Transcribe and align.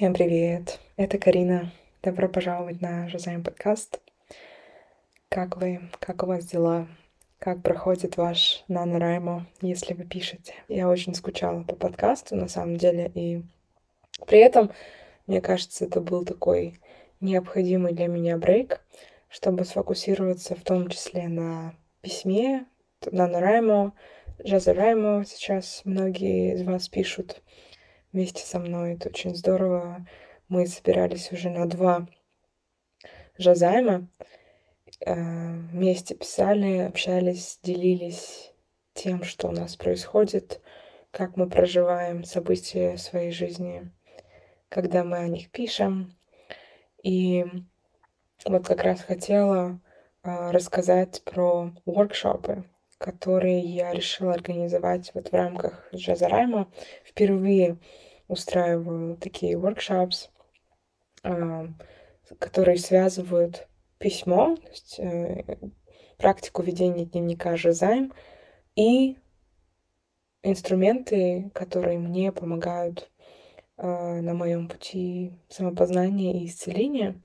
Всем 0.00 0.14
привет! 0.14 0.80
Это 0.96 1.18
Карина. 1.18 1.74
Добро 2.02 2.26
пожаловать 2.26 2.80
на 2.80 3.06
Жазаем 3.10 3.44
подкаст. 3.44 4.00
Как 5.28 5.58
вы? 5.58 5.90
Как 5.98 6.22
у 6.22 6.26
вас 6.26 6.46
дела? 6.46 6.88
Как 7.38 7.62
проходит 7.62 8.16
ваш 8.16 8.64
NaNoWriMo, 8.70 9.42
если 9.60 9.92
вы 9.92 10.04
пишете? 10.04 10.54
Я 10.68 10.88
очень 10.88 11.14
скучала 11.14 11.64
по 11.64 11.76
подкасту, 11.76 12.34
на 12.34 12.48
самом 12.48 12.78
деле, 12.78 13.12
и 13.14 13.42
при 14.26 14.38
этом, 14.38 14.70
мне 15.26 15.42
кажется, 15.42 15.84
это 15.84 16.00
был 16.00 16.24
такой 16.24 16.80
необходимый 17.20 17.92
для 17.92 18.06
меня 18.06 18.38
брейк, 18.38 18.80
чтобы 19.28 19.66
сфокусироваться 19.66 20.54
в 20.54 20.62
том 20.62 20.88
числе 20.88 21.28
на 21.28 21.74
письме, 22.00 22.64
NaNoWriMo, 23.02 23.92
JazaRimo 24.38 25.26
сейчас 25.26 25.82
многие 25.84 26.54
из 26.54 26.62
вас 26.62 26.88
пишут 26.88 27.42
вместе 28.12 28.44
со 28.44 28.58
мной. 28.58 28.94
Это 28.94 29.08
очень 29.08 29.34
здорово. 29.34 30.06
Мы 30.48 30.66
собирались 30.66 31.32
уже 31.32 31.50
на 31.50 31.66
два 31.66 32.06
жазайма. 33.38 34.08
Э, 35.00 35.14
вместе 35.14 36.14
писали, 36.14 36.78
общались, 36.78 37.58
делились 37.62 38.52
тем, 38.94 39.22
что 39.22 39.48
у 39.48 39.52
нас 39.52 39.76
происходит, 39.76 40.60
как 41.10 41.36
мы 41.36 41.48
проживаем 41.48 42.24
события 42.24 42.96
своей 42.98 43.30
жизни, 43.30 43.90
когда 44.68 45.04
мы 45.04 45.18
о 45.18 45.28
них 45.28 45.50
пишем. 45.50 46.16
И 47.02 47.46
вот 48.44 48.66
как 48.66 48.82
раз 48.82 49.00
хотела 49.00 49.80
э, 50.22 50.50
рассказать 50.50 51.22
про 51.24 51.72
воркшопы, 51.86 52.64
которые 53.00 53.60
я 53.60 53.92
решила 53.94 54.34
организовать 54.34 55.10
вот 55.14 55.30
в 55.30 55.32
рамках 55.32 55.88
Джазарайма. 55.94 56.70
Впервые 57.02 57.78
устраиваю 58.28 59.16
такие 59.16 59.54
workshops, 59.54 60.28
а, 61.22 61.68
которые 62.38 62.76
связывают 62.76 63.68
письмо, 63.96 64.54
то 64.56 64.68
есть 64.68 64.98
э, 64.98 65.44
практику 66.18 66.62
ведения 66.62 67.06
дневника 67.06 67.56
Жазайм 67.56 68.12
и 68.76 69.16
инструменты, 70.42 71.50
которые 71.54 71.98
мне 71.98 72.32
помогают 72.32 73.10
а, 73.78 74.20
на 74.20 74.34
моем 74.34 74.68
пути 74.68 75.32
самопознания 75.48 76.42
и 76.42 76.46
исцеления. 76.46 77.18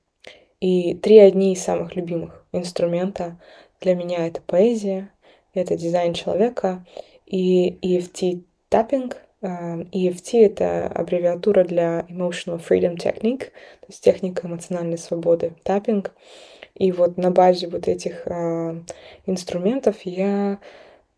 И 0.62 0.96
три 0.96 1.18
одни 1.18 1.52
из 1.52 1.62
самых 1.62 1.98
любимых 1.98 2.46
инструмента 2.54 3.42
для 3.82 3.94
меня 3.94 4.26
это 4.26 4.42
поэзия, 4.42 5.12
это 5.56 5.76
дизайн 5.76 6.14
человека, 6.14 6.86
и 7.26 7.78
EFT 7.82 8.44
tapping. 8.70 9.14
EFT— 9.42 10.40
это 10.46 10.88
аббревиатура 10.88 11.64
для 11.64 12.06
Emotional 12.10 12.60
Freedom 12.60 12.96
Technique, 12.98 13.46
то 13.80 13.88
есть 13.90 14.04
техника 14.04 14.48
эмоциональной 14.48 14.98
свободы, 14.98 15.54
tapping. 15.64 16.08
И 16.76 16.92
вот 16.92 17.18
на 17.18 17.32
базе 17.32 17.68
вот 17.68 17.88
этих 17.88 18.24
э, 18.26 18.82
инструментов 19.26 20.02
я 20.04 20.60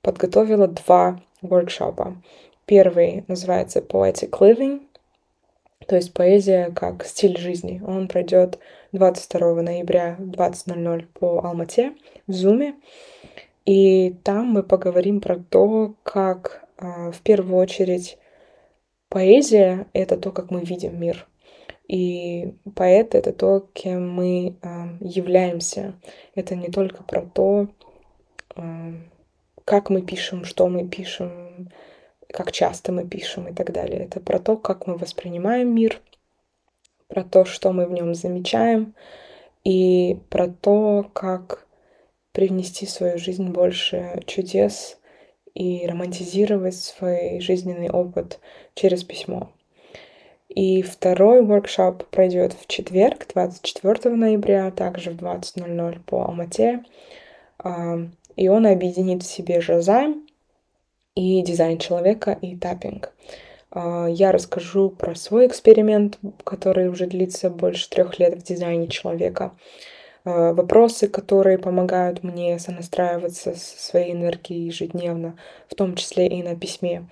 подготовила 0.01 0.67
два 0.67 1.19
воркшопа. 1.41 2.17
Первый 2.65 3.23
называется 3.27 3.79
Poetic 3.79 4.29
Living, 4.31 4.81
то 5.87 5.95
есть 5.95 6.13
поэзия 6.13 6.71
как 6.75 7.05
стиль 7.05 7.37
жизни. 7.37 7.81
Он 7.85 8.07
пройдет 8.07 8.59
22 8.91 9.61
ноября 9.61 10.15
в 10.19 10.31
20.00 10.31 11.07
по 11.13 11.39
Алмате 11.39 11.93
в 12.27 12.33
Зуме. 12.33 12.75
И 13.67 14.11
там 14.23 14.47
мы 14.47 14.63
поговорим 14.63 15.19
про 15.19 15.37
то, 15.37 15.93
как 16.03 16.65
а, 16.77 17.11
в 17.11 17.19
первую 17.19 17.57
очередь 17.57 18.17
поэзия— 19.09 19.87
это 19.93 20.15
то, 20.15 20.31
как 20.31 20.51
мы 20.51 20.61
видим 20.61 20.97
мир. 20.97 21.27
И 21.85 22.55
поэт— 22.75 23.13
это 23.15 23.33
то, 23.33 23.67
кем 23.73 24.09
мы 24.09 24.55
а, 24.61 24.95
являемся. 25.01 25.99
Это 26.33 26.55
не 26.55 26.69
только 26.69 27.03
про 27.03 27.23
то, 27.23 27.67
а, 28.55 28.93
как 29.65 29.89
мы 29.89 30.01
пишем, 30.01 30.45
что 30.45 30.69
мы 30.69 30.87
пишем, 30.87 31.69
как 32.29 32.53
часто 32.53 32.93
мы 32.93 33.05
пишем 33.05 33.49
и 33.49 33.53
так 33.53 33.73
далее. 33.73 34.05
Это 34.05 34.21
про 34.21 34.39
то, 34.39 34.55
как 34.55 34.87
мы 34.87 34.95
воспринимаем 34.95 35.75
мир, 35.75 35.99
про 37.09 37.25
то, 37.25 37.43
что 37.43 37.73
мы 37.73 37.85
в 37.85 37.91
нем 37.91 38.15
замечаем, 38.15 38.95
и 39.65 40.17
про 40.29 40.47
то, 40.47 41.09
как 41.11 41.66
привнести 42.37 42.85
в 42.85 42.91
свою 42.91 43.17
жизнь 43.17 43.49
больше 43.49 44.21
чудес 44.27 44.99
и 45.55 45.87
романтизировать 45.87 46.75
свой 46.75 47.39
жизненный 47.39 47.89
опыт 47.89 48.39
через 48.75 49.03
письмо. 49.03 49.49
И 50.47 50.83
второй 50.83 51.43
воркшоп 51.43 52.05
пройдет 52.05 52.53
в 52.53 52.67
четверг, 52.67 53.25
24 53.33 54.13
ноября, 54.15 54.69
также 54.69 55.09
в 55.09 55.15
20.00 55.15 55.99
по 56.05 56.25
Алмате. 56.25 56.83
И 58.35 58.47
он 58.49 58.67
объединит 58.67 59.23
в 59.23 59.27
себе 59.27 59.59
жазайм 59.59 60.27
и 61.15 61.41
дизайн 61.41 61.79
человека 61.79 62.37
и 62.39 62.55
таппинг. 62.55 63.15
Я 63.73 64.31
расскажу 64.31 64.91
про 64.91 65.15
свой 65.15 65.47
эксперимент, 65.47 66.19
который 66.43 66.87
уже 66.87 67.07
длится 67.07 67.49
больше 67.49 67.89
трех 67.89 68.19
лет 68.19 68.35
в 68.35 68.43
дизайне 68.43 68.89
человека. 68.89 69.53
Э, 70.27 70.51
вопросы, 70.51 71.07
которые 71.07 71.57
помогают 71.57 72.21
мне 72.21 72.59
сонастраиваться 72.59 73.55
со 73.55 73.79
своей 73.79 74.11
энергией 74.11 74.65
ежедневно, 74.65 75.37
в 75.69 75.75
том 75.75 75.95
числе 75.95 76.27
и 76.27 76.43
на 76.43 76.53
письме. 76.53 77.07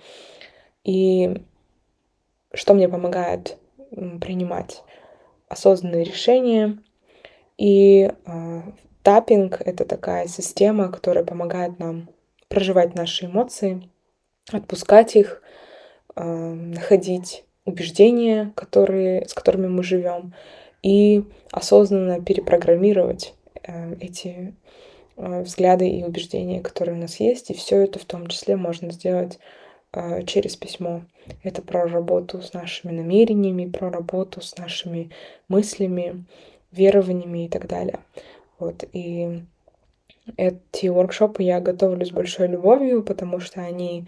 И 0.84 1.42
что 2.52 2.74
мне 2.74 2.90
помогает 2.90 3.56
принимать 4.20 4.82
осознанные 5.48 6.04
решения. 6.04 6.76
И 7.56 8.02
э, 8.26 8.62
таппинг— 9.02 9.62
это 9.64 9.86
такая 9.86 10.26
система, 10.26 10.92
которая 10.92 11.24
помогает 11.24 11.78
нам 11.78 12.10
проживать 12.48 12.94
наши 12.94 13.24
эмоции, 13.24 13.88
отпускать 14.52 15.16
их, 15.16 15.40
э, 16.16 16.22
находить 16.22 17.44
убеждения, 17.64 18.52
которые, 18.54 19.26
с 19.26 19.32
которыми 19.32 19.68
мы 19.68 19.82
живем, 19.82 20.34
и 20.86 21.24
осознанно 21.50 22.22
перепрограммировать 22.22 23.34
э, 23.64 23.96
эти 24.00 24.54
э, 25.16 25.42
взгляды 25.42 25.88
и 25.88 26.04
убеждения, 26.04 26.60
которые 26.60 26.96
у 26.96 27.00
нас 27.00 27.18
есть. 27.18 27.50
И 27.50 27.54
все 27.54 27.82
это 27.82 27.98
в 27.98 28.04
том 28.04 28.28
числе 28.28 28.54
можно 28.54 28.92
сделать 28.92 29.40
э, 29.92 30.22
через 30.22 30.54
письмо. 30.54 31.02
Это 31.42 31.60
про 31.60 31.88
работу 31.88 32.40
с 32.40 32.52
нашими 32.52 32.92
намерениями, 32.92 33.68
про 33.68 33.90
работу 33.90 34.40
с 34.40 34.56
нашими 34.58 35.10
мыслями, 35.48 36.24
верованиями 36.70 37.46
и 37.46 37.48
так 37.48 37.66
далее. 37.66 37.98
Вот. 38.60 38.84
И 38.92 39.42
эти 40.36 40.86
воркшопы 40.86 41.42
я 41.42 41.58
готовлю 41.58 42.06
с 42.06 42.12
большой 42.12 42.46
любовью, 42.46 43.02
потому 43.02 43.40
что 43.40 43.60
они 43.60 44.06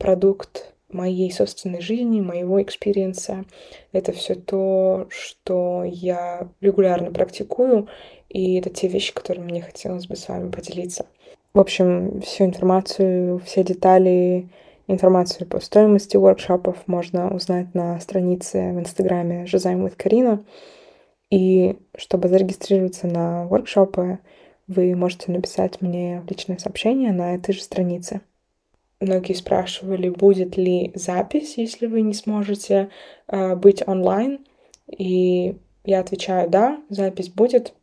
продукт 0.00 0.73
моей 0.94 1.30
собственной 1.30 1.80
жизни, 1.80 2.20
моего 2.20 2.62
experience 2.62 3.30
а. 3.30 3.44
Это 3.92 4.12
все 4.12 4.34
то, 4.34 5.06
что 5.10 5.84
я 5.84 6.48
регулярно 6.60 7.10
практикую, 7.10 7.88
и 8.28 8.54
это 8.54 8.70
те 8.70 8.88
вещи, 8.88 9.12
которые 9.12 9.44
мне 9.44 9.60
хотелось 9.60 10.06
бы 10.06 10.16
с 10.16 10.28
вами 10.28 10.50
поделиться. 10.50 11.06
В 11.52 11.60
общем, 11.60 12.20
всю 12.22 12.44
информацию, 12.44 13.38
все 13.44 13.62
детали, 13.62 14.48
информацию 14.86 15.46
по 15.46 15.60
стоимости 15.60 16.16
воркшопов 16.16 16.76
можно 16.86 17.34
узнать 17.34 17.74
на 17.74 18.00
странице 18.00 18.72
в 18.72 18.80
инстаграме 18.80 19.46
Жизайм 19.46 19.84
with 19.84 19.94
Карина. 19.96 20.44
И 21.30 21.76
чтобы 21.96 22.28
зарегистрироваться 22.28 23.06
на 23.06 23.46
воркшопы, 23.46 24.18
вы 24.66 24.94
можете 24.94 25.30
написать 25.30 25.80
мне 25.80 26.22
личное 26.28 26.58
сообщение 26.58 27.12
на 27.12 27.34
этой 27.34 27.52
же 27.54 27.62
странице. 27.62 28.20
Многие 29.04 29.34
спрашивали, 29.34 30.08
будет 30.08 30.56
ли 30.56 30.90
запись, 30.94 31.58
если 31.58 31.86
вы 31.86 32.00
не 32.00 32.14
сможете 32.14 32.88
э, 33.28 33.54
быть 33.54 33.86
онлайн. 33.86 34.46
И 34.88 35.58
я 35.84 36.00
отвечаю, 36.00 36.48
да, 36.48 36.80
запись 36.88 37.28
будет. 37.28 37.74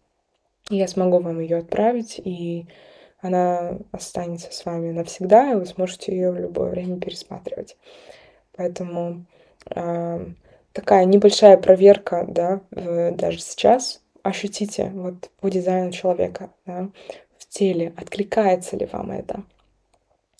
Я 0.72 0.88
смогу 0.88 1.20
вам 1.20 1.40
ее 1.40 1.58
отправить, 1.58 2.20
и 2.24 2.66
она 3.20 3.78
останется 3.92 4.52
с 4.52 4.66
вами 4.66 4.90
навсегда, 4.92 5.52
и 5.52 5.56
вы 5.56 5.68
сможете 5.68 6.12
ее 6.12 6.32
в 6.32 6.40
любое 6.40 6.72
время 6.72 7.00
пересматривать. 7.00 7.78
Поэтому 8.56 9.26
э, 9.70 10.26
такая 10.74 11.06
небольшая 11.06 11.58
проверка, 11.58 12.26
да, 12.28 12.62
в, 12.72 13.12
даже 13.12 13.40
сейчас. 13.42 14.02
Ощутите 14.24 14.90
вот 14.96 15.30
по 15.40 15.50
дизайну 15.52 15.92
человека, 15.92 16.50
да, 16.66 16.90
в 17.38 17.48
теле, 17.48 17.94
откликается 17.96 18.76
ли 18.76 18.88
вам 18.92 19.12
это. 19.12 19.44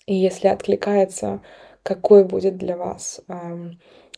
И 0.06 0.14
если 0.14 0.48
откликается, 0.48 1.40
какой 1.82 2.24
будет 2.24 2.56
для 2.56 2.76
вас 2.76 3.20
um, 3.28 3.74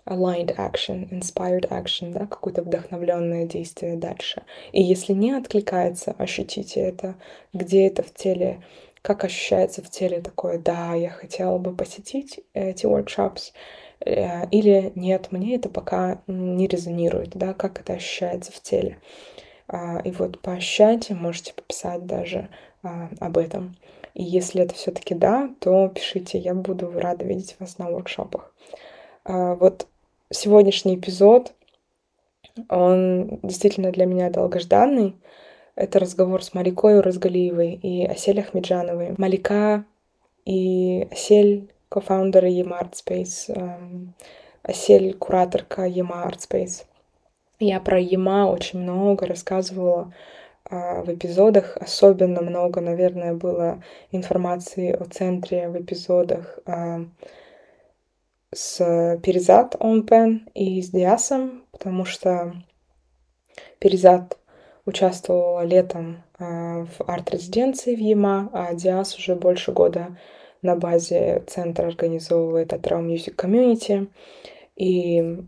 aligned 0.06 0.56
action, 0.56 1.08
inspired 1.10 1.68
action, 1.68 2.12
да, 2.12 2.26
какое-то 2.26 2.62
вдохновленное 2.62 3.46
действие 3.46 3.96
дальше. 3.96 4.42
И 4.72 4.82
если 4.82 5.12
не 5.12 5.32
откликается, 5.32 6.14
ощутите 6.18 6.80
это, 6.80 7.16
где 7.52 7.86
это 7.86 8.02
в 8.02 8.12
теле, 8.12 8.62
как 9.02 9.24
ощущается 9.24 9.82
в 9.82 9.90
теле 9.90 10.20
такое, 10.20 10.58
да, 10.58 10.94
я 10.94 11.10
хотела 11.10 11.58
бы 11.58 11.74
посетить 11.74 12.40
эти 12.54 12.86
workshops, 12.86 13.52
э, 14.00 14.48
или 14.50 14.92
нет, 14.94 15.30
мне 15.30 15.56
это 15.56 15.68
пока 15.68 16.22
не 16.26 16.66
резонирует, 16.66 17.30
да, 17.34 17.54
как 17.54 17.80
это 17.80 17.94
ощущается 17.94 18.52
в 18.52 18.60
теле. 18.60 18.98
А, 19.66 20.00
и 20.04 20.10
вот 20.10 20.40
поощряйте, 20.40 21.14
можете 21.14 21.54
пописать 21.54 22.04
даже 22.06 22.48
а, 22.82 23.08
об 23.20 23.38
этом. 23.38 23.74
И 24.14 24.22
если 24.22 24.62
это 24.62 24.74
все-таки 24.74 25.14
да, 25.14 25.50
то 25.60 25.88
пишите, 25.88 26.38
я 26.38 26.54
буду 26.54 26.90
рада 26.92 27.24
видеть 27.24 27.56
вас 27.58 27.78
на 27.78 27.90
воркшопах. 27.90 28.52
А, 29.24 29.54
вот 29.56 29.86
сегодняшний 30.30 30.94
эпизод, 30.94 31.52
он 32.68 33.40
действительно 33.42 33.90
для 33.90 34.06
меня 34.06 34.30
долгожданный. 34.30 35.16
Это 35.74 35.98
разговор 35.98 36.44
с 36.44 36.54
Маликой 36.54 36.98
Уразгалиевой 36.98 37.74
и 37.74 38.06
Асель 38.06 38.38
Ахмеджановой. 38.38 39.14
Малика 39.18 39.84
и 40.44 41.08
Асель— 41.10 41.68
кофаундеры 41.88 42.48
Ема 42.48 42.88
эм, 43.08 44.14
Асель— 44.62 45.14
кураторка 45.18 45.86
Ема 45.86 46.30
Space. 46.38 46.84
Я 47.58 47.80
про 47.80 47.98
Ема 48.00 48.46
очень 48.46 48.80
много 48.80 49.26
рассказывала 49.26 50.12
в 50.70 51.12
эпизодах. 51.12 51.76
Особенно 51.76 52.40
много, 52.40 52.80
наверное, 52.80 53.34
было 53.34 53.82
информации 54.10 54.92
о 54.92 55.04
центре 55.04 55.68
в 55.68 55.80
эпизодах 55.80 56.58
а, 56.66 57.04
с 58.52 59.18
Перезат 59.22 59.76
Омпен 59.78 60.48
и 60.54 60.80
с 60.80 60.90
Диасом, 60.90 61.64
потому 61.72 62.04
что 62.04 62.54
Перезат 63.78 64.38
участвовала 64.86 65.64
летом 65.64 66.22
а, 66.38 66.86
в 66.86 67.02
арт-резиденции 67.06 67.94
в 67.94 67.98
ЕМА, 67.98 68.50
а 68.52 68.74
Диас 68.74 69.16
уже 69.18 69.34
больше 69.34 69.72
года 69.72 70.16
на 70.62 70.76
базе 70.76 71.42
центра 71.46 71.86
организовывает 71.86 72.72
Atrao 72.72 73.04
Music 73.04 73.36
Community. 73.36 74.08
И 74.76 75.40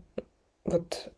вот 0.63 1.09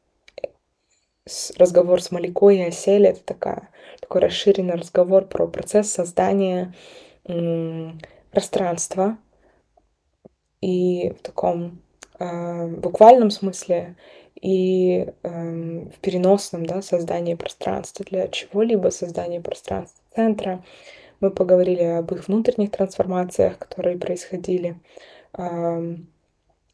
разговор 1.58 2.02
с 2.02 2.12
Маликой 2.12 2.58
и 2.58 2.64
Осель— 2.64 3.08
это 3.08 3.22
такая, 3.24 3.70
такой 4.00 4.22
расширенный 4.22 4.76
разговор 4.76 5.26
про 5.26 5.48
процесс 5.48 5.92
создания 5.92 6.74
пространства 8.32 9.18
и 10.62 11.12
в 11.12 11.22
таком 11.22 11.82
э, 12.20 12.68
буквальном 12.68 13.32
смысле 13.32 13.96
и 14.42 15.08
э, 15.24 15.30
в 15.30 16.00
переносном 16.02 16.66
да, 16.66 16.82
создании 16.82 17.36
пространства 17.36 18.06
для 18.10 18.28
чего-либо, 18.28 18.90
создания 18.90 19.42
пространства 19.42 20.04
центра. 20.16 20.64
Мы 21.20 21.32
поговорили 21.32 21.84
об 21.84 22.12
их 22.14 22.28
внутренних 22.28 22.72
трансформациях, 22.72 23.58
которые 23.58 23.98
происходили 23.98 24.80
э, 25.38 25.96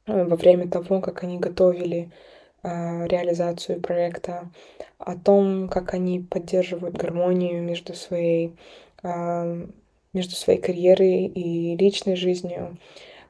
во 0.06 0.36
время 0.36 0.69
того, 0.69 1.02
как 1.02 1.24
они 1.24 1.40
готовили 1.40 2.12
э, 2.12 2.35
реализацию 2.66 3.80
проекта, 3.82 4.50
о 4.98 5.16
том, 5.16 5.70
как 5.70 5.94
они 5.94 6.20
поддерживают 6.20 6.96
гармонию 6.96 7.62
между 7.62 7.94
своей, 7.94 8.56
э, 9.04 9.68
между 10.14 10.36
своей 10.36 10.60
карьерой 10.60 11.26
и 11.26 11.78
личной 11.78 12.16
жизнью, 12.16 12.78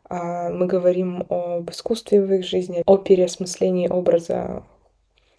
а, 0.07 0.49
мы 0.49 0.67
говорим 0.67 1.25
об 1.29 1.69
искусстве 1.71 2.21
в 2.21 2.31
их 2.31 2.45
жизни, 2.45 2.83
о 2.85 2.97
переосмыслении 2.97 3.87
образа 3.87 4.63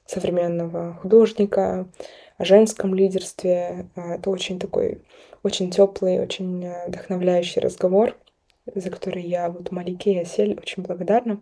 современного 0.06 0.94
художника, 0.94 1.88
о 2.36 2.44
женском 2.44 2.94
лидерстве. 2.94 3.88
А, 3.94 4.16
это 4.16 4.30
очень 4.30 4.58
такой, 4.58 5.02
очень 5.42 5.70
теплый, 5.70 6.20
очень 6.20 6.64
э, 6.64 6.88
вдохновляющий 6.88 7.60
разговор, 7.60 8.16
за 8.74 8.90
который 8.90 9.22
я 9.22 9.48
вот 9.50 9.70
Малике 9.70 10.14
и 10.14 10.18
Асель 10.18 10.58
очень 10.58 10.82
благодарна. 10.82 11.40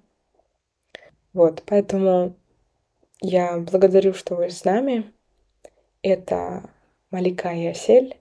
Вот, 1.33 1.63
поэтому 1.67 2.37
я 3.21 3.59
благодарю, 3.59 4.15
что 4.15 4.37
вы 4.37 4.51
с 4.51 4.65
нами. 4.65 5.13
Это 6.03 6.71
Малика 7.11 7.53
и 7.53 7.67
Асель 7.67 8.17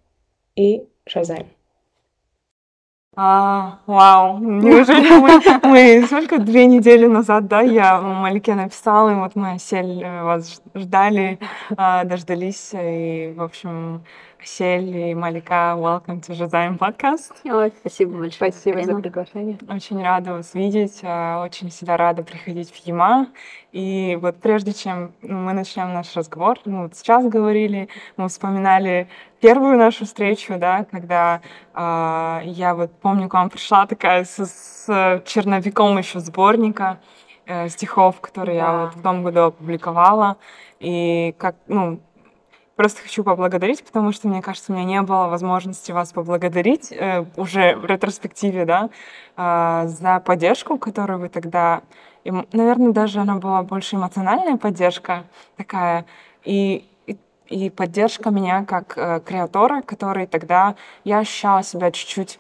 и 0.56 0.88
Шазайм. 1.06 1.48
А, 3.16 3.80
вау, 3.86 4.40
неужели 4.40 5.08
мы, 5.20 5.40
мы 5.70 6.08
сколько, 6.08 6.40
две 6.40 6.66
недели 6.66 7.06
назад, 7.06 7.48
да, 7.48 7.62
я 7.62 8.02
Малике 8.02 8.56
написала, 8.56 9.12
и 9.12 9.16
вот 9.16 9.36
мы 9.36 9.60
Сель 9.60 10.02
э, 10.02 10.24
вас 10.24 10.60
ждали, 10.74 11.38
а, 11.78 12.06
дождались, 12.06 12.72
и, 12.74 13.32
в 13.38 13.44
общем, 13.44 14.04
Сель 14.46 14.96
и 14.96 15.16
Малика, 15.16 15.76
welcome 15.78 16.22
to 16.22 16.34
Жазаем 16.34 16.78
подкаст. 16.78 17.34
Ой, 17.46 17.72
спасибо 17.80 18.18
большое. 18.18 18.52
Спасибо 18.52 18.76
Марина. 18.76 18.94
за 18.96 19.02
приглашение. 19.02 19.58
Очень 19.70 20.04
рада 20.04 20.34
вас 20.34 20.54
видеть, 20.54 21.00
а, 21.04 21.44
очень 21.44 21.70
всегда 21.70 21.98
рада 21.98 22.24
приходить 22.24 22.72
в 22.72 22.76
ЕМА. 22.86 23.28
И 23.72 24.18
вот 24.22 24.38
прежде 24.38 24.74
чем 24.74 25.14
мы 25.22 25.54
начнем 25.54 25.94
наш 25.94 26.16
разговор, 26.16 26.60
мы 26.66 26.84
вот 26.84 26.96
сейчас 26.96 27.26
говорили, 27.28 27.90
мы 28.18 28.28
вспоминали 28.28 29.08
первую 29.40 29.78
нашу 29.78 30.06
встречу, 30.06 30.58
да, 30.58 30.86
когда 30.92 31.42
э, 31.74 32.42
я 32.46 32.76
вот 32.76 32.92
помню, 33.02 33.30
к 33.30 33.34
вам 33.34 33.50
пришла 33.50 33.88
такая 33.88 34.26
с, 34.26 34.46
с 34.46 35.22
черновиком 35.26 35.98
еще 35.98 36.20
сборника 36.20 37.00
э, 37.46 37.70
стихов, 37.70 38.20
которые 38.20 38.60
да. 38.60 38.66
я 38.66 38.78
вот 38.86 38.96
в 38.96 39.02
том 39.02 39.24
году 39.24 39.42
опубликовала. 39.42 40.38
И 40.80 41.34
как, 41.38 41.56
ну, 41.68 42.00
Просто 42.76 43.04
хочу 43.04 43.24
поблагодарить, 43.24 43.84
потому 43.84 44.12
что, 44.12 44.28
мне 44.28 44.42
кажется, 44.42 44.72
у 44.72 44.76
меня 44.76 44.86
не 44.86 45.02
было 45.04 45.28
возможности 45.28 45.92
вас 45.92 46.12
поблагодарить 46.12 46.92
э, 46.92 47.24
уже 47.38 47.76
в 47.76 47.86
ретроспективе, 47.86 48.66
да, 48.66 48.90
э, 49.38 49.88
за 49.88 50.20
поддержку, 50.20 50.80
которую 50.80 51.20
вы 51.20 51.30
тогда... 51.30 51.84
И, 52.24 52.32
наверное, 52.32 52.92
даже 52.92 53.20
она 53.20 53.36
была 53.36 53.62
больше 53.62 53.96
эмоциональная 53.96 54.58
поддержка 54.58 55.26
такая. 55.56 56.06
И, 56.46 56.90
и, 57.06 57.18
и 57.48 57.70
поддержка 57.70 58.32
меня 58.32 58.66
как 58.66 58.98
э, 58.98 59.20
креатора, 59.24 59.84
который 59.84 60.26
тогда... 60.26 60.74
Я 61.04 61.20
ощущала 61.20 61.62
себя 61.62 61.92
чуть-чуть 61.92 62.40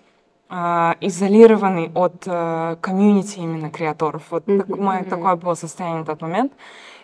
э, 0.49 0.93
изолированный 0.99 1.91
от 1.93 2.23
э, 2.25 2.77
комьюнити 2.81 3.37
именно 3.37 3.69
креаторов. 3.69 4.23
Вот 4.31 4.47
mm-hmm. 4.47 4.57
так, 4.57 4.79
мое 4.79 5.03
такое 5.03 5.35
было 5.35 5.53
состояние 5.53 6.01
в 6.01 6.07
тот 6.07 6.21
момент. 6.23 6.53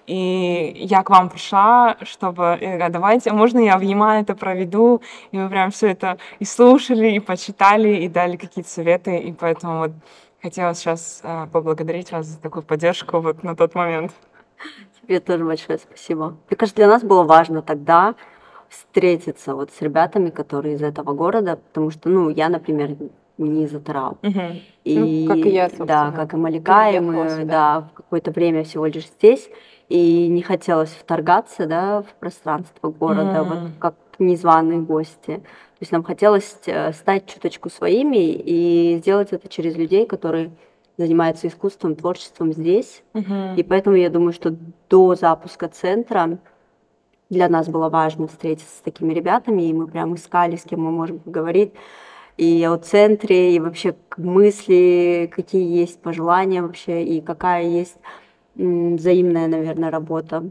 И 0.09 0.71
я 0.75 1.03
к 1.03 1.11
вам 1.11 1.29
пришла, 1.29 1.95
чтобы, 2.01 2.53
а 2.53 2.89
давайте, 2.89 3.31
можно 3.31 3.59
я 3.59 3.77
в 3.77 3.81
Яма 3.81 4.19
это 4.19 4.33
проведу, 4.33 5.03
и 5.31 5.37
вы 5.37 5.47
прям 5.49 5.69
все 5.69 5.89
это 5.89 6.17
и 6.39 6.45
слушали, 6.45 7.11
и 7.11 7.19
почитали, 7.19 7.89
и 7.89 8.07
дали 8.07 8.35
какие-то 8.35 8.71
советы, 8.71 9.19
и 9.19 9.31
поэтому 9.31 9.77
вот 9.81 9.91
хотела 10.41 10.73
сейчас 10.73 11.21
э, 11.23 11.45
поблагодарить 11.53 12.11
вас 12.11 12.25
за 12.25 12.41
такую 12.41 12.63
поддержку 12.63 13.19
вот 13.19 13.43
на 13.43 13.55
тот 13.55 13.75
момент. 13.75 14.11
Тебе 14.99 15.19
тоже 15.19 15.45
большое 15.45 15.77
спасибо. 15.77 16.35
Мне 16.49 16.57
кажется, 16.57 16.77
для 16.77 16.87
нас 16.87 17.03
было 17.03 17.21
важно 17.21 17.61
тогда 17.61 18.15
встретиться 18.67 19.53
вот 19.53 19.69
с 19.69 19.79
ребятами, 19.79 20.31
которые 20.31 20.73
из 20.73 20.81
этого 20.81 21.13
города, 21.13 21.57
потому 21.57 21.91
что, 21.91 22.09
ну, 22.09 22.29
я, 22.29 22.49
например, 22.49 22.95
не 23.37 23.65
из 23.65 23.75
Атырау. 23.75 24.17
Угу. 24.23 24.41
И, 24.85 25.27
ну, 25.27 25.35
как 25.35 25.45
и 25.45 25.49
я, 25.49 25.65
собственно. 25.65 25.87
Да, 25.87 26.11
как 26.11 26.33
и 26.33 26.37
Малика, 26.37 26.89
и 26.89 26.99
мы, 26.99 27.45
да, 27.45 27.81
в 27.81 27.93
какое-то 27.93 28.31
время 28.31 28.63
всего 28.63 28.87
лишь 28.87 29.05
здесь 29.05 29.47
и 29.89 30.27
не 30.27 30.41
хотелось 30.41 30.91
вторгаться 30.91 31.65
да, 31.65 32.03
в 32.03 32.13
пространство 32.19 32.89
города, 32.89 33.39
mm. 33.39 33.43
вот 33.43 33.59
как 33.79 33.95
незваные 34.19 34.79
гости. 34.79 35.37
То 35.37 35.81
есть 35.81 35.91
нам 35.91 36.03
хотелось 36.03 36.57
э, 36.65 36.93
стать 36.93 37.25
чуточку 37.25 37.69
своими 37.69 38.33
и 38.33 38.97
сделать 38.99 39.31
это 39.31 39.47
через 39.47 39.75
людей, 39.75 40.05
которые 40.05 40.51
занимаются 40.97 41.47
искусством, 41.47 41.95
творчеством 41.95 42.53
здесь. 42.53 43.03
Mm-hmm. 43.13 43.55
И 43.55 43.63
поэтому 43.63 43.95
я 43.95 44.09
думаю, 44.09 44.33
что 44.33 44.55
до 44.89 45.15
запуска 45.15 45.69
центра 45.69 46.37
для 47.29 47.47
нас 47.47 47.69
было 47.69 47.89
важно 47.89 48.27
встретиться 48.27 48.77
с 48.77 48.81
такими 48.81 49.13
ребятами, 49.13 49.63
и 49.63 49.73
мы 49.73 49.87
прям 49.87 50.15
искали, 50.15 50.55
с 50.55 50.63
кем 50.63 50.81
мы 50.81 50.91
можем 50.91 51.19
поговорить 51.19 51.73
и 52.39 52.63
о 52.63 52.77
центре, 52.77 53.53
и 53.55 53.59
вообще 53.59 53.95
мысли, 54.15 55.29
какие 55.33 55.77
есть 55.77 55.99
пожелания 55.99 56.61
вообще, 56.61 57.03
и 57.03 57.19
какая 57.19 57.63
есть 57.63 57.97
взаимная, 58.59 59.47
наверное, 59.47 59.91
работа. 59.91 60.43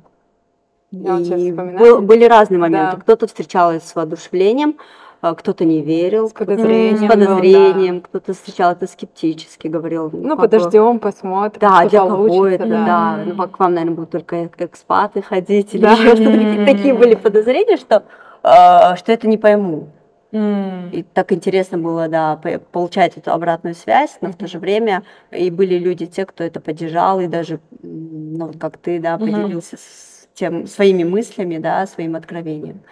Я 0.91 1.19
и 1.19 1.53
был, 1.53 2.01
были 2.01 2.25
разные 2.25 2.59
моменты. 2.59 2.97
Да. 2.97 3.03
Кто-то 3.03 3.27
встречал 3.27 3.73
с 3.73 3.95
воодушевлением, 3.95 4.77
а 5.21 5.35
кто-то 5.35 5.65
не 5.65 5.83
верил, 5.83 6.29
с 6.29 6.33
подозрением, 6.33 7.09
с 7.09 7.11
подозрением 7.11 7.95
был, 7.97 8.03
да. 8.03 8.09
кто-то 8.09 8.33
встречал 8.33 8.73
это 8.73 8.87
скептически, 8.87 9.67
говорил. 9.69 10.09
Ну, 10.13 10.29
ну 10.29 10.37
подождем, 10.37 10.99
посмотрим. 10.99 11.61
Да, 11.61 11.87
для 11.87 12.01
кого 12.01 12.47
это, 12.47 12.67
да. 12.67 12.87
да. 12.87 13.25
Ну, 13.27 13.49
к 13.49 13.59
вам, 13.59 13.75
наверное, 13.75 13.97
будут 13.97 14.11
только 14.11 14.49
экспаты 14.59 15.21
ходить 15.21 15.75
или 15.75 15.83
да. 15.83 15.93
еще 15.93 16.17
что-то. 16.17 16.65
Такие 16.65 16.95
были 16.99 17.17
подозрения, 17.17 17.77
что, 17.77 18.05
э, 18.43 18.97
что 18.97 19.13
это 19.13 19.29
не 19.29 19.37
пойму. 19.37 19.89
Mm. 20.31 20.91
И 20.91 21.03
так 21.03 21.33
интересно 21.33 21.79
было, 21.79 22.09
да, 22.09 22.39
получать 22.73 23.17
эту 23.17 23.33
обратную 23.33 23.75
связь, 23.75 24.19
но 24.21 24.29
mm-hmm. 24.29 24.33
в 24.33 24.37
то 24.37 24.47
же 24.47 24.59
время 24.59 25.03
и 25.31 25.51
были 25.51 25.79
люди, 25.79 26.07
те, 26.07 26.27
кто 26.27 26.45
это 26.45 26.61
поддержал, 26.61 27.21
и 27.21 27.27
даже, 27.27 27.61
ну, 27.83 28.53
как 28.59 28.77
ты, 28.77 29.01
да, 29.01 29.17
поделился 29.17 29.77
mm-hmm. 29.77 29.79
с 29.79 30.29
тем, 30.35 30.67
своими 30.67 31.05
мыслями, 31.05 31.59
да, 31.59 31.87
своим 31.87 32.15
откровением. 32.15 32.83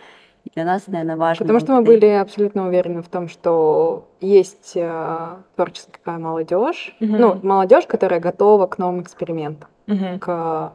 Для 0.55 0.65
нас, 0.65 0.87
наверное, 0.87 1.17
важно. 1.17 1.45
Потому 1.45 1.61
что 1.61 1.73
мы 1.75 1.83
были 1.83 2.07
абсолютно 2.07 2.69
уверены 2.69 3.03
в 3.03 3.09
том, 3.09 3.29
что 3.29 4.09
есть 4.21 4.73
э, 4.75 5.37
творческая 5.57 6.19
молодежь, 6.19 6.97
mm-hmm. 7.01 7.19
ну, 7.19 7.41
молодежь, 7.43 7.87
которая 7.87 8.21
готова 8.21 8.67
к 8.67 8.79
новым 8.79 9.03
экспериментам, 9.03 9.69
mm-hmm. 9.89 10.19
к 10.21 10.73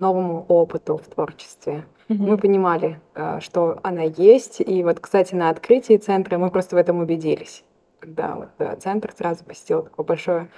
новому 0.00 0.44
опыту 0.48 0.98
в 0.98 1.06
творчестве. 1.14 1.84
Mm-hmm. 2.10 2.26
Мы 2.26 2.38
понимали, 2.38 3.00
э, 3.14 3.38
что 3.40 3.78
она 3.84 4.02
есть. 4.02 4.60
И 4.60 4.82
вот, 4.82 4.98
кстати, 4.98 5.36
на 5.36 5.48
открытии 5.48 5.96
центра 5.96 6.38
мы 6.38 6.50
просто 6.50 6.74
в 6.74 6.78
этом 6.78 6.98
убедились. 6.98 7.62
Когда 8.00 8.34
вот, 8.34 8.48
да, 8.58 8.74
центр 8.74 9.12
сразу 9.16 9.44
посетил 9.44 9.82
такое 9.84 10.04
большое 10.04 10.48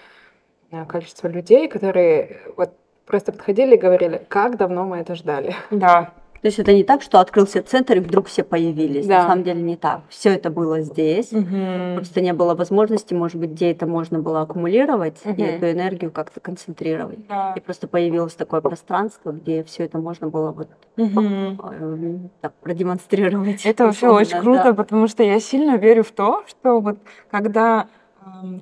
э, 0.70 0.86
количество 0.86 1.28
людей, 1.28 1.68
которые 1.68 2.40
вот 2.56 2.70
просто 3.04 3.32
подходили 3.32 3.74
и 3.74 3.78
говорили, 3.78 4.24
как 4.30 4.56
давно 4.56 4.86
мы 4.86 4.96
это 4.96 5.14
ждали. 5.14 5.54
Да, 5.70 6.14
то 6.42 6.48
есть 6.48 6.58
это 6.58 6.72
не 6.72 6.82
так, 6.82 7.02
что 7.02 7.20
открылся 7.20 7.62
центр 7.62 7.98
и 7.98 8.00
вдруг 8.00 8.26
все 8.26 8.42
появились. 8.42 9.06
Да. 9.06 9.22
На 9.22 9.28
самом 9.28 9.44
деле 9.44 9.62
не 9.62 9.76
так. 9.76 10.00
Все 10.08 10.30
это 10.30 10.50
было 10.50 10.80
здесь. 10.80 11.32
Угу. 11.32 11.94
Просто 11.94 12.20
не 12.20 12.32
было 12.32 12.56
возможности, 12.56 13.14
может 13.14 13.36
быть, 13.36 13.50
где 13.50 13.70
это 13.70 13.86
можно 13.86 14.18
было 14.18 14.40
аккумулировать 14.40 15.24
угу. 15.24 15.40
и 15.40 15.42
эту 15.42 15.70
энергию 15.70 16.10
как-то 16.10 16.40
концентрировать. 16.40 17.24
Да. 17.28 17.54
И 17.56 17.60
просто 17.60 17.86
появилось 17.86 18.34
такое 18.34 18.60
пространство, 18.60 19.30
где 19.30 19.62
все 19.62 19.84
это 19.84 19.98
можно 19.98 20.30
было 20.30 20.50
вот 20.50 20.68
угу. 20.96 22.28
так, 22.40 22.54
продемонстрировать. 22.54 23.64
Это 23.64 23.84
вообще 23.86 24.08
очень 24.08 24.40
круто, 24.40 24.64
да. 24.64 24.74
потому 24.74 25.06
что 25.06 25.22
я 25.22 25.38
сильно 25.38 25.76
верю 25.76 26.02
в 26.02 26.10
то, 26.10 26.42
что 26.48 26.80
вот 26.80 26.98
когда 27.30 27.86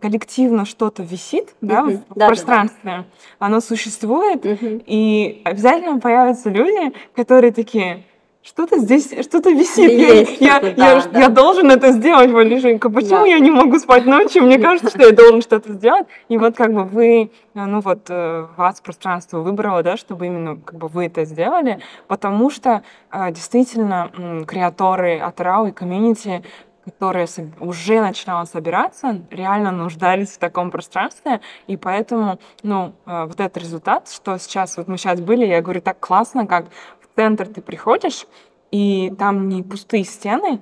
коллективно 0.00 0.64
что-то 0.64 1.02
висит 1.02 1.54
да, 1.60 1.80
uh-huh. 1.80 2.02
в, 2.08 2.18
да, 2.18 2.26
пространстве, 2.28 2.78
да, 2.84 3.04
оно 3.38 3.60
существует, 3.60 4.44
uh-huh. 4.44 4.82
и 4.86 5.42
обязательно 5.44 5.98
появятся 5.98 6.50
люди, 6.50 6.92
которые 7.14 7.52
такие, 7.52 8.04
что-то 8.42 8.78
здесь, 8.78 9.10
что-то 9.22 9.50
висит. 9.50 9.90
Есть 9.90 10.40
я, 10.40 10.54
я, 10.54 10.60
да, 10.60 10.68
я, 10.68 11.02
да. 11.02 11.20
я 11.20 11.28
должен 11.28 11.70
это 11.70 11.92
сделать, 11.92 12.30
Валишенька. 12.30 12.88
Почему 12.88 13.20
да. 13.20 13.26
я 13.26 13.38
не 13.38 13.50
могу 13.50 13.78
спать 13.78 14.06
ночью? 14.06 14.44
Мне 14.44 14.58
кажется, 14.66 14.88
что 14.88 15.06
я 15.06 15.12
должен 15.12 15.42
что-то 15.42 15.74
сделать. 15.74 16.06
И 16.28 16.38
вот 16.38 16.56
как 16.56 16.72
бы 16.72 16.84
вы, 16.84 17.30
ну 17.54 17.80
вот 17.80 18.06
э, 18.08 18.46
вас 18.56 18.80
пространство 18.80 19.40
выбрало, 19.40 19.82
да, 19.82 19.98
чтобы 19.98 20.26
именно 20.26 20.56
как 20.56 20.78
бы 20.78 20.88
вы 20.88 21.06
это 21.06 21.26
сделали, 21.26 21.80
потому 22.08 22.48
что 22.48 22.82
э, 23.12 23.30
действительно 23.30 24.10
креаторы 24.46 25.18
от 25.18 25.38
RAW 25.38 25.68
и 25.68 25.72
комьюнити 25.72 26.42
которые 26.84 27.26
уже 27.60 28.00
начинала 28.00 28.44
собираться, 28.44 29.20
реально 29.30 29.70
нуждались 29.70 30.30
в 30.30 30.38
таком 30.38 30.70
пространстве, 30.70 31.40
и 31.66 31.76
поэтому, 31.76 32.38
ну, 32.62 32.94
э, 33.06 33.24
вот 33.24 33.38
этот 33.38 33.56
результат, 33.58 34.08
что 34.08 34.38
сейчас, 34.38 34.76
вот 34.76 34.88
мы 34.88 34.96
сейчас 34.96 35.20
были, 35.20 35.44
я 35.46 35.60
говорю, 35.60 35.80
так 35.80 36.00
классно, 36.00 36.46
как 36.46 36.66
в 37.00 37.16
центр 37.16 37.46
ты 37.46 37.60
приходишь, 37.60 38.26
и 38.70 39.12
там 39.18 39.48
не 39.48 39.62
пустые 39.62 40.04
стены, 40.04 40.60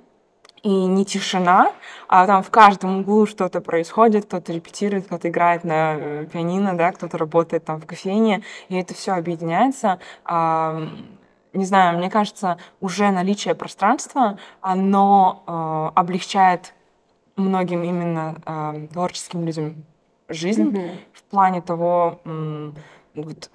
и 0.63 0.69
не 0.69 1.05
тишина, 1.05 1.73
а 2.09 2.27
там 2.27 2.43
в 2.43 2.51
каждом 2.51 3.01
углу 3.01 3.27
что-то 3.27 3.61
происходит, 3.61 4.25
кто-то 4.25 4.53
репетирует, 4.53 5.07
кто-то 5.07 5.29
играет 5.29 5.65
на 5.65 5.95
э, 5.95 6.27
пианино, 6.33 6.77
да, 6.77 6.93
кто-то 6.93 7.17
работает 7.17 7.65
там 7.65 7.81
в 7.81 7.87
кофейне, 7.87 8.43
и 8.69 8.77
это 8.77 8.95
все 8.95 9.13
объединяется 9.13 10.01
не 11.53 11.65
знаю, 11.65 11.99
мне 11.99 12.11
кажется, 12.11 12.59
уже 12.81 13.11
наличие 13.11 13.55
пространства, 13.55 14.39
оно 14.61 15.43
э, 15.47 15.99
облегчает 15.99 16.75
многим 17.37 17.83
именно 17.83 18.37
э, 18.45 18.89
творческим 18.93 19.45
людям 19.45 19.85
жизнь 20.29 20.71
mm-hmm. 20.71 20.99
в 21.13 21.23
плане 21.25 21.63
того, 21.63 22.21
э, 22.25 22.73
вот, 23.15 23.51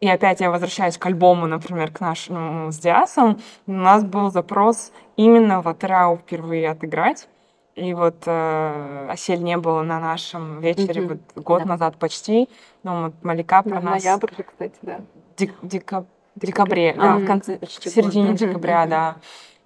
и 0.00 0.08
опять 0.08 0.40
я 0.40 0.50
возвращаюсь 0.50 0.98
к 0.98 1.06
альбому, 1.06 1.46
например, 1.46 1.90
к 1.90 2.00
нашему 2.00 2.70
с 2.70 2.78
Диасом, 2.78 3.40
у 3.66 3.72
нас 3.72 4.04
был 4.04 4.30
запрос 4.30 4.92
именно 5.16 5.62
в 5.62 5.68
Атрау 5.68 6.16
впервые 6.16 6.70
отыграть. 6.70 7.28
И 7.74 7.92
вот 7.92 8.22
э, 8.26 9.08
Осель 9.10 9.42
не 9.42 9.56
было 9.56 9.82
на 9.82 9.98
нашем 9.98 10.60
вечере 10.60 11.02
mm-hmm. 11.02 11.20
вот 11.34 11.44
год 11.44 11.62
да. 11.62 11.68
назад 11.70 11.96
почти. 11.96 12.48
Но 12.84 13.04
вот 13.04 13.14
Малика 13.24 13.62
про 13.62 13.80
нас... 13.80 14.04
Ноябрь 14.04 14.32
же, 14.36 14.44
кстати, 14.44 14.76
да. 14.82 15.00
Дек- 15.36 15.58
декабрь 15.62 16.06
декабре, 16.36 16.94
а, 16.98 17.16
в 17.16 17.26
конце, 17.26 17.58
в 17.60 17.70
середине 17.70 18.34
декабря, 18.34 18.86
да. 18.86 19.16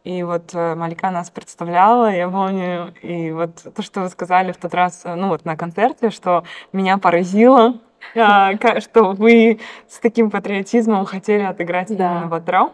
И 0.04 0.22
вот 0.22 0.54
э, 0.54 0.74
Малика 0.74 1.10
нас 1.10 1.28
представляла, 1.28 2.10
я 2.14 2.28
помню, 2.28 2.94
и 3.02 3.30
вот 3.30 3.56
то, 3.74 3.82
что 3.82 4.02
вы 4.02 4.08
сказали 4.08 4.52
в 4.52 4.56
тот 4.56 4.72
раз, 4.72 5.02
э, 5.04 5.14
ну 5.14 5.28
вот 5.28 5.44
на 5.44 5.56
концерте, 5.56 6.10
что 6.10 6.44
меня 6.72 6.98
поразило, 6.98 7.74
а, 8.16 8.52
что 8.80 9.12
вы 9.12 9.60
с 9.88 9.98
таким 9.98 10.30
патриотизмом 10.30 11.04
хотели 11.04 11.42
отыграть 11.42 11.90
именно 11.90 12.26
Батрау. 12.26 12.72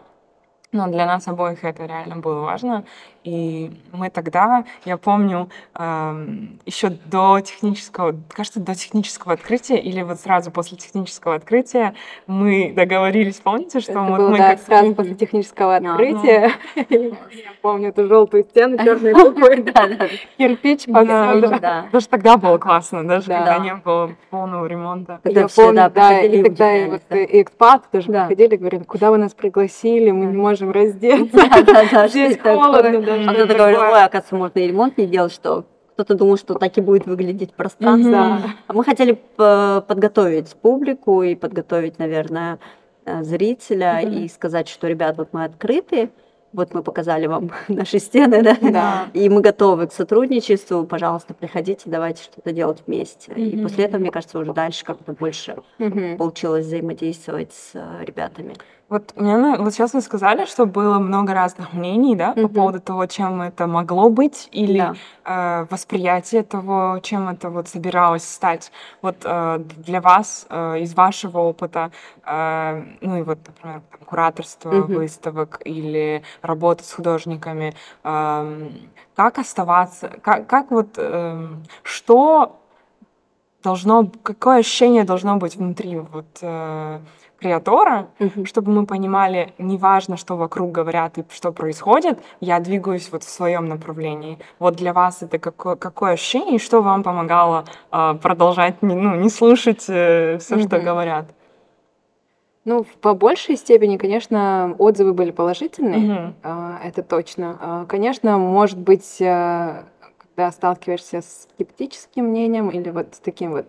Но 0.71 0.87
для 0.87 1.05
нас 1.05 1.27
обоих 1.27 1.63
это 1.63 1.85
реально 1.85 2.17
было 2.17 2.41
важно. 2.41 2.85
И 3.25 3.71
мы 3.91 4.11
тогда, 4.11 4.65
я 4.85 4.97
помню, 4.97 5.49
еще 5.73 6.89
до 6.89 7.39
технического, 7.39 8.15
кажется, 8.29 8.59
до 8.59 8.75
технического 8.75 9.33
открытия 9.33 9.79
или 9.79 10.03
вот 10.03 10.19
сразу 10.19 10.51
после 10.51 10.77
технического 10.77 11.33
открытия 11.33 11.95
мы 12.27 12.71
договорились, 12.75 13.37
помните, 13.37 13.79
что 13.79 13.93
это 13.93 14.01
вот 14.01 14.17
было, 14.19 14.29
мы 14.29 14.37
да, 14.37 14.51
как 14.51 14.61
сразу 14.61 14.93
после 14.93 15.15
технического 15.15 15.77
открытия. 15.77 16.51
Я 16.75 17.11
помню 17.63 17.89
эту 17.89 18.07
желтую 18.07 18.43
стену, 18.43 18.77
черные 18.77 19.15
буквы, 19.15 19.55
кирпич, 20.37 20.85
Даже 20.85 22.07
тогда 22.07 22.37
было 22.37 22.59
классно, 22.59 23.07
даже 23.07 23.27
когда 23.27 23.57
не 23.57 23.73
было 23.73 24.11
полного 24.29 24.67
ремонта. 24.67 25.19
Я 25.23 25.47
помню, 25.47 25.89
да, 25.89 26.21
и 26.21 26.43
тогда 26.43 26.75
и 26.75 27.41
экспат 27.41 27.89
тоже 27.91 28.07
приходили, 28.07 28.55
говорили, 28.55 28.83
куда 28.83 29.09
вы 29.09 29.17
нас 29.17 29.33
пригласили, 29.33 30.11
мы 30.11 30.25
не 30.25 30.37
можем 30.37 30.69
раздеться. 30.69 32.07
Здесь 32.07 32.37
холодно 32.39 33.01
даже. 33.01 33.14
А 33.23 33.33
кто-то 33.33 33.53
говорил, 33.53 33.79
ой, 33.79 34.03
оказывается, 34.03 34.35
можно 34.35 34.59
и 34.59 34.67
ремонт 34.67 34.97
не 34.97 35.07
делать, 35.07 35.33
что 35.33 35.65
кто-то 35.95 36.15
думал, 36.15 36.37
что 36.37 36.55
так 36.55 36.77
и 36.77 36.81
будет 36.81 37.05
выглядеть 37.05 37.53
пространство. 37.53 38.09
Mm-hmm. 38.09 38.49
А 38.67 38.73
мы 38.73 38.83
хотели 38.83 39.17
подготовить 39.37 40.53
публику 40.55 41.23
и 41.23 41.35
подготовить, 41.35 41.99
наверное, 41.99 42.59
э, 43.05 43.23
зрителя 43.23 44.01
mm-hmm. 44.01 44.25
и 44.25 44.27
сказать, 44.27 44.67
что, 44.67 44.87
ребят, 44.87 45.17
вот 45.17 45.29
мы 45.31 45.45
открыты, 45.45 46.09
вот 46.51 46.73
мы 46.73 46.83
показали 46.83 47.27
вам 47.27 47.51
наши 47.69 47.99
стены, 47.99 48.41
да? 48.41 48.57
да, 48.61 49.07
и 49.13 49.29
мы 49.29 49.39
готовы 49.39 49.87
к 49.87 49.93
сотрудничеству, 49.93 50.83
пожалуйста, 50.83 51.33
приходите, 51.33 51.83
давайте 51.85 52.23
что-то 52.23 52.51
делать 52.51 52.83
вместе. 52.85 53.31
Mm-hmm. 53.31 53.49
И 53.49 53.63
после 53.63 53.85
этого, 53.85 54.01
мне 54.01 54.11
кажется, 54.11 54.37
уже 54.37 54.53
дальше 54.53 54.83
как-то 54.83 55.13
больше 55.13 55.57
mm-hmm. 55.79 56.17
получилось 56.17 56.65
взаимодействовать 56.65 57.53
с 57.53 57.71
э, 57.73 58.03
ребятами. 58.03 58.55
Вот 58.87 59.13
мне 59.15 59.57
вот 59.57 59.73
сейчас 59.73 59.93
вы 59.93 60.01
сказали, 60.01 60.45
что 60.45 60.67
было 60.67 60.99
много 60.99 61.33
разных 61.33 61.73
мнений, 61.73 62.15
да, 62.15 62.33
mm-hmm. 62.33 62.41
по 62.43 62.47
поводу 62.49 62.79
того, 62.79 63.07
чем 63.07 63.41
это 63.41 63.65
могло 63.65 64.09
быть, 64.11 64.47
или 64.51 64.77
да. 64.77 64.93
э, 65.25 65.65
восприятие 65.71 66.43
того, 66.43 66.99
чем 67.01 67.27
это 67.27 67.49
вот 67.49 67.67
собиралось 67.67 68.23
стать. 68.23 68.71
Вот 69.01 69.17
э, 69.23 69.59
для 69.77 70.01
вас 70.01 70.45
э, 70.49 70.81
из 70.81 70.93
вашего 70.93 71.39
опыта, 71.39 71.91
э, 72.27 72.83
ну 73.01 73.17
и 73.17 73.23
вот, 73.23 73.39
например, 73.47 73.81
кураторство 74.05 74.71
mm-hmm. 74.71 74.95
выставок 74.95 75.61
или 75.65 76.21
работа 76.43 76.83
с 76.83 76.93
художниками, 76.93 77.73
э, 78.03 78.69
как 79.15 79.39
оставаться, 79.39 80.11
как, 80.21 80.45
как 80.45 80.69
вот, 80.69 80.89
э, 80.97 81.47
что 81.81 82.59
должно, 83.63 84.11
какое 84.21 84.59
ощущение 84.59 85.05
должно 85.05 85.37
быть 85.37 85.55
внутри 85.55 85.97
вот 85.97 86.37
э, 86.41 86.99
креатора, 87.39 88.07
угу. 88.19 88.45
чтобы 88.45 88.71
мы 88.71 88.85
понимали, 88.85 89.53
неважно, 89.57 90.17
что 90.17 90.35
вокруг 90.35 90.71
говорят 90.71 91.17
и 91.17 91.25
что 91.29 91.51
происходит, 91.51 92.19
я 92.39 92.59
двигаюсь 92.59 93.09
вот 93.11 93.23
в 93.23 93.29
своем 93.29 93.67
направлении. 93.67 94.39
Вот 94.59 94.75
для 94.75 94.93
вас 94.93 95.21
это 95.21 95.37
какое, 95.37 95.75
какое 95.75 96.13
ощущение, 96.13 96.55
и 96.55 96.59
что 96.59 96.81
вам 96.81 97.03
помогало 97.03 97.65
э, 97.91 98.15
продолжать 98.21 98.81
не, 98.81 98.95
ну, 98.95 99.15
не 99.15 99.29
слушать 99.29 99.85
э, 99.87 100.37
все, 100.39 100.55
угу. 100.55 100.63
что 100.63 100.79
говорят? 100.79 101.25
Ну, 102.63 102.83
по 103.01 103.13
большей 103.13 103.57
степени, 103.57 103.97
конечно, 103.97 104.75
отзывы 104.79 105.13
были 105.13 105.29
положительные, 105.29 106.33
угу. 106.43 106.49
это 106.83 107.03
точно. 107.03 107.57
А, 107.61 107.85
конечно, 107.85 108.39
может 108.39 108.79
быть, 108.79 109.21
э, 109.21 109.83
когда 110.17 110.51
сталкиваешься 110.51 111.21
с 111.21 111.47
скептическим 111.53 112.25
мнением 112.25 112.69
или 112.69 112.89
вот 112.89 113.13
с 113.13 113.19
таким 113.19 113.51
вот 113.51 113.67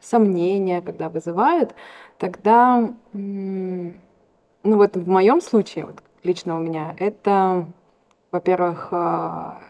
сомнения, 0.00 0.80
когда 0.80 1.08
вызывают, 1.08 1.74
тогда, 2.18 2.90
ну 3.12 3.92
вот 4.62 4.96
в 4.96 5.08
моем 5.08 5.40
случае, 5.40 5.86
вот 5.86 6.02
лично 6.22 6.56
у 6.56 6.60
меня, 6.60 6.94
это, 6.98 7.66
во-первых, 8.30 8.88
а, 8.92 9.60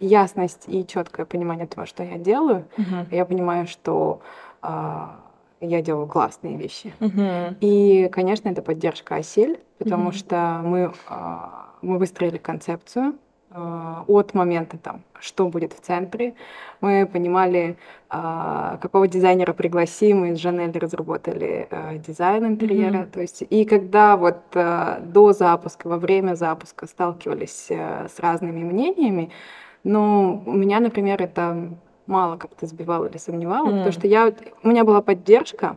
ясность 0.00 0.64
и 0.66 0.86
четкое 0.86 1.26
понимание 1.26 1.66
того, 1.66 1.86
что 1.86 2.02
я 2.02 2.18
делаю. 2.18 2.66
Uh-huh. 2.76 3.06
Я 3.10 3.24
понимаю, 3.24 3.66
что 3.66 4.20
а, 4.62 5.20
я 5.60 5.82
делаю 5.82 6.06
классные 6.06 6.56
вещи. 6.56 6.92
Uh-huh. 7.00 7.56
И, 7.60 8.08
конечно, 8.08 8.48
это 8.48 8.62
поддержка 8.62 9.16
осель, 9.16 9.60
потому 9.78 10.10
uh-huh. 10.10 10.14
что 10.14 10.60
мы, 10.62 10.92
а, 11.08 11.70
мы 11.82 11.98
выстроили 11.98 12.38
концепцию 12.38 13.14
от 13.54 14.34
момента 14.34 14.78
там, 14.78 15.02
что 15.20 15.48
будет 15.48 15.72
в 15.72 15.80
центре. 15.80 16.34
Мы 16.80 17.06
понимали, 17.06 17.76
а, 18.08 18.78
какого 18.78 19.06
дизайнера 19.06 19.52
пригласим. 19.52 20.20
Мы 20.20 20.34
с 20.34 20.38
Жанель 20.38 20.76
разработали 20.76 21.68
а, 21.70 21.96
дизайн 21.96 22.46
интерьера. 22.46 22.98
Mm-hmm. 22.98 23.10
То 23.10 23.20
есть, 23.20 23.44
и 23.48 23.64
когда 23.64 24.16
вот 24.16 24.40
а, 24.54 25.00
до 25.00 25.32
запуска, 25.32 25.88
во 25.88 25.98
время 25.98 26.34
запуска 26.34 26.86
сталкивались 26.86 27.70
с 27.70 28.18
разными 28.18 28.64
мнениями, 28.64 29.30
ну, 29.84 30.42
у 30.46 30.52
меня, 30.52 30.80
например, 30.80 31.22
это 31.22 31.70
мало 32.06 32.36
как-то 32.36 32.66
сбивало 32.66 33.06
или 33.06 33.18
сомневало, 33.18 33.68
mm. 33.68 33.76
потому 33.76 33.92
что 33.92 34.06
я, 34.06 34.32
у 34.62 34.68
меня 34.68 34.84
была 34.84 35.00
поддержка 35.00 35.76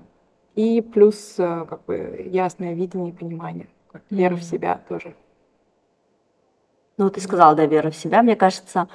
и 0.55 0.81
плюс 0.81 1.35
как 1.37 1.85
бы 1.85 2.27
ясное 2.31 2.73
видение 2.73 3.09
и 3.09 3.13
понимание, 3.13 3.67
вера 4.09 4.33
mm. 4.33 4.37
в 4.37 4.43
себя 4.43 4.81
тоже. 4.89 5.13
Ну, 6.97 7.09
ты 7.11 7.21
сказала, 7.21 7.55
да, 7.55 7.65
вера 7.65 7.91
в 7.91 7.95
себя. 7.95 8.23
Мне 8.23 8.35
кажется, 8.35 8.87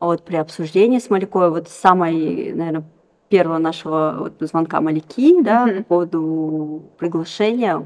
вот 0.00 0.24
при 0.24 0.36
обсуждении 0.36 0.98
с 0.98 1.10
Малякой, 1.10 1.50
вот 1.50 1.68
самой, 1.68 2.52
наверное, 2.54 2.84
первого 3.28 3.58
нашего 3.58 4.16
вот 4.18 4.32
звонка 4.40 4.80
Маляки, 4.80 5.42
да, 5.42 5.66
mm-hmm. 5.66 5.76
по 5.78 5.84
поводу 5.84 6.82
приглашения. 6.98 7.84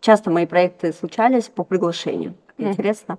Часто 0.00 0.30
мои 0.30 0.46
проекты 0.46 0.92
случались 0.92 1.44
по 1.44 1.64
приглашению. 1.64 2.34
Mm-hmm. 2.58 2.70
Интересно. 2.70 3.18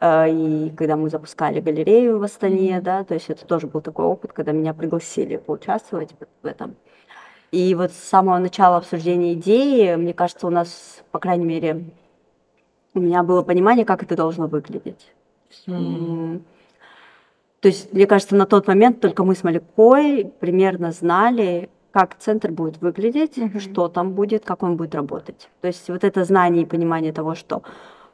Э, 0.00 0.30
и 0.30 0.70
когда 0.76 0.96
мы 0.96 1.08
запускали 1.08 1.60
галерею 1.60 2.18
в 2.18 2.22
Астане, 2.22 2.76
mm-hmm. 2.76 2.82
да, 2.82 3.04
то 3.04 3.14
есть 3.14 3.30
это 3.30 3.46
тоже 3.46 3.66
был 3.66 3.80
такой 3.80 4.04
опыт, 4.04 4.32
когда 4.32 4.52
меня 4.52 4.74
пригласили 4.74 5.36
поучаствовать 5.36 6.14
в 6.42 6.46
этом. 6.46 6.76
И 7.52 7.74
вот 7.74 7.92
с 7.92 7.96
самого 7.96 8.38
начала 8.38 8.78
обсуждения 8.78 9.34
идеи, 9.34 9.94
мне 9.96 10.14
кажется, 10.14 10.46
у 10.46 10.50
нас, 10.50 11.02
по 11.10 11.18
крайней 11.18 11.44
мере, 11.44 11.84
у 12.94 13.00
меня 13.00 13.22
было 13.22 13.42
понимание, 13.42 13.84
как 13.84 14.02
это 14.02 14.16
должно 14.16 14.46
выглядеть. 14.46 15.12
То 17.62 17.68
есть, 17.68 17.92
мне 17.92 18.06
кажется, 18.06 18.34
на 18.34 18.46
тот 18.46 18.66
момент 18.66 19.00
только 19.00 19.22
мы 19.22 19.36
с 19.36 19.44
Малякой 19.44 20.32
примерно 20.40 20.90
знали, 20.90 21.70
как 21.92 22.16
центр 22.18 22.50
будет 22.50 22.80
выглядеть, 22.80 23.38
mm-hmm. 23.38 23.60
что 23.60 23.88
там 23.88 24.12
будет, 24.12 24.44
как 24.44 24.62
он 24.64 24.76
будет 24.76 24.94
работать. 24.94 25.48
То 25.60 25.68
есть 25.68 25.88
вот 25.88 26.02
это 26.02 26.24
знание 26.24 26.64
и 26.64 26.66
понимание 26.66 27.12
того, 27.12 27.36
что 27.36 27.62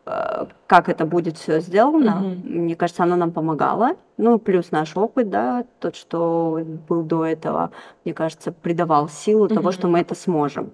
э, 0.05 0.47
как 0.67 0.89
это 0.91 1.07
будет 1.07 1.39
все 1.39 1.61
сделано, 1.61 2.23
mm-hmm. 2.23 2.59
мне 2.59 2.77
кажется, 2.77 3.05
оно 3.05 3.17
нам 3.17 3.31
помогало. 3.31 3.93
Ну, 4.19 4.39
плюс 4.39 4.71
наш 4.71 4.97
опыт, 4.97 5.31
да, 5.31 5.65
тот, 5.79 5.97
что 5.97 6.61
был 6.89 7.03
до 7.03 7.25
этого, 7.25 7.71
мне 8.05 8.13
кажется, 8.13 8.53
придавал 8.53 9.09
силу 9.09 9.47
mm-hmm. 9.47 9.55
того, 9.55 9.73
что 9.73 9.89
мы 9.89 10.01
это 10.01 10.15
сможем. 10.15 10.73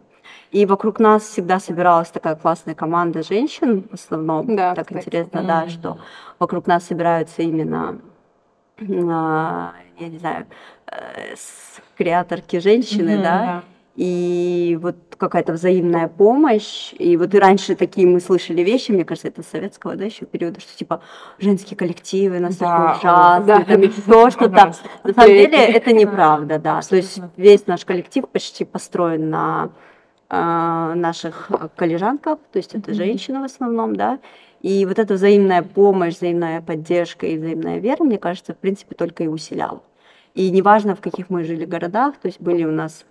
И 0.50 0.66
вокруг 0.66 0.98
нас 0.98 1.24
всегда 1.24 1.58
собиралась 1.58 2.10
такая 2.10 2.36
классная 2.36 2.74
команда 2.74 3.22
женщин, 3.22 3.86
в 3.90 3.94
основном. 3.94 4.56
Да, 4.56 4.74
так 4.74 4.86
кстати. 4.86 5.04
интересно, 5.04 5.38
mm-hmm. 5.38 5.46
да, 5.46 5.68
что 5.68 5.98
вокруг 6.38 6.66
нас 6.66 6.84
собираются 6.84 7.42
именно, 7.42 8.00
а, 8.80 9.74
я 9.98 10.08
не 10.08 10.18
знаю, 10.18 10.46
э, 10.86 11.34
креаторки 11.96 12.58
женщины, 12.58 13.10
mm-hmm, 13.10 13.22
да, 13.22 13.38
да. 13.38 13.62
И 13.96 14.76
вот 14.82 14.96
какая-то 15.16 15.52
взаимная 15.52 16.08
помощь. 16.08 16.92
И 16.98 17.16
вот 17.16 17.32
и 17.32 17.38
раньше 17.38 17.76
такие 17.76 18.06
мы 18.06 18.20
слышали 18.20 18.62
вещи, 18.62 18.90
мне 18.90 19.04
кажется, 19.04 19.28
это 19.28 19.42
советского, 19.42 19.94
да, 19.94 20.04
еще 20.04 20.26
периода, 20.26 20.60
что 20.60 20.76
типа 20.76 21.00
женские 21.38 21.76
коллективы 21.76 22.40
настолько 22.40 22.98
да, 23.02 23.38
ужасные, 23.38 23.58
да. 23.58 23.64
там 23.64 23.80
еще 23.80 24.30
что-то. 24.30 24.74
На 25.04 25.14
самом 25.14 25.28
деле 25.28 25.58
это 25.58 25.92
неправда, 25.92 26.58
да. 26.58 26.80
То 26.80 26.96
есть 26.96 27.20
весь 27.36 27.66
наш 27.66 27.84
коллектив 27.84 28.28
почти 28.28 28.64
построен 28.64 29.30
на 29.30 29.70
наших 30.28 31.50
коллежанках, 31.76 32.38
то 32.52 32.58
есть 32.58 32.74
это 32.74 32.94
женщины 32.94 33.40
в 33.40 33.44
основном, 33.44 33.94
да, 33.94 34.18
и 34.62 34.86
вот 34.86 34.98
эта 34.98 35.14
взаимная 35.14 35.62
помощь, 35.62 36.14
взаимная 36.16 36.62
поддержка 36.62 37.26
и 37.26 37.36
взаимная 37.36 37.78
вера, 37.78 38.02
мне 38.02 38.18
кажется, 38.18 38.54
в 38.54 38.56
принципе, 38.56 38.94
только 38.94 39.24
и 39.24 39.26
усиляла. 39.26 39.82
И 40.34 40.50
неважно, 40.50 40.96
в 40.96 41.00
каких 41.00 41.30
мы 41.30 41.44
жили 41.44 41.64
городах, 41.64 42.16
то 42.16 42.28
есть 42.28 42.40
были 42.40 42.64
у 42.64 42.72
нас 42.72 43.04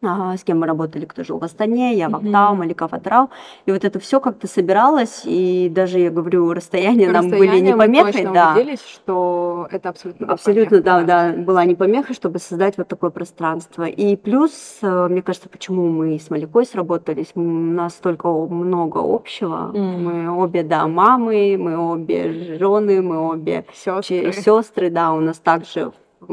с 0.00 0.44
кем 0.44 0.60
мы 0.60 0.66
работали, 0.66 1.04
кто 1.06 1.24
жил 1.24 1.38
в 1.38 1.44
Астане, 1.44 1.94
я 1.94 2.08
в 2.08 2.14
Актау, 2.14 2.54
Малика 2.54 2.86
Фатрау. 2.86 3.30
И 3.66 3.72
вот 3.72 3.84
это 3.84 3.98
все 3.98 4.20
как-то 4.20 4.46
собиралось, 4.46 5.22
и 5.24 5.68
даже, 5.68 5.98
я 5.98 6.10
говорю, 6.10 6.52
расстояние 6.52 7.10
нам 7.10 7.28
были 7.30 7.58
не 7.58 7.74
помехой. 7.74 8.26
Мы 8.26 8.34
да. 8.34 8.52
убедились, 8.52 8.84
что 8.84 9.66
это 9.70 9.88
абсолютно 9.88 10.32
Абсолютно, 10.32 10.80
да, 10.80 11.02
да, 11.02 11.32
была 11.32 11.64
не 11.64 11.74
помеха, 11.74 12.14
чтобы 12.14 12.38
создать 12.38 12.78
вот 12.78 12.88
такое 12.88 13.10
пространство. 13.10 13.84
И 13.84 14.16
плюс, 14.16 14.78
э, 14.82 15.08
мне 15.08 15.22
кажется, 15.22 15.48
почему 15.48 15.88
мы 15.88 16.18
с 16.18 16.30
Маликой 16.30 16.64
сработались, 16.64 17.32
у 17.34 17.40
нас 17.40 17.94
столько 17.94 18.28
много 18.28 18.98
общего. 18.98 19.72
Mm. 19.74 19.96
Мы 19.98 20.42
обе, 20.42 20.62
да, 20.62 20.86
мамы, 20.86 21.56
мы 21.58 21.76
обе 21.76 22.56
жены, 22.58 23.02
мы 23.02 23.18
обе 23.18 23.64
сестры. 23.74 24.32
сестры, 24.32 24.90
да, 24.90 25.12
у 25.12 25.20
нас 25.20 25.38
также 25.38 25.92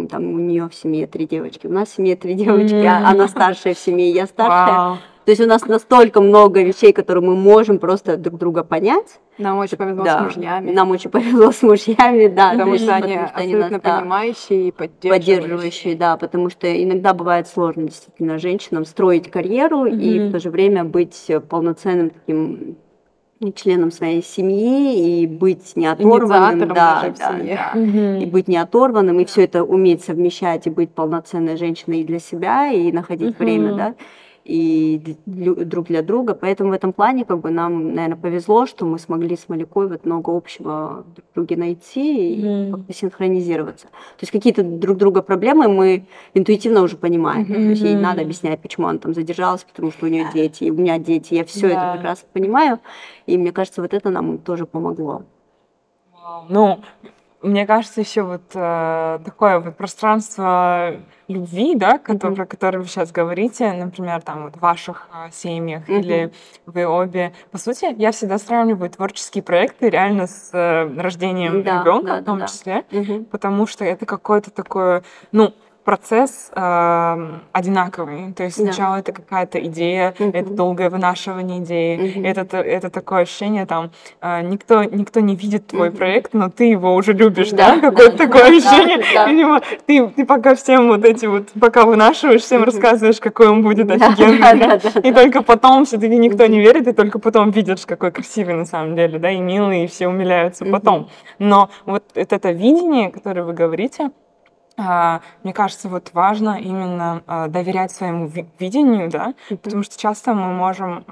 там 0.10 0.34
у 0.34 0.40
нее 0.40 0.70
в 0.70 0.76
семье 0.76 1.08
три 1.08 1.28
девочки, 1.28 1.68
у 1.68 1.72
нас 1.72 1.90
в 1.90 1.96
семье 1.96 2.16
три 2.16 2.34
девочки, 2.34 2.74
mm-hmm. 2.74 3.04
она 3.04 3.28
старшая 3.28 3.74
в 3.74 3.80
семье, 3.80 4.10
я 4.10 4.26
старшая. 4.26 4.76
Wow. 4.76 4.98
То 5.26 5.32
есть 5.32 5.42
у 5.42 5.48
нас 5.48 5.66
настолько 5.66 6.22
много 6.22 6.62
вещей, 6.62 6.94
которые 6.94 7.24
мы 7.24 7.36
можем 7.36 7.80
просто 7.80 8.16
друг 8.16 8.38
друга 8.38 8.64
понять. 8.64 9.20
Нам 9.40 9.58
очень 9.58 9.76
повезло 9.76 10.04
да. 10.04 10.20
с 10.20 10.36
мужьями. 10.36 10.72
Нам 10.72 10.92
очень 10.92 11.10
повезло 11.10 11.52
с 11.52 11.64
мужьями, 11.64 12.28
да. 12.28 12.52
Потому 12.52 12.78
что 12.78 12.94
они 12.94 13.16
абсолютно 13.16 13.80
понимающие 13.80 14.68
и 14.68 14.72
поддерживающие. 14.72 15.38
Поддерживающие, 15.38 15.96
да, 15.96 16.18
потому 16.18 16.52
что 16.52 16.72
иногда 16.72 17.16
бывает 17.16 17.48
сложно 17.48 17.84
действительно 17.84 18.38
женщинам 18.38 18.86
строить 18.86 19.32
карьеру 19.32 19.88
mm-hmm. 19.88 20.00
и 20.00 20.30
в 20.30 20.32
то 20.32 20.40
же 20.40 20.52
время 20.52 20.84
быть 20.84 21.32
полноценным 21.50 22.12
таким 22.12 22.78
членом 23.56 23.92
своей 23.92 24.24
семьи 24.24 25.22
и 25.22 25.28
быть 25.28 25.76
не 25.76 25.88
оторванным, 25.88 26.70
да, 26.70 27.14
да, 27.18 27.34
да, 27.34 27.72
угу. 27.74 28.24
и 28.24 28.26
быть 28.26 28.48
не 28.48 28.58
оторванным 28.58 29.20
и 29.20 29.26
все 29.26 29.44
это 29.44 29.64
уметь 29.64 30.04
совмещать 30.04 30.68
и 30.68 30.70
быть 30.70 30.92
полноценной 30.92 31.58
женщиной 31.58 32.02
и 32.02 32.04
для 32.06 32.20
себя 32.20 32.72
и 32.72 32.92
находить 32.92 33.36
угу. 33.36 33.44
время, 33.44 33.74
да, 33.74 33.96
и 34.46 35.18
друг 35.26 35.88
для 35.88 36.04
друга. 36.04 36.36
Поэтому 36.36 36.70
в 36.70 36.74
этом 36.74 36.94
плане 36.94 37.26
как 37.26 37.40
бы 37.40 37.50
нам, 37.50 37.96
наверное, 37.96 38.16
повезло, 38.16 38.68
что 38.68 38.86
мы 38.86 39.00
смогли 39.00 39.36
с 39.36 39.50
Малякой 39.50 39.88
вот 39.88 40.06
много 40.06 40.36
общего 40.36 41.04
друг 41.16 41.48
друга 41.48 41.58
найти 41.58 42.36
и 42.36 42.44
mm. 42.44 42.72
как-то 42.72 42.94
синхронизироваться. 42.94 43.88
То 43.88 44.22
есть 44.22 44.32
какие-то 44.32 44.64
друг 44.64 44.98
друга 44.98 45.24
проблемы 45.24 45.68
мы 45.68 46.06
интуитивно 46.36 46.84
уже 46.84 46.96
понимаем. 46.96 47.46
Mm-hmm. 47.46 47.54
То 47.54 47.70
есть 47.70 47.82
ей 47.82 47.96
надо 47.96 48.22
объяснять, 48.22 48.62
почему 48.62 48.88
она 48.88 49.00
там 49.00 49.16
задержалась, 49.16 49.64
потому 49.64 49.92
что 49.92 50.06
у 50.06 50.10
нее 50.10 50.30
дети, 50.32 50.66
и 50.66 50.72
у 50.72 50.76
меня 50.76 51.00
дети. 51.00 51.34
Я 51.34 51.44
все 51.44 51.68
yeah. 51.68 51.72
это 51.72 51.94
прекрасно 51.96 52.28
понимаю. 52.32 52.80
И 53.26 53.38
мне 53.40 53.52
кажется, 53.52 53.82
вот 53.82 53.96
это 53.96 54.12
нам 54.12 54.38
тоже 54.38 54.68
помогло. 54.68 55.24
Ну, 56.50 56.82
мне 57.42 57.68
кажется, 57.68 58.02
еще 58.02 58.24
вот 58.24 58.42
э, 58.54 59.20
такое 59.24 59.60
вот 59.60 59.76
пространство 59.76 60.96
любви, 61.28 61.76
да, 61.76 61.98
который, 61.98 62.32
mm-hmm. 62.32 62.36
про 62.36 62.46
которое 62.46 62.80
вы 62.80 62.86
сейчас 62.86 63.12
говорите, 63.12 63.72
например, 63.74 64.22
там 64.22 64.44
вот 64.46 64.56
в 64.56 64.60
ваших 64.60 65.08
э, 65.14 65.32
семьях 65.32 65.88
mm-hmm. 65.88 66.00
или 66.00 66.34
вы 66.66 66.86
обе. 66.86 67.34
По 67.52 67.58
сути, 67.58 67.94
я 67.98 68.12
всегда 68.12 68.38
сравниваю 68.38 68.90
творческие 68.90 69.44
проекты 69.44 69.90
реально 69.90 70.28
с 70.28 70.50
э, 70.54 70.88
рождением 71.00 71.64
да, 71.64 71.82
ребенка 71.82 72.08
да, 72.08 72.22
в 72.22 72.24
том 72.24 72.40
да, 72.40 72.48
числе, 72.48 72.86
mm-hmm. 72.90 73.26
потому 73.26 73.68
что 73.68 73.86
это 73.86 74.06
какое-то 74.06 74.52
такое, 74.52 75.04
ну, 75.32 75.54
процесс 75.86 76.50
э, 76.52 77.30
одинаковый. 77.52 78.34
То 78.34 78.44
есть 78.44 78.58
сначала 78.58 78.96
да. 78.96 79.00
это 79.02 79.12
какая-то 79.14 79.64
идея, 79.66 80.16
mm-hmm. 80.18 80.32
это 80.34 80.50
долгое 80.50 80.90
вынашивание 80.90 81.60
идеи, 81.60 81.98
mm-hmm. 81.98 82.28
это, 82.28 82.58
это 82.58 82.90
такое 82.90 83.22
ощущение, 83.22 83.68
там, 83.68 83.92
э, 84.20 84.42
никто, 84.42 84.84
никто 84.84 85.20
не 85.20 85.36
видит 85.36 85.68
твой 85.68 85.90
mm-hmm. 85.90 85.98
проект, 85.98 86.34
но 86.34 86.50
ты 86.50 86.66
его 86.66 86.96
уже 86.96 87.14
любишь, 87.14 87.52
да? 87.52 87.76
да? 87.76 87.92
Какое-то 87.92 88.18
да, 88.18 88.26
такое 88.26 88.58
ощущение. 88.58 89.06
Да, 89.14 89.28
Видимо, 89.28 89.62
ты, 89.86 90.08
ты 90.08 90.26
пока 90.26 90.56
всем 90.56 90.88
вот 90.88 91.06
эти 91.06 91.28
вот, 91.28 91.50
пока 91.60 91.86
вынашиваешь, 91.86 92.42
всем 92.42 92.64
mm-hmm. 92.64 92.66
рассказываешь, 92.66 93.20
какой 93.20 93.48
он 93.48 93.62
будет 93.62 93.92
офигенный, 93.92 94.82
и 95.08 95.14
только 95.14 95.44
потом 95.44 95.86
все-таки 95.86 96.18
никто 96.18 96.48
не 96.48 96.60
верит, 96.60 96.88
и 96.88 96.94
только 96.94 97.20
потом 97.20 97.52
видишь, 97.52 97.86
какой 97.86 98.12
красивый 98.12 98.56
на 98.56 98.66
самом 98.66 98.96
деле, 98.96 99.20
да, 99.20 99.30
и 99.30 99.40
милый, 99.40 99.84
и 99.84 99.88
все 99.88 100.08
умиляются 100.08 100.66
потом. 100.66 101.10
Но 101.38 101.70
вот 101.86 102.04
это, 102.16 102.50
видение, 102.50 103.12
которое 103.12 103.44
вы 103.44 103.54
говорите, 103.54 104.10
мне 104.78 105.54
кажется, 105.54 105.88
вот 105.88 106.12
важно 106.14 106.60
именно 106.60 107.24
а, 107.28 107.48
доверять 107.48 107.92
своему 107.92 108.30
видению, 108.60 109.10
да, 109.10 109.34
потому 109.50 109.84
что 109.84 109.98
часто 109.98 110.34
мы 110.34 110.52
можем 110.54 111.06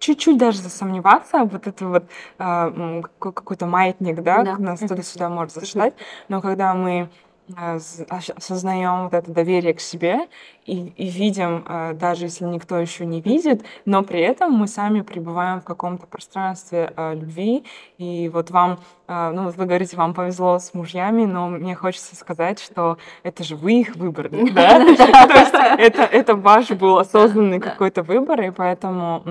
чуть-чуть 0.00 0.38
даже 0.38 0.58
засомневаться, 0.58 1.44
вот 1.44 1.66
это 1.66 1.86
вот 1.86 2.04
э, 2.38 3.02
какой-то 3.18 3.66
маятник, 3.66 4.22
да, 4.22 4.42
да. 4.42 4.56
нас 4.56 4.80
туда-сюда 4.80 5.28
может 5.28 5.54
зашатать, 5.54 5.94
но 6.28 6.40
когда 6.40 6.74
мы 6.74 7.10
осознаем 7.56 9.04
вот 9.04 9.14
это 9.14 9.30
доверие 9.30 9.74
к 9.74 9.80
себе 9.80 10.28
и, 10.66 10.92
и 10.96 11.08
видим, 11.08 11.64
э, 11.66 11.94
даже 11.94 12.26
если 12.26 12.44
никто 12.44 12.78
еще 12.78 13.06
не 13.06 13.20
видит, 13.20 13.64
но 13.84 14.02
при 14.02 14.20
этом 14.20 14.52
мы 14.52 14.66
сами 14.66 15.00
пребываем 15.00 15.60
в 15.60 15.64
каком-то 15.64 16.06
пространстве 16.06 16.92
э, 16.96 17.14
любви. 17.14 17.64
И 17.98 18.30
вот 18.32 18.50
вам, 18.50 18.80
ну 19.08 19.44
вот 19.44 19.56
вы 19.56 19.66
говорите, 19.66 19.96
вам 19.96 20.14
повезло 20.14 20.58
с 20.58 20.72
мужьями, 20.72 21.24
но 21.24 21.48
мне 21.48 21.74
хочется 21.74 22.16
сказать, 22.16 22.60
что 22.60 22.96
это 23.22 23.42
же 23.44 23.56
вы 23.56 23.80
их 23.80 23.96
выбрали, 23.96 24.50
да? 24.52 24.78
То 24.84 25.34
есть 25.34 25.54
это, 25.78 26.02
это 26.02 26.34
ваш 26.36 26.70
был 26.70 26.98
осознанный 26.98 27.60
какой-то 27.60 28.02
выбор, 28.02 28.40
и 28.42 28.50
поэтому 28.50 29.22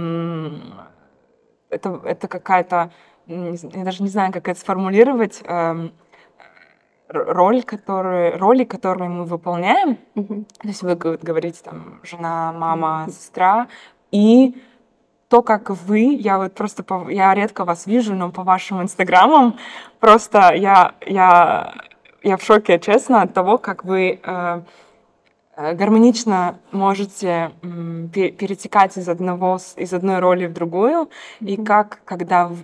это, 1.70 2.02
это 2.04 2.28
какая-то, 2.28 2.92
я 3.28 3.84
даже 3.84 4.04
не 4.04 4.10
знаю, 4.10 4.34
как 4.34 4.48
это 4.48 4.60
сформулировать, 4.60 5.42
эм, 5.46 5.92
роль, 7.10 7.64
которые, 7.64 8.36
роли, 8.36 8.64
которые 8.64 9.10
мы 9.10 9.26
выполняем. 9.26 9.98
Mm-hmm. 10.16 10.46
То 10.62 10.68
есть 10.68 10.84
вы 10.84 10.96
говорите 10.96 11.60
там 11.64 12.00
жена, 12.04 12.54
мама, 12.54 13.08
сестра, 13.10 13.68
и 14.12 14.56
то, 15.28 15.42
как 15.42 15.70
вы, 15.70 16.16
я 16.20 16.38
вот 16.38 16.54
просто, 16.54 16.84
по, 16.84 17.10
я 17.10 17.34
редко 17.34 17.66
вас 17.66 17.86
вижу, 17.88 18.16
но 18.16 18.32
по 18.32 18.44
вашим 18.44 18.82
инстаграмам 18.82 19.58
просто 20.00 20.54
я, 20.54 20.94
я, 21.06 21.74
я 22.24 22.38
в 22.38 22.44
шоке, 22.44 22.80
честно, 22.80 23.22
от 23.24 23.34
того, 23.34 23.58
как 23.58 23.84
вы 23.84 24.20
э, 24.24 24.62
э 25.56 25.74
гармонично 25.74 26.58
можете 26.72 27.52
э, 27.62 28.32
перетекать 28.32 28.98
из 28.98 29.08
одного, 29.08 29.60
из 29.76 29.94
одной 29.94 30.20
роли 30.20 30.48
в 30.48 30.54
другую, 30.54 31.10
mm-hmm. 31.42 31.48
и 31.48 31.64
как, 31.64 32.02
когда 32.06 32.48
в, 32.48 32.58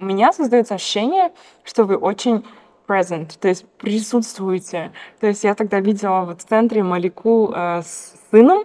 у 0.00 0.04
меня 0.04 0.32
создается 0.32 0.74
ощущение, 0.74 1.32
что 1.64 1.84
вы 1.84 1.96
очень 1.96 2.44
present, 2.86 3.38
то 3.40 3.48
есть 3.48 3.66
присутствуете. 3.78 4.92
То 5.20 5.26
есть 5.26 5.44
я 5.44 5.54
тогда 5.54 5.80
видела 5.80 6.24
вот 6.24 6.42
в 6.42 6.44
центре 6.44 6.82
Малику 6.82 7.52
э, 7.54 7.82
с 7.82 8.14
сыном, 8.30 8.64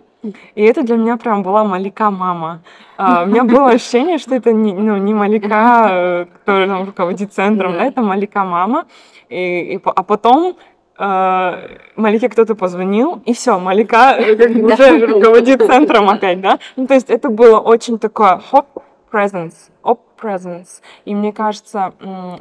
и 0.55 0.63
это 0.63 0.83
для 0.83 0.97
меня 0.97 1.17
прям 1.17 1.43
была 1.43 1.63
Малика 1.63 2.11
мама. 2.11 2.61
А, 2.97 3.23
у 3.23 3.27
меня 3.27 3.45
было 3.45 3.69
ощущение, 3.69 4.17
что 4.17 4.35
это 4.35 4.51
не, 4.51 4.73
ну, 4.73 4.97
не 4.97 5.13
Малика, 5.13 5.87
э, 5.89 6.25
которая 6.25 6.67
там 6.67 6.85
руководит 6.85 7.33
центром, 7.33 7.73
да, 7.73 7.85
это 7.85 8.01
Малика 8.01 8.43
мама. 8.43 8.85
И, 9.29 9.75
и, 9.75 9.81
а 9.83 10.03
потом 10.03 10.57
э, 10.97 11.77
Малике 11.95 12.27
кто-то 12.27 12.55
позвонил, 12.55 13.21
и 13.25 13.33
все, 13.33 13.59
Малика 13.59 14.17
э, 14.17 14.33
уже 14.61 15.05
руководит 15.05 15.65
центром 15.65 16.09
опять, 16.09 16.41
да. 16.41 16.59
Ну, 16.75 16.85
то 16.85 16.95
есть 16.95 17.09
это 17.09 17.29
было 17.29 17.59
очень 17.59 17.97
такое 17.97 18.41
хоп, 18.51 18.67
presence, 19.11 19.55
оп, 19.83 20.01
presence. 20.21 20.81
И 21.05 21.15
мне 21.15 21.31
кажется, 21.33 21.93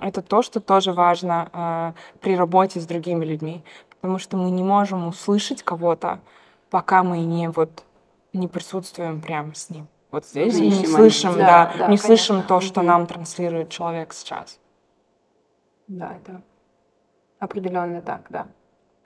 это 0.03 0.23
то, 0.23 0.43
что 0.43 0.61
тоже 0.61 0.93
важно 0.93 1.49
э, 1.53 1.93
при 2.21 2.37
работе 2.37 2.81
с 2.81 2.87
другими 2.87 3.25
людьми, 3.25 3.62
потому 3.91 4.19
что 4.19 4.37
мы 4.37 4.51
не 4.51 4.62
можем 4.62 5.07
услышать 5.07 5.62
кого-то, 5.62 6.21
пока 6.71 7.03
мы 7.03 7.19
не 7.19 7.49
вот 7.49 7.85
не 8.33 8.49
присутствуем 8.49 9.21
прямо 9.21 9.55
с 9.55 9.71
ним. 9.71 9.88
Вот 10.11 10.25
здесь 10.25 10.59
не 10.59 10.87
слышим, 10.87 11.35
да, 11.35 11.38
да, 11.38 11.64
да 11.67 11.73
не 11.73 11.97
конечно. 11.97 12.07
слышим 12.07 12.43
то, 12.43 12.61
что 12.61 12.83
нам 12.83 13.07
транслирует 13.07 13.69
человек 13.69 14.12
сейчас. 14.12 14.59
Да, 15.87 16.17
это 16.17 16.43
определенно 17.38 18.01
так, 18.01 18.27
да. 18.31 18.47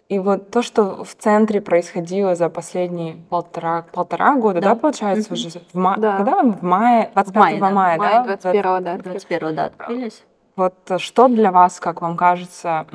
И 0.08 0.18
вот 0.18 0.50
то, 0.50 0.62
что 0.62 1.04
в 1.04 1.14
центре 1.14 1.60
происходило 1.60 2.34
за 2.34 2.50
последние 2.50 3.16
полтора, 3.30 3.86
полтора 3.92 4.36
года, 4.36 4.60
да, 4.60 4.70
да 4.70 4.74
получается, 4.74 5.30
mm-hmm. 5.30 5.46
уже 5.46 5.60
в 5.72 5.74
мае, 5.74 6.00
да. 6.00 6.16
когда 6.18 6.42
в 6.42 6.62
мае, 6.62 7.10
25 7.14 7.34
в 7.34 7.34
мае, 7.34 7.58
да, 7.58 7.70
мая, 7.70 7.98
да? 7.98 8.24
21 8.24 8.62
да, 8.84 8.96
21 8.98 9.54
да, 9.54 9.64
открылись. 9.66 10.24
Вот 10.54 10.74
что 10.98 11.28
для 11.28 11.50
вас, 11.50 11.80
как 11.80 12.02
вам 12.02 12.16
кажется, 12.16 12.86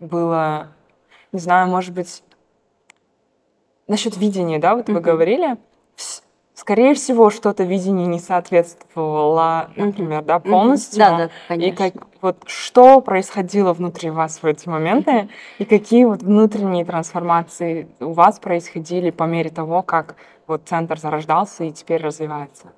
было, 0.00 0.68
не 1.32 1.38
знаю, 1.38 1.68
может 1.68 1.94
быть, 1.94 2.22
насчет 3.88 4.18
видения, 4.18 4.58
да, 4.58 4.74
вот 4.74 4.88
mm-hmm. 4.88 4.94
вы 4.94 5.00
говорили, 5.00 5.56
скорее 6.66 6.94
всего, 6.94 7.30
что-то 7.30 7.62
видение 7.62 8.08
не 8.08 8.18
соответствовало, 8.18 9.70
например, 9.76 10.24
да, 10.24 10.40
полностью. 10.40 10.98
Да, 10.98 11.16
да, 11.16 11.30
конечно. 11.46 11.86
И 11.86 11.90
как, 11.90 12.08
вот 12.20 12.38
что 12.46 13.00
происходило 13.00 13.72
внутри 13.72 14.10
вас 14.10 14.42
в 14.42 14.46
эти 14.46 14.68
моменты, 14.68 15.28
и 15.60 15.64
какие 15.64 16.04
вот 16.04 16.24
внутренние 16.24 16.84
трансформации 16.84 17.86
у 18.00 18.10
вас 18.10 18.40
происходили 18.40 19.10
по 19.10 19.24
мере 19.24 19.48
того, 19.48 19.82
как 19.82 20.16
вот 20.48 20.62
центр 20.64 20.98
зарождался 20.98 21.62
и 21.62 21.70
теперь 21.70 22.02
развивается? 22.02 22.72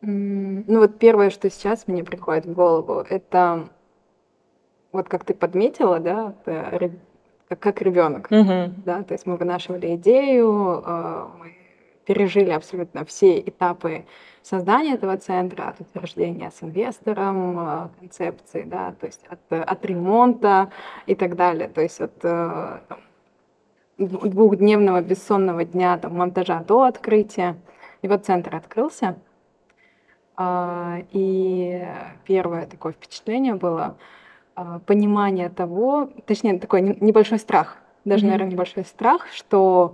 Ну 0.00 0.80
вот 0.80 0.98
первое, 0.98 1.30
что 1.30 1.48
сейчас 1.48 1.86
мне 1.86 2.02
приходит 2.02 2.46
в 2.46 2.54
голову, 2.54 3.04
это 3.08 3.68
вот 4.90 5.08
как 5.08 5.22
ты 5.24 5.32
подметила, 5.32 6.00
да, 6.00 6.34
как, 7.50 7.58
как 7.58 7.82
ребенок. 7.82 8.28
Угу. 8.30 8.74
Да? 8.84 9.02
То 9.02 9.12
есть 9.14 9.26
мы 9.26 9.36
вынашивали 9.36 9.96
идею, 9.96 10.82
э, 10.86 11.26
мы 11.38 11.56
пережили 12.04 12.50
абсолютно 12.50 13.04
все 13.04 13.40
этапы 13.40 14.04
создания 14.42 14.94
этого 14.94 15.16
центра, 15.16 15.64
от 15.64 15.80
утверждения 15.80 16.50
с 16.50 16.62
инвестором, 16.62 17.58
э, 17.58 17.88
концепции, 17.98 18.62
да, 18.62 18.92
то 18.92 19.06
есть 19.06 19.26
от, 19.28 19.40
от 19.52 19.84
ремонта 19.84 20.70
и 21.06 21.16
так 21.16 21.34
далее. 21.34 21.68
То 21.68 21.80
есть 21.80 22.00
от 22.00 22.14
э, 22.22 22.78
там, 22.88 22.98
двухдневного 23.98 25.02
бессонного 25.02 25.64
дня 25.64 25.98
там, 25.98 26.16
монтажа 26.16 26.60
до 26.60 26.84
открытия. 26.84 27.56
И 28.02 28.08
вот 28.08 28.24
центр 28.24 28.54
открылся. 28.54 29.18
И 31.12 31.86
первое 32.24 32.64
такое 32.64 32.92
впечатление 32.92 33.56
было— 33.56 33.98
понимание 34.86 35.48
того, 35.48 36.10
точнее, 36.26 36.58
такой 36.58 36.82
небольшой 36.82 37.38
страх, 37.38 37.76
даже, 38.04 38.24
mm-hmm. 38.24 38.28
наверное, 38.28 38.52
небольшой 38.52 38.84
страх, 38.84 39.26
что 39.32 39.92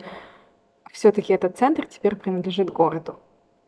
все-таки 0.92 1.33
этот 1.33 1.59
центр 1.59 1.87
теперь 1.87 2.16
принадлежит 2.16 2.70
городу. 2.70 3.16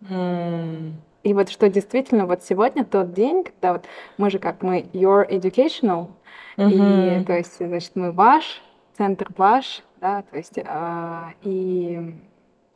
Mm. 0.02 0.92
И 1.24 1.34
вот 1.34 1.48
что 1.50 1.68
действительно 1.68 2.26
вот 2.26 2.42
сегодня 2.42 2.84
тот 2.84 3.12
день, 3.12 3.44
когда 3.44 3.72
вот 3.74 3.84
мы 4.16 4.30
же 4.30 4.38
как 4.38 4.62
мы 4.62 4.80
your 4.92 5.28
educational, 5.28 6.08
mm-hmm. 6.56 7.22
и 7.22 7.24
то 7.24 7.37
есть 7.37 7.58
значит 7.58 7.96
мы 7.96 8.12
ваш 8.12 8.62
центр 8.96 9.28
ваш, 9.37 9.82
да, 10.00 10.22
то 10.22 10.37
есть 10.37 10.58
э, 10.58 11.22
и 11.42 12.14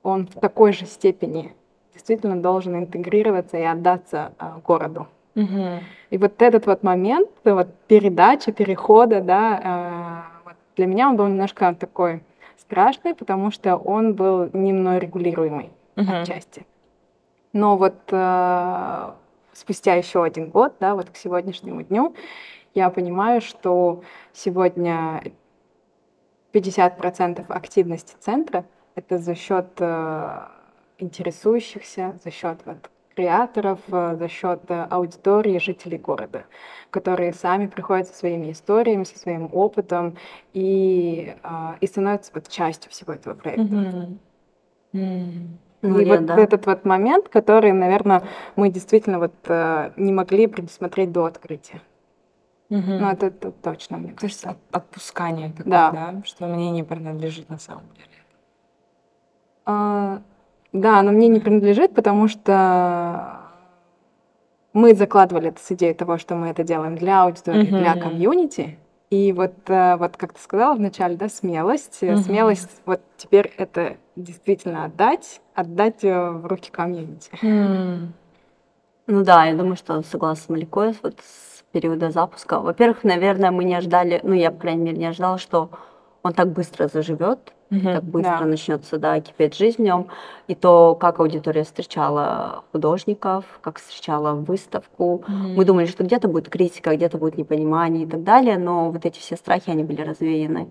он 0.03 0.27
в 0.27 0.41
такой 0.41 0.73
же 0.73 0.87
степени 0.87 1.55
действительно 1.93 2.41
должен 2.41 2.77
интегрироваться 2.77 3.57
и 3.57 3.63
отдаться 3.63 4.33
э, 4.39 4.61
городу. 4.65 5.07
Угу. 5.35 5.81
И 6.11 6.19
вот 6.19 6.43
этот 6.43 6.67
вот 6.67 6.83
момент, 6.83 7.31
вот 7.45 7.69
передача, 7.89 8.53
перехода, 8.53 9.21
да, 9.21 9.61
э, 10.35 10.45
вот 10.45 10.55
для 10.77 10.87
меня 10.87 11.09
он 11.09 11.17
был 11.17 11.27
немножко 11.27 11.75
такой 11.75 12.23
страшный, 12.59 13.15
потому 13.15 13.51
что 13.51 13.77
он 13.77 14.15
был 14.15 14.51
не 14.53 14.73
мной 14.73 14.99
регулируемый 14.99 15.71
угу. 15.97 16.13
отчасти. 16.13 16.67
Но 17.53 17.77
вот 17.77 17.95
э, 18.11 19.11
спустя 19.53 19.95
еще 19.95 20.25
один 20.25 20.51
год, 20.51 20.75
да, 20.81 20.95
вот 20.95 21.11
к 21.11 21.17
сегодняшнему 21.17 21.83
дню, 21.83 22.15
я 22.75 22.89
понимаю, 22.91 23.41
что 23.41 24.03
сегодня 24.33 25.23
50% 26.53 27.45
активности 27.49 28.15
центра 28.19 28.65
это 28.95 29.19
за 29.19 29.35
счет 29.35 29.69
э, 29.79 30.41
интересующихся, 30.99 32.19
за 32.23 32.31
счет 32.31 32.59
вот, 32.65 32.91
креаторов 33.15 33.81
э, 33.91 34.17
за 34.19 34.29
счет 34.29 34.63
э, 34.69 34.87
аудитории 34.91 35.59
жителей 35.59 35.99
города, 35.99 36.45
которые 36.91 37.33
сами 37.33 37.67
приходят 37.67 38.09
со 38.09 38.15
своими 38.15 38.53
историями, 38.53 39.05
со 39.05 39.19
своим 39.19 39.49
опытом 39.53 40.17
и, 40.53 41.35
а, 41.43 41.77
и 41.81 41.87
становятся 41.87 42.33
вот 42.35 42.49
частью 42.49 42.91
всего 42.91 43.13
этого 43.13 43.35
проекта. 43.35 43.63
Mm-hmm. 43.63 44.19
Mm-hmm. 44.95 45.47
Ну, 45.83 45.99
и 45.99 46.05
вот 46.05 46.27
да. 46.27 46.39
этот 46.39 46.67
вот 46.67 46.85
момент, 46.85 47.29
который, 47.29 47.73
наверное, 47.73 48.23
мы 48.55 48.71
действительно 48.71 49.19
вот 49.19 49.35
э, 49.47 49.91
не 49.97 50.13
могли 50.13 50.47
предусмотреть 50.47 51.11
до 51.11 51.25
открытия. 51.25 51.83
Угу. 52.71 52.81
Ну, 52.81 53.11
это, 53.11 53.27
это 53.27 53.51
точно, 53.51 53.99
мне 53.99 54.13
кажется. 54.13 54.45
То 54.45 54.49
есть 54.49 54.61
отпускание 54.71 55.51
такое, 55.51 55.71
да. 55.71 55.91
да, 55.91 56.23
что 56.25 56.47
мне 56.47 56.71
не 56.71 56.85
принадлежит 56.85 57.51
на 57.51 57.59
самом 57.59 57.85
деле. 57.95 58.09
А, 59.67 60.23
да, 60.73 61.01
оно 61.01 61.13
мне 61.13 61.29
не 61.29 61.41
принадлежит, 61.41 61.95
потому 61.95 62.29
что 62.29 63.41
мы 64.73 64.95
закладывали 64.95 65.49
это 65.49 65.61
с 65.61 65.71
идеей 65.73 65.95
того, 65.95 66.19
что 66.19 66.35
мы 66.35 66.49
это 66.49 66.65
делаем 66.65 66.97
для 66.97 67.25
аудитории, 67.25 67.71
uh-huh. 67.71 67.79
для 67.79 67.95
комьюнити. 67.95 68.79
И 69.11 69.33
вот, 69.33 69.53
э, 69.67 69.97
вот 69.97 70.17
как 70.17 70.33
ты 70.33 70.41
сказала 70.41 70.75
вначале, 70.75 71.17
да, 71.17 71.29
смелость. 71.29 72.03
Uh-huh. 72.03 72.17
Смелость 72.17 72.81
вот 72.87 73.01
теперь 73.19 73.53
это 73.59 73.97
действительно 74.17 74.85
отдать, 74.85 75.43
отдать 75.55 76.03
э, 76.05 76.31
в 76.31 76.47
руки 76.47 76.71
комьюнити. 76.71 77.31
Ну 79.09 79.25
да, 79.25 79.45
я 79.45 79.55
думаю, 79.55 79.77
что 79.77 80.01
согласна 80.03 80.45
с 80.45 80.49
Маликой 80.49 80.95
вот 81.03 81.19
с 81.21 81.65
периода 81.73 82.11
запуска. 82.11 82.61
Во-первых, 82.61 83.05
наверное, 83.05 83.51
мы 83.51 83.65
не 83.65 83.75
ожидали, 83.75 84.21
ну 84.23 84.33
я, 84.33 84.51
по 84.51 84.61
крайней 84.61 84.83
мере, 84.83 84.97
не 84.97 85.07
ожидала, 85.07 85.39
что 85.39 85.71
он 86.23 86.33
так 86.33 86.53
быстро 86.53 86.87
заживет, 86.87 87.53
угу, 87.73 87.83
так 87.83 88.05
быстро 88.05 88.39
да. 88.41 88.45
начнется, 88.45 88.99
да, 88.99 89.21
кипеть 89.21 89.57
жизнь 89.57 89.77
в 89.79 89.81
нем. 89.81 90.09
И 90.47 90.55
то, 90.55 90.95
как 90.95 91.21
аудитория 91.21 91.65
встречала 91.65 92.65
художников, 92.73 93.45
как 93.61 93.79
встречала 93.79 94.35
выставку. 94.35 95.15
Угу. 95.15 95.49
Мы 95.57 95.65
думали, 95.65 95.87
что 95.87 96.05
где-то 96.05 96.29
будет 96.29 96.49
критика, 96.49 96.95
где-то 96.95 97.19
будет 97.19 97.39
непонимание 97.39 98.05
и 98.05 98.07
так 98.07 98.23
далее, 98.23 98.59
но 98.59 98.91
вот 98.91 99.05
эти 99.05 99.19
все 99.19 99.37
страхи, 99.37 99.71
они 99.71 99.85
были 99.85 100.03
развеяны. 100.03 100.71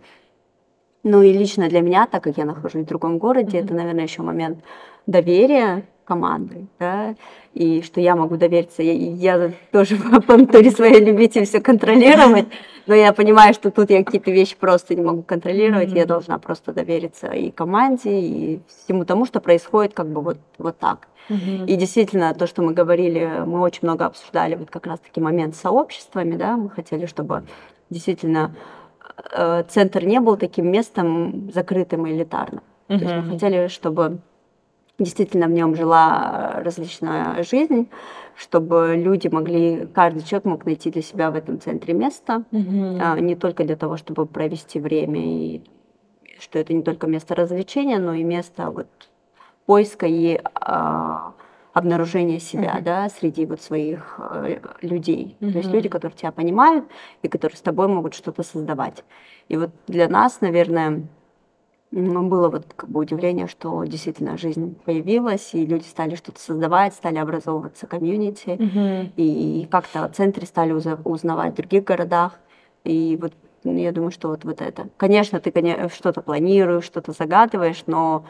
Ну 1.03 1.23
и 1.23 1.33
лично 1.33 1.67
для 1.67 1.81
меня, 1.81 2.05
так 2.05 2.23
как 2.23 2.37
я 2.37 2.45
нахожусь 2.45 2.83
в 2.83 2.87
другом 2.87 3.17
городе, 3.17 3.57
mm-hmm. 3.57 3.63
это, 3.65 3.73
наверное, 3.73 4.03
еще 4.03 4.21
момент 4.21 4.59
доверия 5.07 5.83
команды, 6.05 6.67
да, 6.79 7.15
и 7.53 7.81
что 7.81 8.01
я 8.01 8.15
могу 8.15 8.35
довериться. 8.35 8.83
Я, 8.83 8.93
я 8.93 9.51
тоже 9.71 9.95
по 10.27 10.37
натуре 10.37 10.69
своей 10.69 11.03
любите 11.03 11.43
все 11.43 11.59
контролировать, 11.59 12.47
но 12.85 12.93
я 12.93 13.13
понимаю, 13.13 13.53
что 13.53 13.71
тут 13.71 13.89
я 13.89 14.03
какие-то 14.03 14.29
вещи 14.29 14.55
просто 14.59 14.93
не 14.93 15.01
могу 15.01 15.23
контролировать, 15.23 15.89
mm-hmm. 15.89 15.97
я 15.97 16.05
должна 16.05 16.37
просто 16.37 16.73
довериться 16.73 17.27
и 17.27 17.49
команде, 17.49 18.19
и 18.19 18.59
всему 18.67 19.05
тому, 19.05 19.25
что 19.25 19.39
происходит 19.39 19.93
как 19.93 20.07
бы 20.07 20.21
вот, 20.21 20.37
вот 20.59 20.77
так. 20.77 21.07
Mm-hmm. 21.29 21.65
И 21.65 21.75
действительно, 21.77 22.33
то, 22.35 22.45
что 22.45 22.61
мы 22.61 22.73
говорили, 22.73 23.43
мы 23.45 23.61
очень 23.61 23.81
много 23.83 24.05
обсуждали 24.05 24.55
вот 24.55 24.69
как 24.69 24.85
раз-таки 24.85 25.19
момент 25.19 25.55
с 25.55 25.61
сообществами, 25.61 26.35
да, 26.35 26.57
мы 26.57 26.69
хотели, 26.69 27.05
чтобы 27.05 27.43
действительно 27.89 28.51
Э, 28.51 28.80
центр 29.67 30.03
не 30.03 30.19
был 30.19 30.37
таким 30.37 30.71
местом 30.71 31.51
закрытым 31.51 32.05
и 32.07 32.11
элитарным. 32.11 32.63
Mm-hmm. 32.87 32.97
То 32.99 33.05
есть 33.05 33.15
мы 33.15 33.31
хотели, 33.31 33.67
чтобы 33.67 34.19
действительно 34.99 35.47
в 35.47 35.51
нем 35.51 35.75
жила 35.75 36.61
различная 36.63 37.43
жизнь, 37.43 37.89
чтобы 38.35 38.95
люди 38.97 39.27
могли, 39.27 39.87
каждый 39.93 40.23
человек 40.23 40.45
мог 40.45 40.65
найти 40.65 40.91
для 40.91 41.01
себя 41.01 41.31
в 41.31 41.35
этом 41.35 41.59
центре 41.59 41.93
место, 41.93 42.43
mm-hmm. 42.51 42.99
а, 43.01 43.19
не 43.19 43.35
только 43.35 43.63
для 43.63 43.75
того, 43.75 43.97
чтобы 43.97 44.25
провести 44.25 44.79
время, 44.79 45.19
и 45.21 45.61
что 46.39 46.59
это 46.59 46.73
не 46.73 46.81
только 46.81 47.07
место 47.07 47.35
развлечения, 47.35 47.99
но 47.99 48.13
и 48.13 48.23
место 48.23 48.71
вот 48.71 48.87
поиска 49.65 50.07
и 50.07 50.39
а, 50.55 51.33
обнаружение 51.73 52.39
себя, 52.39 52.77
mm-hmm. 52.77 52.83
да, 52.83 53.09
среди 53.09 53.45
вот 53.45 53.61
своих 53.61 54.19
э, 54.19 54.59
людей. 54.81 55.37
Mm-hmm. 55.39 55.51
То 55.51 55.57
есть 55.59 55.71
люди, 55.71 55.89
которые 55.89 56.17
тебя 56.17 56.31
понимают 56.31 56.85
и 57.21 57.27
которые 57.27 57.57
с 57.57 57.61
тобой 57.61 57.87
могут 57.87 58.13
что-то 58.13 58.43
создавать. 58.43 59.03
И 59.47 59.57
вот 59.57 59.71
для 59.87 60.09
нас, 60.09 60.41
наверное, 60.41 61.03
было 61.91 62.49
вот 62.49 62.73
как 62.75 62.89
бы 62.89 63.01
удивление, 63.01 63.47
что 63.47 63.83
действительно 63.83 64.37
жизнь 64.37 64.75
появилась, 64.85 65.53
и 65.53 65.65
люди 65.65 65.83
стали 65.83 66.15
что-то 66.15 66.39
создавать, 66.39 66.93
стали 66.93 67.17
образовываться 67.17 67.87
комьюнити, 67.87 68.49
mm-hmm. 68.49 69.11
и, 69.17 69.61
и 69.61 69.65
как-то 69.65 70.07
в 70.07 70.15
центре 70.15 70.45
стали 70.45 70.71
узнавать 70.71 71.53
в 71.53 71.55
других 71.55 71.83
городах. 71.83 72.39
И 72.83 73.17
вот 73.21 73.33
ну, 73.63 73.77
я 73.77 73.91
думаю, 73.91 74.11
что 74.11 74.29
вот, 74.29 74.43
вот 74.43 74.61
это. 74.61 74.89
Конечно, 74.97 75.39
ты 75.39 75.51
что-то 75.89 76.21
планируешь, 76.21 76.85
что-то 76.85 77.11
загадываешь, 77.11 77.83
но 77.85 78.25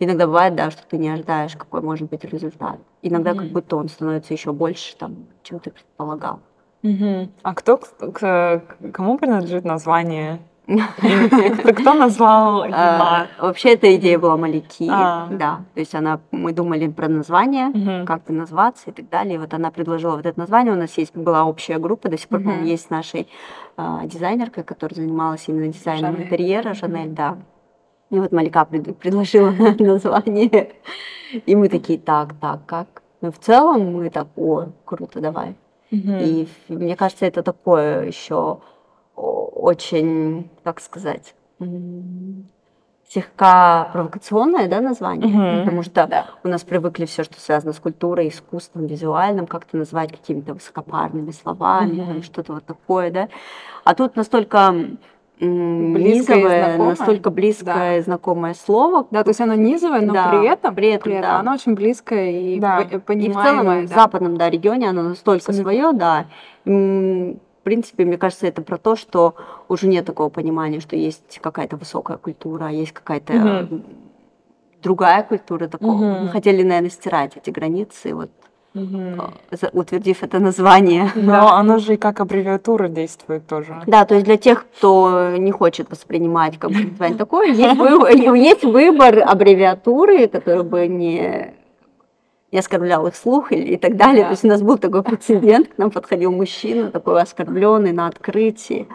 Иногда 0.00 0.26
бывает, 0.26 0.54
да, 0.54 0.70
что 0.70 0.82
ты 0.86 0.96
не 0.96 1.08
ожидаешь, 1.08 1.56
какой 1.56 1.82
может 1.82 2.08
быть 2.08 2.24
результат. 2.24 2.78
Иногда 3.02 3.32
mm-hmm. 3.32 3.36
как 3.36 3.48
будто 3.48 3.76
он 3.76 3.88
становится 3.88 4.32
еще 4.32 4.52
больше, 4.52 4.96
там, 4.96 5.26
чем 5.42 5.58
ты 5.58 5.70
предполагал. 5.70 6.40
Mm-hmm. 6.82 7.30
А 7.42 7.54
кто, 7.54 7.78
к, 7.78 8.62
кому 8.92 9.18
принадлежит 9.18 9.64
название? 9.64 10.38
Кто 10.68 11.94
назвал 11.94 12.66
а, 12.70 13.26
Вообще 13.40 13.70
эта 13.72 13.96
идея 13.96 14.18
была 14.18 14.36
Малики, 14.36 14.86
а. 14.90 15.26
да. 15.30 15.60
То 15.72 15.80
есть 15.80 15.94
она, 15.94 16.20
мы 16.30 16.52
думали 16.52 16.88
про 16.88 17.08
название, 17.08 18.04
как 18.04 18.24
бы 18.24 18.34
назваться 18.34 18.90
и 18.90 18.92
так 18.92 19.08
далее. 19.08 19.38
Вот 19.38 19.54
она 19.54 19.70
предложила 19.70 20.16
вот 20.16 20.26
это 20.26 20.38
название. 20.38 20.74
У 20.74 20.76
нас 20.76 20.98
есть 20.98 21.16
была 21.16 21.44
общая 21.46 21.78
группа, 21.78 22.10
до 22.10 22.18
сих 22.18 22.28
пор 22.28 22.42
есть 22.64 22.90
нашей 22.90 23.28
а, 23.78 24.04
дизайнеркой, 24.04 24.62
которая 24.62 24.96
занималась 24.96 25.44
именно 25.48 25.72
дизайном 25.72 26.16
интерьера, 26.16 26.74
Жанель, 26.74 27.10
да. 27.10 27.38
И 28.10 28.18
вот 28.18 28.32
Малика 28.32 28.64
предложила 28.64 29.50
название. 29.78 30.72
И 31.46 31.56
мы 31.56 31.68
такие, 31.68 31.98
так, 31.98 32.34
так, 32.40 32.64
как? 32.66 33.02
Но 33.20 33.30
в 33.30 33.38
целом 33.38 33.92
мы 33.92 34.10
так, 34.10 34.28
о, 34.36 34.66
круто, 34.84 35.20
давай. 35.20 35.56
И 35.90 36.48
мне 36.68 36.96
кажется, 36.96 37.26
это 37.26 37.42
такое 37.42 38.06
еще 38.06 38.58
очень, 39.16 40.50
как 40.62 40.80
сказать, 40.80 41.34
слегка 43.08 43.88
провокационное 43.92 44.68
да, 44.68 44.80
название, 44.80 45.34
mm-hmm. 45.34 45.60
потому 45.60 45.82
что 45.82 46.06
да. 46.06 46.26
у 46.44 46.48
нас 46.48 46.62
привыкли 46.62 47.06
все, 47.06 47.24
что 47.24 47.40
связано 47.40 47.72
с 47.72 47.80
культурой, 47.80 48.28
искусством, 48.28 48.86
визуальным, 48.86 49.46
как-то 49.46 49.78
называть 49.78 50.12
какими-то 50.12 50.54
высокопарными 50.54 51.30
словами, 51.30 52.00
mm-hmm. 52.00 52.22
что-то 52.22 52.52
вот 52.54 52.64
такое, 52.64 53.10
да. 53.10 53.28
А 53.84 53.94
тут 53.94 54.14
настолько 54.14 54.74
низовое, 55.40 56.76
настолько 56.76 57.30
близкое 57.30 57.98
да. 57.98 58.02
знакомое 58.02 58.54
слово. 58.54 59.06
Да, 59.10 59.22
то 59.22 59.30
есть 59.30 59.40
оно 59.40 59.54
низовое, 59.54 60.00
но 60.00 60.12
да, 60.12 60.28
при 60.30 60.48
этом, 60.48 60.74
при 60.74 60.88
этом, 60.88 61.02
при 61.04 61.12
этом 61.14 61.30
да. 61.30 61.38
оно 61.40 61.52
очень 61.54 61.74
близкое 61.74 62.30
и 62.30 62.60
да. 62.60 62.86
понимаемое. 63.04 63.26
И 63.26 63.30
в 63.30 63.34
целом 63.34 63.64
да. 63.64 63.80
в 63.82 63.88
западном 63.88 64.36
да, 64.36 64.50
регионе 64.50 64.88
оно 64.88 65.02
настолько 65.02 65.52
свое, 65.52 65.92
да. 65.92 66.26
В 66.64 67.62
принципе, 67.62 68.04
мне 68.04 68.16
кажется, 68.16 68.46
это 68.46 68.62
про 68.62 68.78
то, 68.78 68.96
что 68.96 69.34
уже 69.68 69.88
нет 69.88 70.06
такого 70.06 70.30
понимания, 70.30 70.80
что 70.80 70.96
есть 70.96 71.38
какая-то 71.40 71.76
высокая 71.76 72.16
культура, 72.16 72.66
а 72.66 72.70
есть 72.70 72.92
какая-то 72.92 73.66
угу. 73.70 73.82
другая 74.82 75.22
культура 75.22 75.68
такого. 75.68 76.12
Угу. 76.12 76.20
Мы 76.24 76.28
хотели, 76.28 76.62
наверное, 76.62 76.90
стирать 76.90 77.36
эти 77.36 77.50
границы. 77.50 78.14
Вот 78.14 78.30
угу. 78.78 79.80
утвердив 79.80 80.22
это 80.22 80.38
название. 80.38 81.10
Но 81.14 81.32
да. 81.32 81.52
оно 81.52 81.78
же 81.78 81.94
и 81.94 81.96
как 81.96 82.20
аббревиатура 82.20 82.88
действует 82.88 83.46
тоже. 83.46 83.82
Да, 83.86 84.04
то 84.04 84.14
есть 84.14 84.26
для 84.26 84.36
тех, 84.36 84.66
кто 84.66 85.36
не 85.36 85.50
хочет 85.50 85.90
воспринимать 85.90 86.58
как 86.58 86.70
название 86.70 87.18
такое, 87.18 87.52
есть 87.52 87.76
выбор, 87.76 88.34
есть 88.34 88.64
выбор 88.64 89.22
аббревиатуры, 89.26 90.28
который 90.28 90.64
бы 90.64 90.86
не 90.86 91.54
не 92.50 92.58
оскорблял 92.58 93.06
их 93.06 93.14
слух 93.14 93.52
и, 93.52 93.56
и 93.56 93.76
так 93.76 93.96
далее. 93.96 94.22
Да. 94.22 94.28
То 94.28 94.32
есть 94.32 94.44
у 94.44 94.48
нас 94.48 94.62
был 94.62 94.78
такой 94.78 95.02
прецедент, 95.02 95.68
к 95.68 95.78
нам 95.78 95.90
подходил 95.90 96.32
мужчина, 96.32 96.90
такой 96.90 97.20
оскорбленный 97.20 97.92
на 97.92 98.06
открытии, 98.06 98.88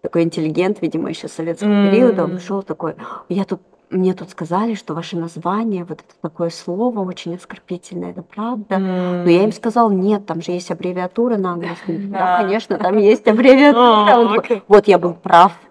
такой 0.00 0.22
интеллигент, 0.22 0.80
видимо, 0.80 1.10
еще 1.10 1.28
советского 1.28 1.90
периода, 1.90 2.24
он 2.24 2.36
пришел 2.36 2.62
такой, 2.62 2.94
я 3.28 3.44
тут 3.44 3.60
мне 3.92 4.14
тут 4.14 4.30
сказали, 4.30 4.74
что 4.74 4.94
ваше 4.94 5.16
название, 5.16 5.84
вот 5.84 6.00
это 6.00 6.14
такое 6.20 6.50
слово 6.50 7.00
очень 7.00 7.34
оскорбительное, 7.34 8.10
это 8.10 8.22
правда. 8.22 8.76
Mm. 8.76 9.24
Но 9.24 9.30
я 9.30 9.44
им 9.44 9.52
сказал, 9.52 9.90
нет, 9.90 10.26
там 10.26 10.42
же 10.42 10.52
есть 10.52 10.70
аббревиатура 10.70 11.36
на 11.36 11.52
английском. 11.52 12.10
Да, 12.12 12.38
конечно, 12.38 12.78
там 12.78 12.98
есть 12.98 13.26
аббревиатура. 13.26 14.62
Вот 14.68 14.88
я 14.88 14.98
был 14.98 15.14
прав. 15.14 15.52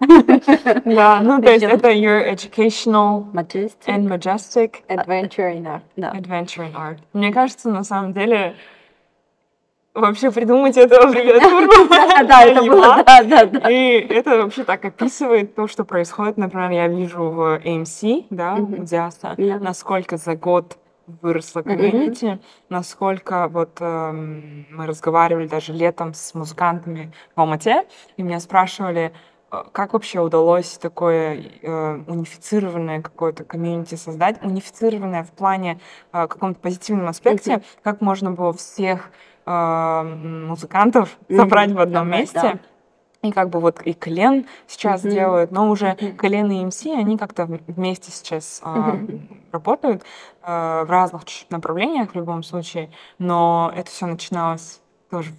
Да, 0.84 1.20
ну 1.22 1.40
то 1.40 1.50
есть 1.50 1.64
это 1.64 1.90
your 1.90 2.24
educational 2.32 3.24
and 3.86 4.08
majestic 4.08 4.82
adventure 4.88 5.50
in 5.50 5.66
art. 5.66 5.82
Adventure 5.96 6.66
in 6.66 6.74
art. 6.74 6.98
Мне 7.12 7.32
кажется, 7.32 7.68
на 7.68 7.84
самом 7.84 8.12
деле 8.12 8.54
вообще 9.94 10.30
придумать 10.30 10.76
эту 10.76 10.96
аббревиатуру. 10.96 11.68
Да, 12.26 12.44
это 12.44 12.62
было, 12.62 13.02
да, 13.04 13.22
да, 13.22 13.44
да. 13.46 13.70
И 13.70 14.00
это 14.00 14.42
вообще 14.42 14.64
так 14.64 14.84
описывает 14.84 15.54
то, 15.54 15.66
что 15.66 15.84
происходит. 15.84 16.36
Например, 16.36 16.70
я 16.70 16.88
вижу 16.88 17.24
в 17.24 17.60
AMC, 17.64 18.26
да, 18.30 18.54
в 18.54 18.84
Диаса, 18.84 19.34
насколько 19.36 20.16
за 20.16 20.36
год 20.36 20.78
выросла 21.20 21.62
комьюнити, 21.62 22.38
насколько 22.68 23.48
вот 23.48 23.78
эм, 23.80 24.66
мы 24.70 24.86
разговаривали 24.86 25.46
даже 25.46 25.72
летом 25.72 26.14
с 26.14 26.32
музыкантами 26.34 27.12
в 27.34 27.40
Алмате, 27.40 27.84
и 28.16 28.22
меня 28.22 28.40
спрашивали, 28.40 29.12
э, 29.50 29.62
как 29.72 29.92
вообще 29.92 30.20
удалось 30.20 30.78
такое 30.78 31.44
э, 31.60 32.00
унифицированное 32.06 33.02
какое-то 33.02 33.44
комьюнити 33.44 33.96
создать, 33.96 34.42
унифицированное 34.42 35.24
в 35.24 35.32
плане 35.32 35.80
э, 36.12 36.26
каком-то 36.28 36.60
позитивном 36.60 37.08
аспекте, 37.08 37.54
mm-hmm. 37.54 37.64
как 37.82 38.00
можно 38.00 38.30
было 38.30 38.52
всех 38.52 39.10
э, 39.46 40.02
музыкантов 40.02 41.16
собрать 41.28 41.72
в 41.72 41.80
одном 41.80 42.04
Собрать, 42.04 42.20
месте. 42.20 42.40
Да. 42.40 42.58
И 43.28 43.30
как 43.30 43.50
бы 43.50 43.60
вот 43.60 43.80
и 43.82 43.92
Клен 43.92 44.46
сейчас 44.66 45.04
mm-hmm. 45.04 45.10
делают, 45.10 45.52
но 45.52 45.70
уже 45.70 45.86
mm-hmm. 45.86 46.16
Клен 46.16 46.50
и 46.50 46.64
МС, 46.64 46.84
они 46.86 47.16
как-то 47.16 47.46
вместе 47.68 48.10
сейчас 48.10 48.60
э, 48.64 48.66
mm-hmm. 48.66 49.50
работают 49.52 50.02
э, 50.42 50.84
в 50.84 50.90
разных 50.90 51.22
направлениях 51.50 52.10
в 52.10 52.14
любом 52.16 52.42
случае, 52.42 52.90
но 53.18 53.72
это 53.76 53.90
все 53.90 54.06
начиналось 54.06 54.80
тоже 55.08 55.30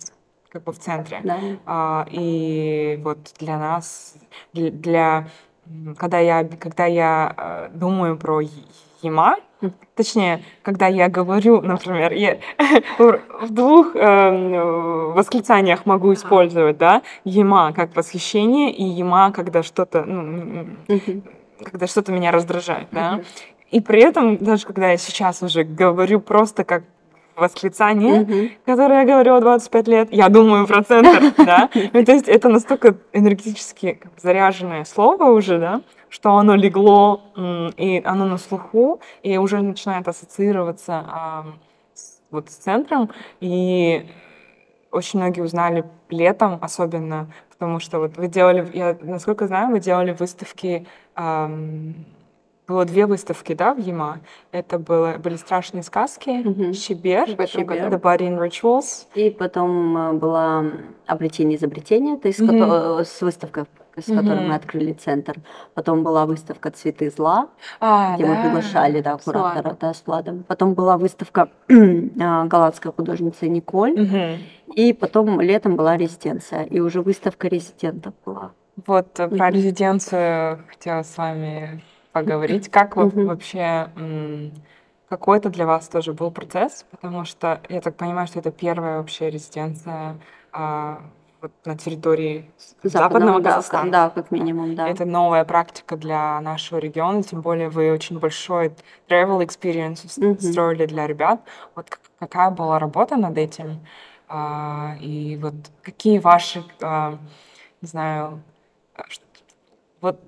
как 0.50 0.64
бы 0.64 0.72
в 0.72 0.80
центре. 0.80 1.20
Да. 1.24 1.40
А, 1.66 2.08
и 2.10 3.00
вот 3.04 3.18
для 3.40 3.58
нас, 3.58 4.16
для, 4.54 4.72
для 4.72 5.28
когда 5.98 6.20
я 6.20 6.44
когда 6.44 6.86
я 6.86 7.34
э, 7.36 7.70
думаю 7.74 8.18
про 8.18 8.42
Ема, 9.04 9.38
Точнее, 9.96 10.44
когда 10.62 10.88
я 10.88 11.08
говорю, 11.08 11.62
например, 11.62 12.12
я 12.14 12.40
в 12.98 13.50
двух 13.50 13.96
э, 13.96 15.14
восклицаниях 15.14 15.86
могу 15.86 16.14
использовать, 16.14 16.78
да, 16.78 17.02
ема 17.24 17.72
как 17.74 17.96
восхищение 17.96 18.72
и 18.72 18.84
ема, 18.84 19.32
когда 19.32 19.64
что-то, 19.64 20.04
ну, 20.04 20.68
когда 21.64 21.88
что-то 21.88 22.12
меня 22.12 22.32
раздражает, 22.32 22.88
да. 22.92 23.22
И 23.72 23.82
при 23.82 24.02
этом, 24.02 24.38
даже 24.38 24.66
когда 24.66 24.92
я 24.92 24.98
сейчас 24.98 25.42
уже 25.44 25.64
говорю 25.64 26.20
просто 26.20 26.64
как 26.64 26.84
восклицание, 27.36 28.22
mm-hmm. 28.22 28.52
которое 28.66 29.02
я 29.02 29.06
говорила 29.06 29.42
25 29.42 29.88
лет, 29.88 30.08
я 30.12 30.30
думаю 30.30 30.68
про 30.68 30.84
центр, 30.84 31.34
да. 31.44 31.70
Ну, 31.94 32.04
то 32.04 32.12
есть 32.12 32.28
это 32.28 32.50
настолько 32.50 32.98
энергетически 33.14 34.00
заряженное 34.18 34.86
слово 34.86 35.26
уже, 35.26 35.60
да, 35.60 35.82
что 36.14 36.36
оно 36.38 36.54
легло, 36.54 37.22
и 37.76 38.00
оно 38.06 38.26
на 38.26 38.38
слуху, 38.38 39.02
и 39.24 39.36
уже 39.38 39.62
начинает 39.64 40.08
ассоциироваться 40.08 41.04
а, 41.08 41.46
с, 41.96 42.22
вот 42.30 42.52
с 42.52 42.54
центром. 42.54 43.10
И 43.40 44.06
очень 44.92 45.20
многие 45.20 45.42
узнали 45.42 45.86
летом 46.12 46.60
особенно, 46.62 47.32
потому 47.50 47.80
что 47.80 47.98
вот 47.98 48.16
вы 48.18 48.28
делали, 48.28 48.70
я 48.76 48.96
насколько 49.02 49.48
знаю, 49.48 49.72
вы 49.72 49.80
делали 49.80 50.12
выставки 50.12 50.86
было 52.66 52.86
две 52.86 53.06
выставки, 53.08 53.54
да, 53.54 53.74
в 53.74 53.80
ЕМА. 53.80 54.22
Это 54.54 54.80
было, 54.80 55.16
были 55.18 55.36
страшные 55.36 55.84
сказки, 55.84 56.48
угу. 56.48 56.74
Щебер, 56.74 57.28
Щебер. 57.28 57.92
The 57.92 58.02
Body 58.02 58.30
in 58.30 58.40
Rituals. 58.40 59.08
И 59.16 59.30
потом 59.32 59.98
э, 59.98 60.14
была 60.14 60.64
обретение 61.06 61.58
изобретения, 61.58 62.16
то 62.16 62.30
есть 62.30 62.40
с, 62.40 63.18
с 63.18 63.22
выставкой, 63.22 63.66
с 64.02 64.10
угу. 64.10 64.22
мы 64.22 64.56
открыли 64.56 64.94
центр. 64.94 65.36
Потом 65.74 66.04
была 66.04 66.26
выставка 66.26 66.72
Цветы 66.72 67.10
зла, 67.10 67.50
а, 67.80 68.16
где 68.16 68.26
да. 68.26 68.34
мы 68.34 68.42
приглашали 68.44 69.02
да, 69.02 69.18
куратора 69.18 69.78
да, 69.80 69.94
с 69.94 70.04
Владом. 70.06 70.44
Потом 70.48 70.74
была 70.74 70.98
выставка 70.98 71.50
а, 71.70 72.46
голландской 72.46 72.92
художницы 72.92 73.48
Николь. 73.48 74.02
Угу. 74.02 74.74
И 74.76 74.94
потом 74.94 75.40
летом 75.42 75.76
была 75.76 75.98
резиденция. 75.98 76.64
И 76.64 76.80
уже 76.80 77.02
выставка 77.02 77.48
резидентов 77.48 78.14
была. 78.26 78.52
Вот 78.86 79.20
угу. 79.20 79.36
про 79.36 79.52
резиденцию 79.52 80.64
хотела 80.68 81.04
с 81.04 81.18
вами 81.18 81.84
поговорить. 82.12 82.70
Как 82.70 82.96
вы 82.96 83.10
вообще 83.10 83.90
какой 85.14 85.38
это 85.38 85.52
для 85.52 85.68
вас 85.68 85.88
тоже 85.90 86.12
был 86.12 86.32
процесс, 86.32 86.88
потому 86.90 87.24
что 87.24 87.62
я 87.70 87.82
так 87.82 87.96
понимаю, 87.96 88.26
что 88.26 88.40
это 88.40 88.50
первая 88.50 88.98
вообще 88.98 89.30
резиденция 89.30 90.18
а, 90.52 91.04
вот 91.44 91.52
на 91.66 91.78
территории 91.78 92.50
западного, 92.84 93.10
западного 93.10 93.44
Казахстана. 93.44 93.92
Да, 93.92 94.10
как 94.10 94.32
минимум, 94.32 94.76
да. 94.76 94.88
Это 94.88 95.04
новая 95.04 95.44
практика 95.44 95.98
для 95.98 96.40
нашего 96.40 96.80
региона, 96.80 97.22
тем 97.22 97.42
более 97.42 97.68
вы 97.68 97.92
очень 97.92 98.18
большой 98.18 98.74
travel 99.10 99.46
experience 99.46 100.06
mm-hmm. 100.06 100.40
строили 100.40 100.86
для 100.86 101.06
ребят. 101.06 101.42
Вот 101.76 102.00
какая 102.18 102.50
была 102.50 102.80
работа 102.80 103.18
над 103.18 103.38
этим? 103.38 103.86
А, 104.30 104.96
и 105.02 105.38
вот 105.42 105.54
какие 105.82 106.20
ваши, 106.20 106.64
а, 106.82 107.18
не 107.82 107.88
знаю, 107.90 108.42
вот 110.00 110.20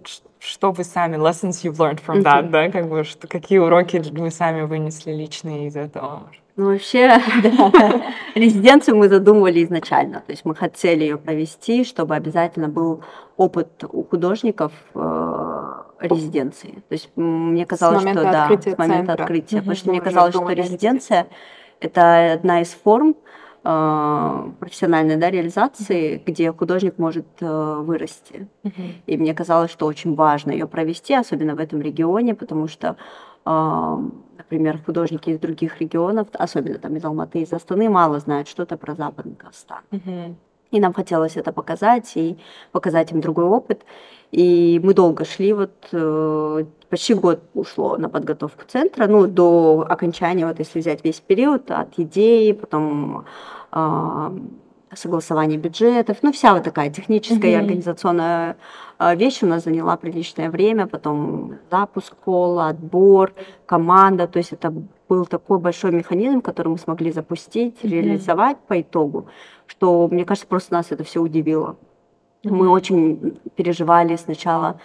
что 0.56 0.72
вы 0.72 0.86
сами, 0.86 1.18
lessons 1.18 1.64
you've 1.64 1.78
learned 1.78 2.00
from 2.06 2.24
that, 2.24 2.46
mm-hmm. 2.46 2.50
да, 2.50 2.72
как 2.72 2.90
бы, 2.90 3.04
что, 3.04 3.28
какие 3.28 3.58
уроки 3.58 4.02
вы 4.12 4.32
сами 4.32 4.62
вынесли 4.62 5.12
личные 5.12 5.68
из 5.68 5.76
этого? 5.76 6.30
Ну, 6.56 6.72
вообще, 6.72 7.10
да, 7.44 8.02
резиденцию 8.36 8.96
мы 8.96 9.10
задумывали 9.10 9.66
изначально, 9.66 10.22
то 10.22 10.32
есть 10.32 10.46
мы 10.46 10.56
хотели 10.56 11.04
ее 11.04 11.18
провести, 11.18 11.84
чтобы 11.84 12.16
обязательно 12.16 12.70
был 12.70 13.04
опыт 13.36 13.84
у 13.84 14.04
художников 14.06 14.72
э, 14.94 15.74
резиденции. 16.00 16.82
То 16.88 16.94
есть 16.94 17.10
мне 17.18 17.66
казалось, 17.66 18.04
что 18.04 18.24
да, 18.24 18.50
с 18.50 18.78
момента 18.78 19.14
открытия, 19.14 19.58
потому 19.58 19.76
что 19.76 19.90
мне 19.90 20.00
казалось, 20.00 20.34
что 20.34 20.50
резиденция 20.52 21.28
это 21.82 22.32
одна 22.32 22.62
из 22.62 22.70
форм, 22.70 23.16
Э, 23.18 23.45
профессиональной 23.66 25.16
да, 25.16 25.32
реализации, 25.32 26.22
где 26.24 26.52
художник 26.54 27.00
может 27.00 27.26
э, 27.40 27.76
вырасти. 27.82 28.48
Uh-huh. 28.64 28.92
И 29.08 29.18
мне 29.18 29.34
казалось, 29.34 29.72
что 29.72 29.88
очень 29.88 30.14
важно 30.14 30.52
ее 30.52 30.68
провести, 30.68 31.16
особенно 31.16 31.56
в 31.56 31.60
этом 31.60 31.82
регионе, 31.82 32.36
потому 32.36 32.68
что, 32.68 32.96
э, 33.44 33.98
например, 34.38 34.80
художники 34.86 35.32
из 35.32 35.40
других 35.40 35.82
регионов, 35.82 36.28
особенно 36.34 36.78
там 36.78 36.96
из 36.96 37.06
Алматы, 37.06 37.42
из 37.42 37.54
Астаны, 37.54 37.90
мало 37.90 38.20
знают 38.20 38.48
что-то 38.48 38.78
про 38.78 38.94
Западный 38.94 39.36
Казахстан. 39.36 39.82
Uh-huh. 39.90 40.36
И 40.76 40.80
нам 40.82 40.92
хотелось 40.92 41.38
это 41.38 41.54
показать 41.54 42.12
и 42.16 42.38
показать 42.74 43.12
им 43.14 43.22
другой 43.22 43.46
опыт. 43.46 43.86
И 44.32 44.82
мы 44.84 44.94
долго 44.94 45.24
шли, 45.24 45.54
вот 45.54 45.72
э, 45.94 46.66
почти 46.90 47.14
год 47.14 47.40
ушло 47.54 47.96
на 47.96 48.10
подготовку 48.10 48.64
центра, 48.68 49.08
ну, 49.08 49.26
до 49.26 49.86
окончания, 49.90 50.46
вот 50.46 50.60
если 50.60 50.80
взять 50.80 51.06
весь 51.06 51.22
период, 51.22 51.72
от 51.72 51.98
идеи, 51.98 52.52
потом 52.52 53.24
э, 53.72 54.38
согласование 54.94 55.58
бюджетов, 55.58 56.18
ну, 56.24 56.34
вся 56.34 56.54
вот 56.54 56.64
такая 56.64 56.90
техническая 56.90 57.52
mm-hmm. 57.52 57.54
и 57.54 57.62
организационная 57.64 58.58
вещь 59.00 59.44
у 59.44 59.48
нас 59.48 59.64
заняла 59.64 59.98
приличное 59.98 60.50
время, 60.50 60.88
потом 60.88 61.56
запуск 61.70 62.16
кола, 62.16 62.70
отбор, 62.70 63.34
команда, 63.66 64.28
то 64.28 64.40
есть 64.40 64.54
это 64.54 64.74
был 65.10 65.26
такой 65.26 65.60
большой 65.60 65.92
механизм, 65.92 66.42
который 66.42 66.70
мы 66.70 66.78
смогли 66.78 67.12
запустить, 67.12 67.76
mm-hmm. 67.82 67.90
реализовать 67.90 68.58
по 68.68 68.82
итогу, 68.82 69.28
что, 69.68 70.08
мне 70.08 70.26
кажется, 70.26 70.48
просто 70.48 70.74
нас 70.74 70.92
это 70.92 71.04
все 71.04 71.22
удивило. 71.22 71.76
Мы 72.44 72.70
очень 72.70 73.40
переживали 73.56 74.16
сначала, 74.16 74.80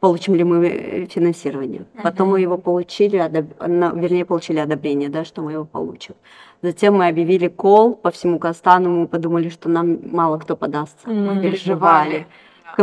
получим 0.00 0.34
ли 0.34 0.44
мы 0.44 0.66
э, 0.66 1.06
финансирование. 1.06 1.86
Потом 2.02 2.30
мы 2.30 2.40
его 2.40 2.58
получили, 2.58 3.16
одоб... 3.16 3.46
вернее, 3.60 4.24
получили 4.24 4.58
одобрение, 4.58 5.08
да, 5.08 5.24
что 5.24 5.42
мы 5.42 5.52
его 5.52 5.64
получим. 5.64 6.14
Затем 6.62 6.96
мы 6.96 7.08
объявили 7.08 7.48
кол 7.48 7.94
по 7.94 8.10
всему 8.10 8.38
Казахстану, 8.38 8.90
мы 8.90 9.06
подумали, 9.06 9.48
что 9.48 9.68
нам 9.68 9.98
мало 10.10 10.38
кто 10.38 10.56
подастся. 10.56 11.08
Мы 11.08 11.40
переживали. 11.42 12.26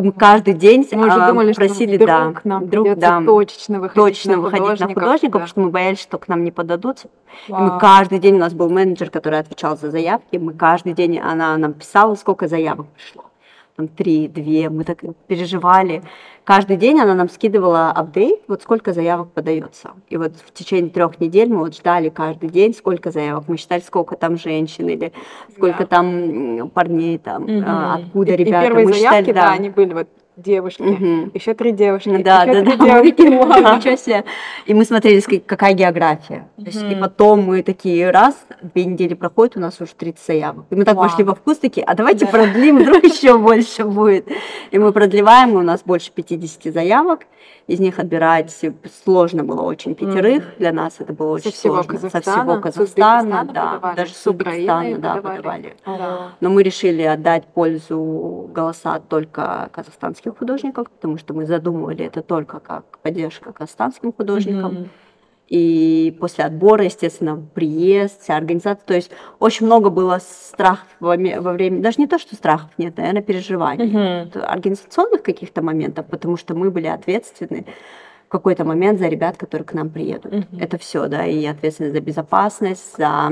Мы 0.01 0.12
каждый 0.12 0.53
день 0.53 0.88
мы 0.91 1.08
уже 1.08 1.17
а, 1.17 1.27
думали, 1.29 1.53
просили, 1.53 1.97
что 1.97 2.05
да, 2.05 2.31
к 2.31 2.45
нам 2.45 2.65
вдруг, 2.65 2.97
да, 2.97 3.21
точно 3.25 3.79
выходить, 3.79 3.95
точно 3.95 4.36
на, 4.36 4.41
выходить 4.41 4.79
на 4.79 4.88
художников, 4.88 5.21
да. 5.21 5.29
потому 5.29 5.47
что 5.47 5.60
мы 5.62 5.69
боялись, 5.69 6.01
что 6.01 6.17
к 6.17 6.27
нам 6.27 6.43
не 6.43 6.51
подадутся. 6.51 7.08
мы 7.47 7.79
каждый 7.79 8.19
день 8.19 8.36
у 8.36 8.39
нас 8.39 8.53
был 8.53 8.69
менеджер, 8.69 9.10
который 9.10 9.39
отвечал 9.39 9.77
за 9.77 9.91
заявки. 9.91 10.38
Мы 10.38 10.53
каждый 10.53 10.93
день 10.93 11.19
она 11.19 11.58
нам 11.58 11.73
писала, 11.73 12.15
сколько 12.15 12.47
заявок 12.47 12.88
пришло 12.95 13.25
там, 13.75 13.88
три, 13.88 14.27
две, 14.27 14.69
мы 14.69 14.84
так 14.84 14.99
переживали. 15.27 16.03
Каждый 16.45 16.77
день 16.77 16.99
она 16.99 17.15
нам 17.15 17.27
скидывала 17.27 17.89
апдейт, 17.89 18.39
вот 18.47 18.62
сколько 18.62 18.93
заявок 18.93 19.31
подается. 19.31 19.93
И 20.10 20.17
вот 20.17 20.34
в 20.36 20.53
течение 20.53 20.91
трех 20.91 21.19
недель 21.19 21.49
мы 21.49 21.58
вот 21.58 21.75
ждали 21.75 22.10
каждый 22.10 22.49
день, 22.49 22.75
сколько 22.75 23.10
заявок. 23.10 23.45
Мы 23.47 23.58
считали, 23.58 23.81
сколько 23.81 24.15
там 24.15 24.38
женщин 24.38 24.88
или 24.88 25.12
сколько 25.51 25.79
да. 25.79 25.86
там 25.88 26.69
парней, 26.69 27.17
там, 27.17 27.45
угу. 27.45 27.63
откуда 27.65 28.34
и, 28.34 28.36
ребята. 28.36 28.60
И 28.60 28.67
первые 28.67 28.86
мы 28.86 28.93
заявки, 28.93 29.17
считали, 29.17 29.34
да, 29.34 29.47
да, 29.47 29.51
они 29.53 29.69
были 29.71 29.93
вот 29.93 30.08
девушки, 30.37 30.81
угу. 30.81 31.31
еще 31.33 31.53
три 31.53 31.71
девушки, 31.71 32.15
да, 32.17 32.43
еще 32.43 32.53
да, 32.53 32.71
три 32.71 32.77
да. 32.77 32.85
девушки. 32.85 33.21
Ничего 33.77 33.95
себе. 33.95 34.23
И 34.65 34.73
мы 34.73 34.85
смотрели, 34.85 35.19
какая 35.39 35.73
география. 35.73 36.47
Угу. 36.57 36.65
есть, 36.65 36.83
и 36.83 36.95
потом 36.95 37.41
мы 37.43 37.63
такие, 37.63 38.11
раз, 38.11 38.35
две 38.61 38.85
недели 38.85 39.13
проходит, 39.13 39.57
у 39.57 39.59
нас 39.59 39.79
уже 39.81 39.93
30 39.93 40.25
заявок. 40.25 40.65
И 40.69 40.75
мы 40.75 40.85
так 40.85 40.95
Вау. 40.95 41.07
вошли 41.07 41.23
во 41.23 41.35
вкус, 41.35 41.57
такие, 41.57 41.85
а 41.85 41.95
давайте 41.95 42.25
да. 42.25 42.31
продлим, 42.31 42.79
вдруг 42.79 43.03
еще 43.03 43.37
больше 43.37 43.85
будет. 43.85 44.27
И 44.71 44.79
мы 44.79 44.91
продлеваем, 44.91 45.51
и 45.51 45.55
у 45.55 45.63
нас 45.63 45.83
больше 45.83 46.11
50 46.11 46.73
заявок 46.73 47.21
из 47.67 47.79
них 47.79 47.97
отбирать 47.97 48.55
сложно 49.03 49.43
было 49.43 49.61
очень 49.61 49.95
пятерых. 49.95 50.43
Mm-hmm. 50.43 50.57
Для 50.59 50.71
нас 50.71 50.95
это 50.99 51.13
было 51.13 51.31
очень 51.31 51.51
всего 51.51 51.81
сложно. 51.81 52.09
Со 52.09 52.21
всего 52.21 52.61
Казахстана, 52.61 53.43
да, 53.51 53.73
подавали, 53.73 53.95
даже 53.95 54.13
с 54.13 54.27
Узбекистана, 54.27 54.97
да, 54.97 55.15
подавали. 55.15 55.37
подавали. 55.37 55.75
Да. 55.85 56.31
Но 56.41 56.49
мы 56.49 56.61
решили 56.61 57.01
отдать 57.01 57.45
пользу 57.47 58.49
голоса 58.53 58.99
только 58.99 59.69
казахстанским 60.25 60.35
художникам, 60.35 60.85
потому 60.85 61.17
что 61.17 61.33
мы 61.33 61.45
задумывали 61.45 62.05
это 62.05 62.21
только 62.21 62.59
как 62.59 62.99
поддержка 62.99 63.51
казахстанским 63.51 64.13
художникам. 64.13 64.71
Mm-hmm 64.71 64.88
и 65.47 66.17
после 66.19 66.43
отбора, 66.43 66.85
естественно, 66.85 67.39
приезд, 67.53 68.23
вся 68.23 68.35
организация. 68.35 68.83
То 68.83 68.95
есть 68.95 69.11
очень 69.38 69.67
много 69.67 69.91
было 69.91 70.17
страхов 70.19 70.88
во, 70.99 71.15
во 71.15 71.53
время, 71.53 71.81
даже 71.81 72.01
не 72.01 72.07
то, 72.07 72.17
что 72.17 72.35
страхов 72.35 72.71
нет, 72.79 72.97
наверное, 72.97 73.21
переживаний, 73.21 73.85
uh-huh. 73.85 74.39
организационных 74.39 75.21
каких-то 75.21 75.61
моментов, 75.61 76.07
потому 76.07 76.35
что 76.35 76.55
мы 76.55 76.71
были 76.71 76.88
ответственны 76.88 77.67
в 78.25 78.29
какой-то 78.29 78.65
момент 78.65 78.97
за 78.97 79.07
ребят, 79.07 79.38
которые 79.38 79.67
к 79.67 79.73
нам 79.75 79.91
приедут. 79.91 80.33
Uh-huh. 80.33 80.59
Это 80.59 80.79
все, 80.79 81.07
да, 81.07 81.27
и 81.27 81.45
ответственность 81.45 81.93
за 81.93 82.01
безопасность, 82.01 82.97
за 82.97 83.31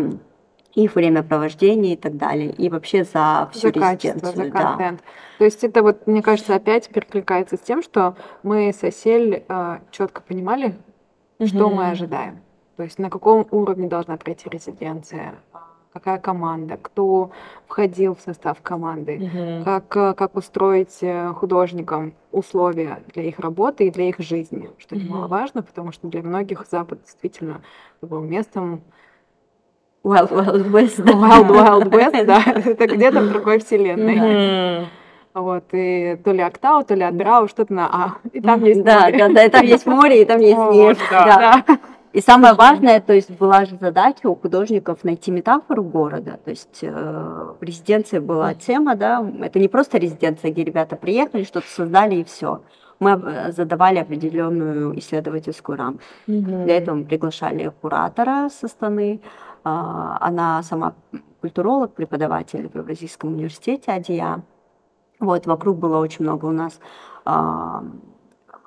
их 0.75 0.95
времяпровождение 0.95 1.93
и 1.93 1.97
так 1.97 2.17
далее, 2.17 2.51
и 2.51 2.69
вообще 2.69 3.03
за 3.03 3.49
всю 3.51 3.67
за 3.67 3.73
резиденцию. 3.73 4.35
за 4.35 4.51
контент. 4.51 4.99
Да. 4.99 5.37
То 5.37 5.45
есть 5.45 5.63
это 5.63 5.83
вот, 5.83 6.07
мне 6.07 6.21
кажется, 6.21 6.55
опять 6.55 6.89
перекликается 6.89 7.57
с 7.57 7.59
тем, 7.59 7.83
что 7.83 8.15
мы 8.41 8.73
с 8.73 8.83
Осель 8.83 9.43
э, 9.47 9.79
четко 9.91 10.21
понимали, 10.21 10.75
что 11.45 11.69
мы 11.69 11.89
ожидаем. 11.89 12.41
То 12.75 12.83
есть 12.83 12.97
на 12.97 13.09
каком 13.09 13.47
уровне 13.51 13.87
должна 13.87 14.17
пройти 14.17 14.49
резиденция, 14.49 15.35
какая 15.93 16.17
команда, 16.17 16.77
кто 16.81 17.29
входил 17.67 18.15
в 18.15 18.21
состав 18.21 18.59
команды, 18.61 19.17
mm 19.17 19.63
как, 19.63 19.95
э, 19.95 20.13
как 20.15 20.35
устроить 20.35 20.97
э, 21.01 21.33
художникам 21.33 22.15
условия 22.31 23.03
для 23.13 23.23
их 23.23 23.37
работы 23.37 23.87
и 23.87 23.91
для 23.91 24.09
их 24.09 24.17
жизни, 24.17 24.71
что 24.79 24.95
mm 24.95 25.03
немаловажно, 25.03 25.61
потому 25.61 25.91
что 25.91 26.07
для 26.07 26.23
многих 26.23 26.65
Запад 26.69 27.03
действительно 27.03 27.61
был 28.01 28.21
местом 28.21 28.81
Wild 30.03 30.31
Wild 30.31 30.71
West. 30.71 30.99
Wild 30.99 31.47
Wild 31.47 31.89
West, 31.91 32.25
да, 32.25 32.43
это 32.45 32.87
где-то 32.87 33.21
в 33.21 33.29
другой 33.29 33.59
вселенной. 33.59 34.87
Вот, 35.33 35.63
и 35.71 36.15
то 36.23 36.31
ли 36.31 36.41
Октау, 36.41 36.83
то 36.83 36.93
ли 36.93 37.01
Адбрау, 37.01 37.47
что-то 37.47 37.73
на 37.73 37.87
А. 37.87 38.13
И 38.33 38.39
там 38.39 38.63
есть 38.63 38.83
да, 38.83 39.01
море. 39.01 39.17
Да, 39.17 39.29
да, 39.29 39.45
и 39.45 39.49
там 39.49 39.65
есть 39.65 39.85
море, 39.87 40.21
и 40.21 40.25
там 40.25 40.39
есть 40.39 40.57
нефть. 40.57 41.01
Да. 41.09 41.63
да. 41.65 41.79
И 42.11 42.21
самое 42.21 42.53
важное, 42.53 43.01
то 43.01 43.11
есть 43.13 43.31
была 43.31 43.65
же 43.65 43.75
задача 43.81 44.27
у 44.27 44.35
художников 44.35 45.03
найти 45.03 45.31
метафору 45.31 45.83
города. 45.83 46.39
То 46.45 46.51
есть 46.51 46.79
э, 46.83 47.53
резиденция 47.59 48.21
была 48.21 48.53
тема, 48.53 48.95
да, 48.95 49.25
это 49.41 49.57
не 49.57 49.67
просто 49.67 49.97
резиденция, 49.97 50.51
где 50.51 50.63
ребята 50.63 50.95
приехали, 50.95 51.43
что-то 51.43 51.67
создали 51.67 52.17
и 52.17 52.23
все. 52.23 52.61
Мы 52.99 53.51
задавали 53.51 53.97
определенную 53.97 54.97
исследовательскую 54.99 55.75
рамку. 55.75 56.01
Mm-hmm. 56.27 56.65
Для 56.65 56.77
этого 56.77 56.97
мы 56.97 57.05
приглашали 57.05 57.71
куратора 57.81 58.49
со 58.49 58.67
стороны. 58.67 59.19
Э, 59.63 60.17
она 60.19 60.63
сама 60.63 60.93
культуролог, 61.41 61.93
преподаватель 61.93 62.69
в 62.69 62.75
Евразийском 62.75 63.33
университете 63.33 63.91
Адия. 63.91 64.43
Вот, 65.19 65.45
вокруг 65.45 65.77
было 65.77 65.97
очень 65.97 66.25
много 66.25 66.45
у 66.45 66.51
нас 66.51 66.79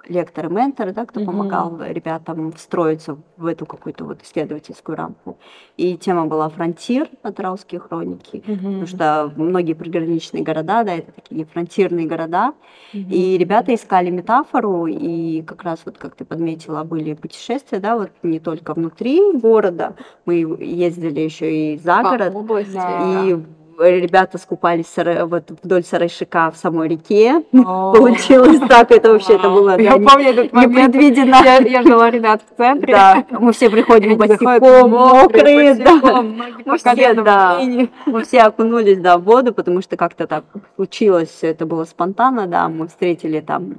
лекторы, 0.09 0.49
менторы, 0.49 0.93
да, 0.93 1.05
кто 1.07 1.21
mm-hmm. 1.21 1.27
помогал 1.27 1.79
ребятам 1.83 2.53
встроиться 2.53 3.17
в 3.37 3.47
эту 3.47 3.67
какую-то 3.67 4.05
вот 4.05 4.23
исследовательскую 4.23 4.97
рамку. 4.97 5.39
И 5.77 5.97
тема 5.97 6.27
была 6.27 6.49
фронтир, 6.49 7.09
атрауские 7.23 7.81
хроники, 7.81 8.37
mm-hmm. 8.37 8.57
потому 8.57 8.87
что 8.87 9.33
многие 9.37 9.75
приграничные 9.75 10.43
города, 10.43 10.85
да, 10.85 10.95
это 10.95 11.13
такие 11.13 11.45
фронтирные 11.45 12.07
города, 12.07 12.53
mm-hmm. 12.93 13.11
и 13.11 13.39
ребята 13.39 13.75
искали 13.75 14.11
метафору, 14.11 14.87
и 14.87 15.43
как 15.43 15.63
раз 15.63 15.81
вот, 15.85 15.99
как 15.99 16.15
ты 16.15 16.25
подметила, 16.25 16.85
были 16.85 17.15
путешествия, 17.15 17.79
да, 17.79 17.97
вот 17.97 18.11
не 18.23 18.41
только 18.41 18.75
внутри 18.75 19.21
города, 19.33 19.97
мы 20.25 20.35
ездили 20.61 21.21
еще 21.21 21.75
и 21.75 21.79
за 21.79 22.03
город, 22.03 22.35
области, 22.35 22.77
и 22.77 23.35
да 23.35 23.43
ребята 23.79 24.39
скупались 24.39 24.93
вот 24.97 25.51
вдоль 25.63 25.85
Сарайшика 25.85 26.51
в 26.51 26.57
самой 26.57 26.89
реке. 26.89 27.43
Получилось 27.53 28.61
так, 28.69 28.91
это 28.91 29.13
вообще 29.13 29.35
это 29.35 29.49
было 29.49 29.79
Я 29.81 29.93
помню 29.93 30.31
этот 30.31 30.53
момент. 30.53 30.95
Непредвиденно. 30.95 31.37
Я 31.67 31.83
жила 31.83 32.11
ребят 32.11 32.43
в 32.49 32.57
центре. 32.57 32.95
Да, 32.95 33.25
мы 33.31 33.53
все 33.53 33.71
приходим 33.71 34.17
босиком, 34.17 34.91
мокрые, 34.91 35.75
да. 35.75 36.23
Мы 36.65 36.79
все, 36.79 37.15
да, 37.15 37.61
мы 38.07 38.23
все 38.23 38.41
окунулись, 38.43 38.99
да, 38.99 39.19
в 39.19 39.25
воду, 39.25 39.53
потому 39.53 39.83
что 39.83 39.97
как-то 39.97 40.27
так 40.27 40.45
случилось, 40.77 41.39
это 41.43 41.67
было 41.67 41.85
спонтанно, 41.85 42.47
да, 42.47 42.69
мы 42.69 42.89
встретили 42.89 43.41
там 43.41 43.77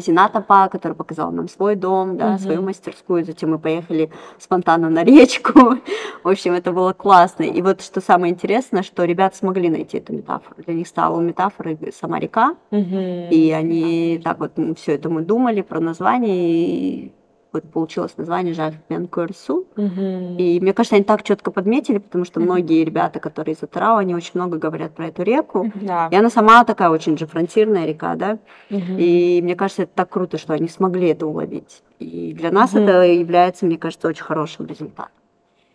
Зината 0.00 0.40
Па, 0.40 0.68
который 0.68 0.94
показал 0.94 1.32
нам 1.32 1.48
свой 1.48 1.76
дом, 1.76 2.16
да, 2.16 2.32
угу. 2.32 2.38
свою 2.38 2.62
мастерскую, 2.62 3.24
затем 3.24 3.50
мы 3.50 3.58
поехали 3.58 4.10
спонтанно 4.38 4.90
на 4.90 5.04
речку. 5.04 5.76
В 6.22 6.28
общем, 6.28 6.52
это 6.52 6.72
было 6.72 6.92
классно. 6.92 7.44
И 7.44 7.62
вот 7.62 7.82
что 7.82 8.00
самое 8.00 8.32
интересное, 8.32 8.82
что 8.82 9.04
ребята 9.04 9.36
смогли 9.36 9.68
найти 9.68 9.98
эту 9.98 10.12
метафору. 10.12 10.56
Для 10.64 10.74
них 10.74 10.88
стала 10.88 11.20
метафорой 11.20 11.78
сама 11.98 12.18
река, 12.18 12.56
угу. 12.70 12.96
и 13.30 13.50
они 13.50 14.20
так 14.22 14.38
вот 14.38 14.52
все 14.78 14.92
это 14.92 15.08
мы 15.08 15.22
думали 15.22 15.62
про 15.62 15.80
название, 15.80 16.36
и 16.36 17.12
вот 17.54 17.70
получилось 17.70 18.16
название 18.16 18.52
Жак 18.52 18.74
Пенкуэрсу. 18.88 19.66
Угу. 19.76 20.36
И 20.38 20.58
мне 20.60 20.74
кажется, 20.74 20.96
они 20.96 21.04
так 21.04 21.22
четко 21.22 21.50
подметили, 21.50 21.98
потому 21.98 22.24
что 22.24 22.40
многие 22.40 22.84
ребята, 22.84 23.20
которые 23.20 23.54
из 23.54 23.62
Атарау, 23.62 23.96
они 23.96 24.14
очень 24.14 24.32
много 24.34 24.58
говорят 24.58 24.92
про 24.92 25.06
эту 25.06 25.22
реку. 25.22 25.72
Да. 25.76 26.08
И 26.10 26.16
она 26.16 26.30
сама 26.30 26.64
такая 26.64 26.90
очень 26.90 27.16
же 27.16 27.26
фронтирная 27.26 27.86
река, 27.86 28.16
да. 28.16 28.38
Угу. 28.70 28.96
И 28.98 29.40
мне 29.42 29.54
кажется, 29.54 29.84
это 29.84 29.92
так 29.94 30.10
круто, 30.10 30.36
что 30.36 30.52
они 30.52 30.68
смогли 30.68 31.08
это 31.08 31.26
уловить. 31.26 31.82
И 32.00 32.34
для 32.34 32.50
нас 32.50 32.72
угу. 32.72 32.80
это 32.80 33.04
является, 33.04 33.64
мне 33.64 33.78
кажется, 33.78 34.08
очень 34.08 34.24
хорошим 34.24 34.66
результатом. 34.66 35.12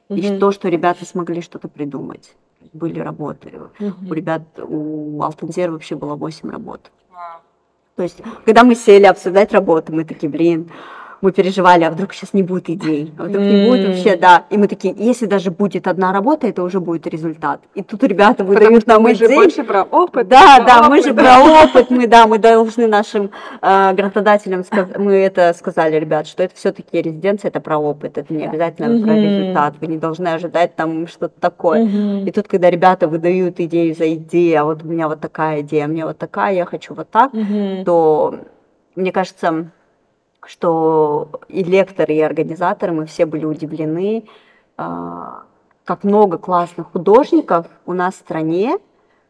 Угу. 0.10 0.20
И 0.20 0.38
то, 0.38 0.52
что 0.52 0.68
ребята 0.68 1.06
смогли 1.06 1.42
что-то 1.42 1.70
придумать. 1.70 2.36
Были 2.74 3.00
работы. 3.00 3.54
Угу. 3.80 4.10
У 4.10 4.14
ребят, 4.14 4.42
у 4.62 5.24
Алтензер 5.24 5.72
вообще 5.72 5.96
было 5.96 6.16
8 6.16 6.52
работ. 6.52 6.92
То 7.96 8.04
есть, 8.04 8.22
когда 8.46 8.64
мы 8.64 8.76
сели 8.76 9.04
обсуждать 9.06 9.52
работу, 9.52 9.94
мы 9.94 10.06
такие, 10.06 10.30
блин, 10.30 10.72
мы 11.22 11.32
переживали, 11.32 11.84
а 11.84 11.92
вдруг 11.92 12.14
сейчас 12.14 12.34
не 12.34 12.44
будет 12.44 12.70
идей, 12.70 13.14
а 13.18 13.24
вдруг 13.24 13.44
не 13.44 13.68
будет 13.68 13.88
вообще, 13.88 14.16
да. 14.16 14.46
И 14.50 14.58
мы 14.58 14.68
такие, 14.68 14.94
если 14.98 15.26
даже 15.26 15.52
будет 15.52 15.88
одна 15.88 16.14
работа, 16.14 16.48
это 16.48 16.64
уже 16.64 16.80
будет 16.80 17.08
результат. 17.08 17.62
И 17.76 17.84
тут 17.84 18.04
ребята 18.04 18.44
выдают 18.44 18.88
нам 18.88 19.04
мы 19.04 19.14
идеи. 19.14 19.28
же 19.28 19.36
больше 19.36 19.64
про 19.64 19.84
опыт. 19.84 20.28
Да, 20.28 20.64
да, 20.66 20.80
опыт. 20.80 20.90
мы 20.90 21.04
же 21.04 21.14
про 21.14 21.40
опыт, 21.40 21.90
мы, 21.90 22.08
да, 22.08 22.28
мы 22.28 22.38
должны 22.38 22.88
нашим 22.88 23.32
э, 23.62 23.94
градодателям, 23.94 24.64
мы 24.98 25.14
это 25.14 25.54
сказали, 25.58 25.96
ребят, 25.96 26.28
что 26.28 26.44
это 26.44 26.56
все-таки 26.56 27.02
резиденция, 27.02 27.50
это 27.50 27.60
про 27.60 27.78
опыт, 27.78 28.18
это 28.18 28.34
не 28.34 28.46
обязательно 28.46 28.88
mm-hmm. 28.88 29.04
про 29.04 29.16
результат, 29.16 29.74
вы 29.82 29.88
не 29.88 29.98
должны 29.98 30.28
ожидать 30.28 30.76
там 30.76 31.08
что-то 31.08 31.40
такое. 31.40 31.86
Mm-hmm. 31.86 32.28
И 32.28 32.32
тут, 32.32 32.48
когда 32.48 32.70
ребята 32.70 33.08
выдают 33.08 33.60
идею 33.60 33.96
за 33.96 34.14
идею, 34.14 34.62
а 34.62 34.64
вот 34.66 34.84
у 34.84 34.88
меня 34.88 35.08
вот 35.08 35.20
такая 35.20 35.62
идея, 35.62 35.88
мне 35.88 36.06
вот 36.06 36.18
такая, 36.18 36.54
я 36.54 36.66
хочу 36.66 36.94
вот 36.94 37.10
так, 37.10 37.34
mm-hmm. 37.34 37.84
то 37.84 38.36
мне 38.96 39.12
кажется, 39.12 39.72
что 40.50 41.30
и 41.48 41.64
лекторы, 41.64 42.16
и 42.16 42.22
организаторы, 42.22 42.92
мы 42.92 43.06
все 43.06 43.28
были 43.28 43.46
удивлены, 43.46 44.26
а, 44.78 45.44
как 45.86 46.04
много 46.04 46.40
классных 46.40 46.92
художников 46.92 47.68
у 47.86 47.94
нас 47.94 48.16
в 48.16 48.18
стране, 48.18 48.80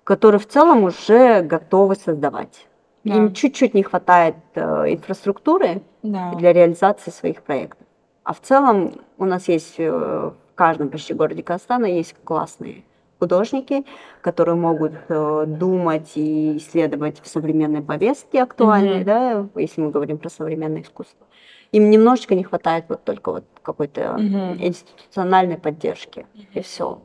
которые 0.06 0.40
в 0.40 0.48
целом 0.48 0.84
уже 0.86 1.42
готовы 1.42 1.96
создавать. 1.96 2.66
Да. 3.04 3.16
Им 3.16 3.34
чуть-чуть 3.34 3.74
не 3.74 3.84
хватает 3.84 4.36
э, 4.56 4.94
инфраструктуры 4.94 5.82
да. 6.04 6.34
для 6.36 6.54
реализации 6.54 7.12
своих 7.12 7.42
проектов. 7.44 7.86
А 8.24 8.34
в 8.34 8.40
целом 8.42 8.94
у 9.18 9.26
нас 9.26 9.48
есть 9.48 9.76
э, 9.78 9.90
в 9.90 10.56
каждом 10.56 10.90
почти 10.90 11.14
городе 11.14 11.44
Казахстана 11.44 11.86
есть 11.86 12.16
классные 12.24 12.84
художники, 13.20 13.86
которые 14.22 14.56
могут 14.56 14.94
э, 15.10 15.44
думать 15.46 16.12
и 16.16 16.58
исследовать 16.58 17.22
в 17.22 17.28
современной 17.28 17.82
повестке 17.82 18.42
актуальной, 18.42 19.02
mm-hmm. 19.02 19.04
да, 19.04 19.48
если 19.56 19.82
мы 19.82 19.92
говорим 19.92 20.18
про 20.18 20.30
современное 20.30 20.82
искусство. 20.82 21.28
Им 21.72 21.90
немножечко 21.90 22.34
не 22.34 22.44
хватает 22.44 22.86
вот 22.90 23.04
только 23.04 23.32
вот 23.32 23.44
какой-то 23.62 24.02
mm-hmm. 24.02 24.58
институциональной 24.60 25.58
поддержки, 25.58 26.26
mm-hmm. 26.34 26.48
и 26.54 26.62
все. 26.62 27.02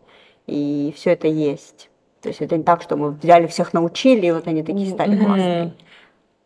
И 0.47 0.95
все 0.97 1.11
это 1.11 1.27
есть. 1.27 1.91
То 2.23 2.29
есть 2.29 2.41
это 2.41 2.57
не 2.57 2.63
так, 2.63 2.81
что 2.81 2.97
мы 2.97 3.11
взяли 3.11 3.47
всех 3.47 3.75
научили, 3.75 4.27
и 4.27 4.33
вот 4.33 4.47
они 4.47 4.63
такие 4.63 4.91
стали 4.91 5.19
классные. 5.19 5.65
Mm-hmm. 5.65 5.73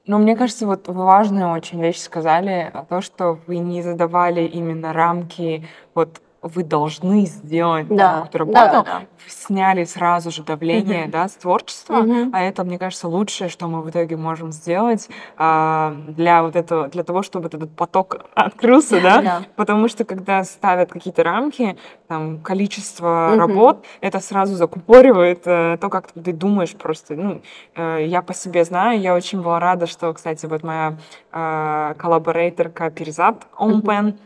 Но 0.06 0.18
мне 0.18 0.36
кажется, 0.36 0.66
вот 0.66 0.88
вы 0.88 1.04
важную 1.04 1.52
очень 1.52 1.82
вещь 1.82 1.98
сказали, 1.98 2.72
то, 2.88 3.02
что 3.02 3.38
вы 3.46 3.58
не 3.58 3.82
задавали 3.82 4.40
именно 4.40 4.94
рамки 4.94 5.66
вот 5.94 6.22
вы 6.43 6.62
должны 6.62 7.26
сделать 7.26 7.89
да. 7.89 8.24
эту 8.26 8.39
работу, 8.39 8.55
да, 8.55 8.82
да, 8.82 9.03
сняли 9.26 9.84
сразу 9.84 10.30
же 10.30 10.45
давление 10.45 11.05
угу. 11.05 11.12
да, 11.12 11.28
с 11.28 11.32
творчества, 11.32 11.99
угу. 11.99 12.30
а 12.32 12.41
это, 12.43 12.62
мне 12.64 12.78
кажется, 12.78 13.09
лучшее, 13.09 13.51
что 13.51 13.66
мы 13.66 13.82
в 13.82 13.91
итоге 13.91 14.16
можем 14.16 14.53
сделать 14.53 15.09
а, 15.36 15.97
для 16.09 16.43
вот 16.43 16.55
этого, 16.55 16.89
для 16.89 17.03
того, 17.03 17.22
чтобы 17.22 17.49
этот 17.49 17.74
поток 17.74 18.26
открылся, 18.34 19.01
да, 19.01 19.22
да. 19.22 19.43
потому 19.57 19.89
что 19.89 20.05
когда 20.05 20.45
ставят 20.45 20.93
какие-то 20.93 21.24
рамки, 21.24 21.76
там 22.07 22.39
количество 22.39 23.30
угу. 23.32 23.41
работ, 23.41 23.84
это 24.01 24.20
сразу 24.20 24.55
закупоривает 24.55 25.43
э, 25.45 25.76
то, 25.80 25.89
как 25.89 26.12
ты 26.12 26.32
думаешь 26.32 26.74
просто. 26.74 27.14
Ну, 27.14 27.43
э, 27.74 28.05
я 28.07 28.22
по 28.22 28.32
себе 28.32 28.64
знаю, 28.64 29.01
я 29.01 29.14
очень 29.14 29.43
была 29.43 29.59
рада, 29.59 29.86
что, 29.86 30.12
кстати, 30.12 30.47
вот 30.47 30.62
моя 30.62 30.97
коллаборейторка 31.30 32.91
Перезат 32.91 33.47
Омпен, 33.57 34.07
угу 34.09 34.18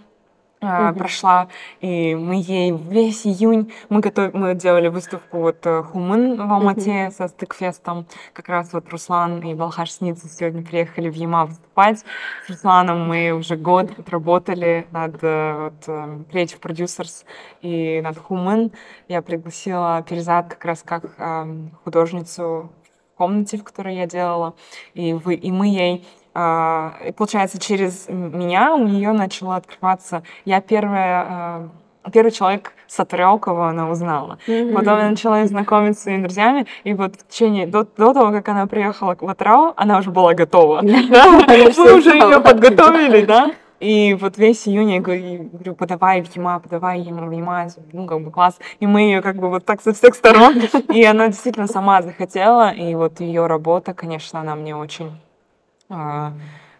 Uh-huh. 0.62 0.94
прошла, 0.94 1.48
и 1.80 2.14
мы 2.14 2.36
ей 2.36 2.70
весь 2.70 3.26
июнь, 3.26 3.72
мы, 3.88 3.98
готов, 3.98 4.32
мы 4.32 4.54
делали 4.54 4.86
выставку 4.86 5.38
вот 5.38 5.66
э, 5.66 5.82
Хумын 5.82 6.36
в 6.36 6.52
Алмате 6.52 6.90
uh-huh. 6.90 7.10
со 7.10 7.26
стыкфестом, 7.26 8.06
как 8.32 8.48
раз 8.48 8.72
вот 8.72 8.88
Руслан 8.88 9.40
и 9.40 9.54
Балхаш 9.54 9.90
Сница 9.90 10.28
сегодня 10.28 10.62
приехали 10.62 11.08
в 11.08 11.14
Яма 11.14 11.46
выступать. 11.46 12.04
С 12.46 12.50
Русланом 12.50 13.08
мы 13.08 13.32
уже 13.32 13.56
год 13.56 13.90
работали 14.08 14.86
над 14.92 15.18
э, 15.22 15.70
вот, 15.70 15.88
Creative 16.32 16.60
Producers 16.60 17.24
и 17.60 18.00
над 18.00 18.18
Хумын. 18.18 18.70
Я 19.08 19.20
пригласила 19.20 20.04
Перезад 20.08 20.48
как 20.48 20.64
раз 20.64 20.84
как 20.84 21.06
э, 21.18 21.56
художницу 21.82 22.70
в 23.14 23.18
комнате, 23.18 23.58
в 23.58 23.64
которой 23.64 23.96
я 23.96 24.06
делала, 24.06 24.54
и, 24.94 25.12
вы, 25.12 25.34
и 25.34 25.50
мы 25.50 25.66
ей 25.66 26.06
и 26.34 27.12
получается, 27.12 27.58
через 27.58 28.08
меня 28.08 28.74
у 28.74 28.86
нее 28.86 29.12
начало 29.12 29.56
открываться. 29.56 30.22
Я 30.44 30.60
первая, 30.60 31.26
а, 31.28 32.10
первый 32.12 32.30
человек 32.30 32.72
с 32.86 32.98
Атрел, 33.00 33.38
кого 33.38 33.64
она 33.64 33.90
узнала. 33.90 34.38
Mm-hmm. 34.46 34.72
Потом 34.72 34.98
я 34.98 35.10
начала 35.10 35.46
знакомиться 35.46 36.00
с 36.00 36.04
своими 36.04 36.22
друзьями, 36.22 36.66
и 36.84 36.94
вот 36.94 37.16
в 37.16 37.28
течение 37.28 37.66
до, 37.66 37.84
до 37.84 38.14
того, 38.14 38.32
как 38.32 38.48
она 38.48 38.66
приехала 38.66 39.16
в 39.18 39.28
Атрау, 39.28 39.74
она 39.76 39.98
уже 39.98 40.10
была 40.10 40.34
готова. 40.34 40.80
Мы 40.82 41.98
уже 41.98 42.14
ее 42.14 42.40
подготовили, 42.40 43.24
да. 43.24 43.52
И 43.82 44.14
вот 44.14 44.38
весь 44.38 44.68
июнь 44.68 44.92
я 44.92 45.00
говорю, 45.00 45.74
подавай 45.74 46.22
в 46.22 46.36
Ема, 46.36 46.60
подавай 46.60 47.00
ему 47.00 47.26
в 47.26 47.32
Ема, 47.32 47.66
ну, 47.92 48.06
как 48.06 48.20
бы 48.20 48.30
класс. 48.30 48.56
И 48.78 48.86
мы 48.86 49.00
ее 49.00 49.20
как 49.22 49.36
бы 49.36 49.48
вот 49.48 49.64
так 49.64 49.82
со 49.82 49.92
всех 49.92 50.14
сторон. 50.14 50.54
И 50.94 51.02
она 51.04 51.26
действительно 51.26 51.66
сама 51.66 52.00
захотела, 52.00 52.70
и 52.70 52.94
вот 52.94 53.18
ее 53.18 53.48
работа, 53.48 53.92
конечно, 53.92 54.40
она 54.40 54.54
мне 54.54 54.76
очень 54.76 55.10
а, 55.10 55.31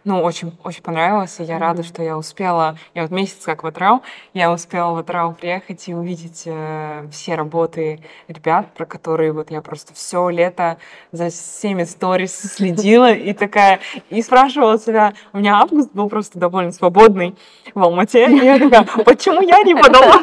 ну, 0.05 0.21
очень, 0.21 0.51
очень 0.63 0.83
понравилось, 0.83 1.39
и 1.39 1.43
я 1.43 1.59
рада, 1.59 1.83
что 1.83 2.03
я 2.03 2.17
успела, 2.17 2.77
я 2.93 3.03
вот 3.03 3.11
месяц 3.11 3.45
как 3.45 3.63
в 3.63 3.67
Атрау, 3.67 4.01
я 4.33 4.51
успела 4.51 4.91
в 4.93 4.97
Атрау 4.97 5.33
приехать 5.33 5.87
и 5.87 5.93
увидеть 5.93 6.43
э, 6.45 7.07
все 7.09 7.35
работы 7.35 8.01
ребят, 8.27 8.67
про 8.73 8.85
которые 8.85 9.31
вот 9.31 9.49
я 9.49 9.61
просто 9.61 9.93
все 9.93 10.27
лето 10.27 10.77
за 11.13 11.29
всеми 11.29 11.85
сторис 11.85 12.35
следила, 12.35 13.13
и 13.13 13.31
такая, 13.33 13.79
и 14.09 14.21
спрашивала 14.21 14.77
себя, 14.77 15.13
у 15.31 15.37
меня 15.37 15.59
август 15.61 15.91
был 15.93 16.09
просто 16.09 16.37
довольно 16.37 16.73
свободный 16.73 17.35
в 17.73 17.81
Алмате, 17.81 18.27
и 18.29 18.43
я 18.43 18.59
такая, 18.59 18.83
почему 19.05 19.41
я 19.41 19.61
не 19.63 19.73
подала? 19.73 20.21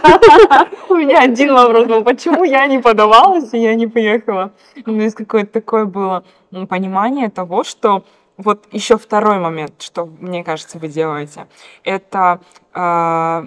У 0.90 0.94
меня 0.94 1.22
один 1.22 1.54
вопрос 1.54 1.86
был, 1.86 2.04
почему 2.04 2.44
я 2.44 2.66
не 2.66 2.80
подавалась, 2.80 3.54
и 3.54 3.58
я 3.58 3.74
не 3.74 3.86
поехала? 3.86 4.52
У 4.84 4.90
меня 4.90 5.04
есть 5.04 5.16
какое-то 5.16 5.52
такое 5.52 5.86
было 5.86 6.22
понимание 6.68 7.30
того, 7.30 7.64
что 7.64 8.04
вот 8.40 8.66
еще 8.72 8.98
второй 8.98 9.38
момент, 9.38 9.82
что, 9.82 10.06
мне 10.06 10.44
кажется, 10.44 10.78
вы 10.78 10.88
делаете, 10.88 11.46
это, 11.84 12.40
а, 12.72 13.46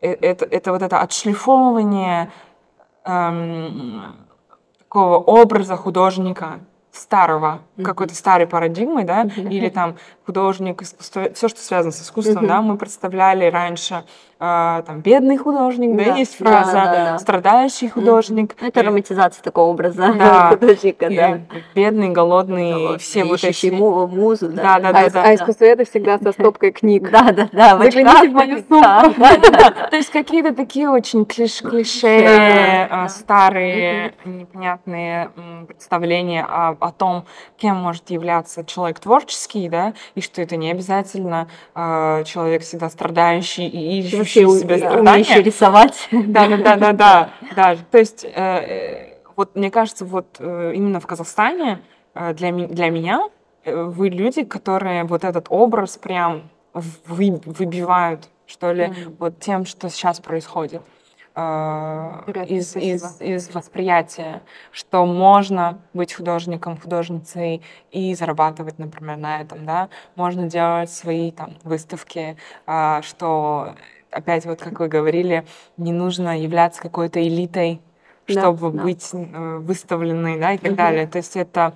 э, 0.00 0.12
это, 0.12 0.44
это 0.44 0.72
вот 0.72 0.82
это 0.82 1.00
отшлифовывание 1.00 2.30
э, 3.04 4.00
такого 4.78 5.16
образа 5.18 5.76
художника, 5.76 6.60
старого, 6.92 7.62
mm-hmm. 7.76 7.84
какой-то 7.84 8.14
старой 8.14 8.46
парадигмой, 8.46 9.04
да, 9.04 9.24
mm-hmm. 9.24 9.48
или 9.50 9.68
там 9.70 9.96
художник, 10.26 10.82
искусство, 10.82 11.32
все, 11.34 11.48
что 11.48 11.60
связано 11.60 11.90
с 11.90 12.02
искусством, 12.02 12.44
mm-hmm. 12.44 12.48
да, 12.48 12.60
мы 12.60 12.76
представляли 12.76 13.46
раньше 13.46 14.04
э, 14.38 14.82
там 14.86 15.00
бедный 15.00 15.38
художник, 15.38 15.96
да, 15.96 16.04
да 16.04 16.16
есть 16.16 16.36
фраза, 16.36 16.72
да, 16.72 16.84
да, 16.84 16.92
да. 17.12 17.18
страдающий 17.18 17.88
художник. 17.88 18.52
Mm-hmm. 18.52 18.68
Это 18.68 18.80
и, 18.80 18.82
романтизация 18.82 19.42
такого 19.42 19.70
образа 19.70 20.12
да, 20.12 20.50
художника, 20.60 21.08
да. 21.08 21.40
Бедный, 21.74 22.10
голодный, 22.10 22.74
Голод, 22.74 23.00
все 23.00 23.24
вот 23.24 23.42
эти. 23.42 23.70
Му- 23.70 24.06
музу, 24.06 24.48
да. 24.50 24.78
Да, 24.78 24.80
да, 24.80 24.88
а, 24.90 24.92
да, 24.92 25.10
да. 25.10 25.22
А 25.24 25.34
искусство 25.34 25.64
это 25.64 25.86
всегда 25.86 26.18
со 26.18 26.32
стопкой 26.32 26.72
книг. 26.72 27.10
Да, 27.10 27.32
да, 27.32 27.48
да. 27.52 27.78
Загляните 27.78 28.28
в 28.28 28.32
мою 28.32 28.58
сумку. 28.58 29.14
То 29.90 29.96
есть 29.96 30.10
какие-то 30.10 30.54
такие 30.54 30.90
очень 30.90 31.24
клише, 31.24 32.88
старые, 33.08 34.12
непонятные 34.26 35.30
представления 35.66 36.44
о 36.44 36.81
о 36.82 36.92
том, 36.92 37.24
кем 37.56 37.76
может 37.76 38.10
являться 38.10 38.64
человек 38.64 38.98
творческий, 38.98 39.68
да, 39.68 39.94
и 40.14 40.20
что 40.20 40.42
это 40.42 40.56
не 40.56 40.70
обязательно 40.70 41.48
э, 41.74 42.24
человек 42.24 42.62
всегда 42.62 42.90
страдающий 42.90 43.66
и 43.68 44.00
ищущий 44.00 44.44
Вообще, 44.44 44.60
себе 44.60 44.78
страдания. 44.78 45.42
рисовать. 45.42 46.08
Да, 46.10 46.48
да, 46.48 46.56
да, 46.56 46.76
да, 46.76 46.92
да, 46.92 47.30
да. 47.56 47.76
То 47.90 47.98
есть, 47.98 48.24
э, 48.24 48.30
э, 48.34 49.18
вот 49.36 49.54
мне 49.56 49.70
кажется, 49.70 50.04
вот 50.04 50.36
э, 50.38 50.72
именно 50.74 51.00
в 51.00 51.06
Казахстане 51.06 51.80
э, 52.14 52.34
для, 52.34 52.52
для 52.52 52.90
меня 52.90 53.28
э, 53.64 53.82
вы 53.82 54.08
люди, 54.08 54.44
которые 54.44 55.04
вот 55.04 55.24
этот 55.24 55.46
образ 55.48 55.96
прям 55.96 56.50
вы, 56.74 57.40
выбивают, 57.44 58.28
что 58.46 58.72
ли, 58.72 58.84
mm-hmm. 58.84 59.16
вот 59.18 59.40
тем, 59.40 59.66
что 59.66 59.88
сейчас 59.88 60.20
происходит. 60.20 60.82
А, 61.34 62.24
из, 62.46 62.76
из, 62.76 63.20
из 63.22 63.54
восприятия, 63.54 64.42
что 64.70 65.06
можно 65.06 65.78
быть 65.94 66.12
художником, 66.12 66.78
художницей 66.78 67.62
и 67.90 68.14
зарабатывать, 68.14 68.78
например, 68.78 69.16
на 69.16 69.40
этом, 69.40 69.64
да, 69.64 69.88
можно 70.14 70.46
делать 70.46 70.90
свои 70.90 71.30
там 71.30 71.54
выставки, 71.64 72.36
а, 72.66 73.00
что 73.00 73.74
опять 74.10 74.44
вот 74.44 74.60
как 74.60 74.78
вы 74.78 74.88
говорили, 74.88 75.46
не 75.78 75.92
нужно 75.92 76.38
являться 76.38 76.82
какой-то 76.82 77.26
элитой, 77.26 77.80
чтобы 78.26 78.70
да, 78.70 78.82
быть 78.82 79.08
да. 79.12 79.38
выставленной, 79.58 80.38
да, 80.38 80.52
и 80.52 80.58
так 80.58 80.72
угу. 80.72 80.76
далее. 80.76 81.06
То 81.06 81.16
есть 81.16 81.34
это 81.36 81.72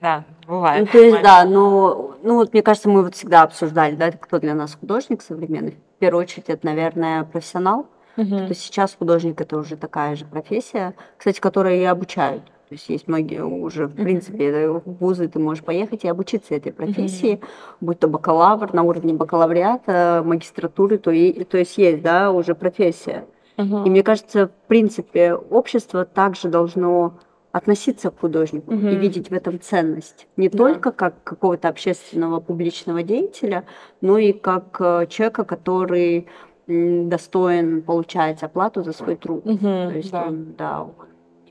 да, 0.00 0.24
бывает. 0.46 0.86
Ну, 0.86 0.86
то 0.92 0.98
есть, 0.98 1.22
да, 1.22 1.44
но 1.44 2.16
ну, 2.22 2.34
вот 2.36 2.52
мне 2.52 2.62
кажется, 2.62 2.88
мы 2.88 3.02
вот 3.04 3.14
всегда 3.14 3.42
обсуждали, 3.42 3.94
да, 3.94 4.10
кто 4.10 4.38
для 4.40 4.54
нас 4.54 4.74
художник 4.74 5.22
современный 5.22 5.76
в 5.98 6.00
первую 6.00 6.22
очередь 6.22 6.44
это, 6.46 6.64
наверное, 6.64 7.24
профессионал. 7.24 7.88
Угу. 8.16 8.26
Что 8.26 8.54
сейчас 8.54 8.94
художник 8.96 9.40
это 9.40 9.58
уже 9.58 9.76
такая 9.76 10.14
же 10.14 10.24
профессия, 10.24 10.94
кстати, 11.16 11.40
которая 11.40 11.76
и 11.76 11.82
обучают. 11.82 12.44
То 12.68 12.74
есть 12.74 12.88
есть 12.88 13.08
многие 13.08 13.42
уже, 13.42 13.86
в 13.86 13.94
принципе, 13.94 14.68
в 14.68 14.82
вузы 14.84 15.26
ты 15.26 15.40
можешь 15.40 15.64
поехать 15.64 16.04
и 16.04 16.08
обучиться 16.08 16.54
этой 16.54 16.70
профессии, 16.70 17.34
mm-hmm. 17.34 17.46
будь 17.80 17.98
то 17.98 18.06
бакалавр 18.06 18.72
на 18.74 18.84
уровне 18.84 19.12
бакалавриата, 19.12 20.22
магистратуры, 20.24 20.98
то, 20.98 21.10
и, 21.10 21.44
то 21.44 21.58
есть 21.58 21.78
есть, 21.78 22.02
да, 22.02 22.30
уже 22.30 22.54
профессия. 22.54 23.24
Mm-hmm. 23.56 23.86
И 23.86 23.90
мне 23.90 24.02
кажется, 24.04 24.46
в 24.46 24.68
принципе, 24.68 25.34
общество 25.34 26.04
также 26.04 26.48
должно 26.48 27.14
относиться 27.52 28.10
к 28.10 28.20
художнику 28.20 28.74
угу. 28.74 28.88
и 28.88 28.94
видеть 28.94 29.30
в 29.30 29.32
этом 29.32 29.60
ценность. 29.60 30.26
Не 30.36 30.48
да. 30.48 30.58
только 30.58 30.92
как 30.92 31.22
какого-то 31.24 31.68
общественного 31.68 32.40
публичного 32.40 33.02
деятеля, 33.02 33.64
но 34.00 34.18
и 34.18 34.32
как 34.32 34.76
э, 34.80 35.06
человека, 35.08 35.44
который 35.44 36.28
достоин 36.68 37.82
получать 37.82 38.42
оплату 38.42 38.82
за 38.82 38.92
свой 38.92 39.16
труд. 39.16 39.46
Угу, 39.46 39.58
То 39.58 39.92
есть 39.94 40.10
да. 40.10 40.24
он, 40.26 40.54
да, 40.56 40.82
он 40.82 40.92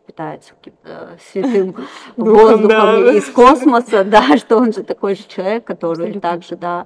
питается 0.06 0.54
каким-то 0.56 1.18
святым 1.32 1.76
воздухом 2.18 3.10
из 3.16 3.26
космоса, 3.30 4.04
да, 4.06 4.38
что 4.38 4.58
он 4.58 4.74
же 4.74 4.84
такой 4.84 5.16
же 5.16 5.24
человек, 5.28 5.66
который 5.66 6.20
также, 6.20 6.56
да, 6.56 6.86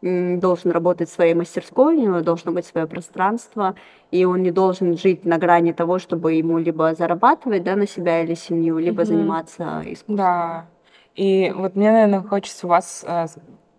должен 0.00 0.70
работать 0.70 1.08
в 1.08 1.12
своей 1.12 1.34
мастерской, 1.34 1.96
у 1.96 2.00
него 2.00 2.20
должно 2.20 2.52
быть 2.52 2.66
свое 2.66 2.86
пространство, 2.86 3.74
и 4.10 4.24
он 4.24 4.42
не 4.42 4.50
должен 4.50 4.96
жить 4.96 5.24
на 5.24 5.38
грани 5.38 5.72
того, 5.72 5.98
чтобы 5.98 6.34
ему 6.34 6.58
либо 6.58 6.94
зарабатывать 6.94 7.64
да, 7.64 7.76
на 7.76 7.86
себя 7.86 8.22
или 8.22 8.34
семью, 8.34 8.78
либо 8.78 9.02
mm-hmm. 9.02 9.06
заниматься 9.06 9.82
искусством. 9.86 10.16
Да. 10.16 10.66
И 11.14 11.52
вот 11.54 11.74
мне, 11.74 11.90
наверное, 11.90 12.22
хочется 12.22 12.66
у 12.66 12.70
вас 12.70 13.04
э, 13.06 13.26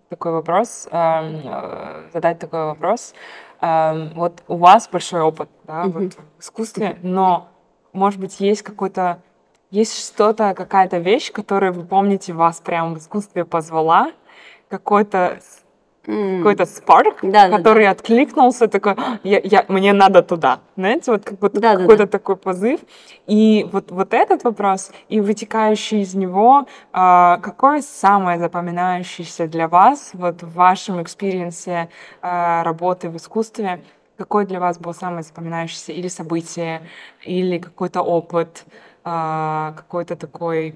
такой 0.10 0.34
вопрос, 0.34 0.90
э, 0.92 2.10
задать 2.12 2.40
такой 2.40 2.66
вопрос. 2.66 3.14
Э, 3.62 4.10
вот 4.14 4.44
у 4.50 4.58
вас 4.58 4.90
большой 4.92 5.22
опыт 5.22 5.50
да, 5.66 5.86
mm-hmm. 5.86 5.92
вот 5.92 6.14
в 6.38 6.42
искусстве, 6.42 6.98
но, 7.02 7.48
может 7.94 8.20
быть, 8.20 8.42
есть 8.42 8.62
какой-то 8.62 9.22
есть 9.72 10.06
что-то, 10.06 10.54
какая-то 10.56 10.98
вещь, 10.98 11.32
которую 11.32 11.74
вы 11.74 11.86
помните, 11.86 12.34
вас 12.34 12.60
прямо 12.60 12.96
в 12.96 12.98
искусстве 12.98 13.46
позвала, 13.46 14.12
какой-то 14.68 15.40
mm. 16.10 16.38
какой-то 16.38 16.66
спарк, 16.66 17.20
да, 17.22 17.50
который 17.50 17.84
да, 17.84 17.90
да. 17.90 17.92
откликнулся, 17.92 18.68
такой, 18.68 18.96
я, 19.24 19.40
я, 19.44 19.66
мне 19.68 19.94
надо 19.94 20.22
туда, 20.22 20.60
знаете, 20.76 21.12
вот 21.12 21.24
как 21.24 21.40
будто 21.40 21.60
да, 21.60 21.78
какой-то 21.78 22.06
да, 22.06 22.08
такой 22.08 22.36
позыв. 22.36 22.80
И 23.28 23.68
вот, 23.72 23.92
вот 23.92 24.14
этот 24.14 24.44
вопрос, 24.44 24.92
и 25.08 25.22
вытекающий 25.22 26.02
из 26.02 26.16
него, 26.16 26.66
э, 26.94 27.38
какое 27.42 27.82
самое 27.82 28.40
запоминающееся 28.40 29.48
для 29.48 29.68
вас, 29.68 30.12
вот 30.14 30.42
в 30.42 30.54
вашем 30.54 31.02
experience 31.02 31.82
е 31.82 31.90
э, 32.22 32.62
работы 32.64 33.10
в 33.10 33.18
искусстве, 33.18 33.82
какое 34.18 34.46
для 34.46 34.60
вас 34.60 34.80
было 34.80 34.94
самое 34.94 35.24
запоминающееся 35.24 35.92
или 35.92 36.08
событие, 36.08 36.82
или 37.24 37.60
какой-то 37.60 38.02
опыт, 38.02 38.66
э, 39.06 39.74
какой-то 39.76 40.16
такой 40.16 40.74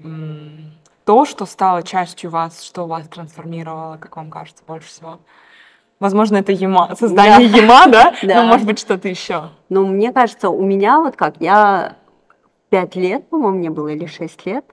то, 1.04 1.24
что 1.24 1.46
стало 1.46 1.82
частью 1.82 2.30
вас, 2.30 2.62
что 2.62 2.86
вас 2.86 3.06
трансформировало, 3.08 3.96
как 3.96 4.16
вам 4.16 4.30
кажется, 4.30 4.62
больше 4.66 4.88
всего? 4.88 5.18
Возможно, 6.00 6.36
это 6.38 6.52
ЕМА, 6.52 6.96
создание 6.98 7.48
да. 7.48 7.58
ЕМА, 7.58 7.86
да? 7.88 8.14
да? 8.22 8.42
Но 8.42 8.48
может 8.48 8.66
быть 8.66 8.78
что-то 8.78 9.08
еще. 9.08 9.50
Ну, 9.68 9.86
мне 9.86 10.12
кажется, 10.12 10.50
у 10.50 10.62
меня 10.62 11.00
вот 11.00 11.16
как, 11.16 11.40
я 11.40 11.96
пять 12.68 12.96
лет, 12.96 13.28
по-моему, 13.28 13.58
мне 13.58 13.70
было, 13.70 13.88
или 13.88 14.06
шесть 14.06 14.44
лет, 14.46 14.64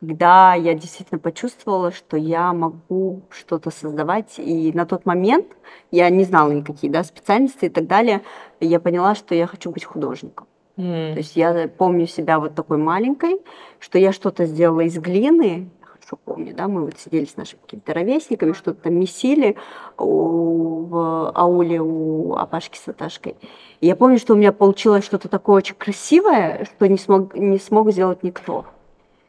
когда 0.00 0.54
я 0.54 0.74
действительно 0.74 1.18
почувствовала, 1.18 1.92
что 1.92 2.16
я 2.16 2.52
могу 2.52 3.22
что-то 3.30 3.70
создавать. 3.70 4.38
И 4.38 4.72
на 4.72 4.86
тот 4.86 5.04
момент 5.04 5.46
я 5.90 6.08
не 6.08 6.24
знала 6.24 6.50
никакие 6.52 6.90
да, 6.90 7.04
специальности 7.04 7.66
и 7.66 7.68
так 7.68 7.86
далее. 7.86 8.22
И 8.60 8.66
я 8.66 8.80
поняла, 8.80 9.14
что 9.14 9.34
я 9.34 9.46
хочу 9.46 9.70
быть 9.70 9.84
художником. 9.84 10.46
Mm. 10.80 11.12
То 11.12 11.18
есть 11.18 11.36
я 11.36 11.68
помню 11.68 12.06
себя 12.06 12.38
вот 12.38 12.54
такой 12.54 12.78
маленькой, 12.78 13.38
что 13.78 13.98
я 13.98 14.12
что-то 14.12 14.46
сделала 14.46 14.80
из 14.80 14.98
глины, 14.98 15.68
хорошо 16.10 16.18
помню, 16.24 16.54
да, 16.54 16.68
мы 16.68 16.84
вот 16.84 16.98
сидели 16.98 17.24
с 17.24 17.36
нашими 17.36 17.60
какими-то 17.60 17.94
ровесниками, 17.94 18.52
что-то 18.52 18.82
там 18.82 18.94
месили 18.94 19.56
у, 19.98 20.84
в 20.86 21.30
ауле 21.34 21.80
у 21.80 22.34
Апашки 22.34 22.78
с 22.78 22.88
Аташкой. 22.88 23.36
И 23.80 23.86
я 23.86 23.96
помню, 23.96 24.18
что 24.18 24.34
у 24.34 24.36
меня 24.36 24.52
получилось 24.52 25.04
что-то 25.04 25.28
такое 25.28 25.56
очень 25.56 25.76
красивое, 25.76 26.64
что 26.64 26.86
не 26.88 26.98
смог, 26.98 27.34
не 27.34 27.58
смог 27.58 27.90
сделать 27.92 28.22
никто. 28.22 28.64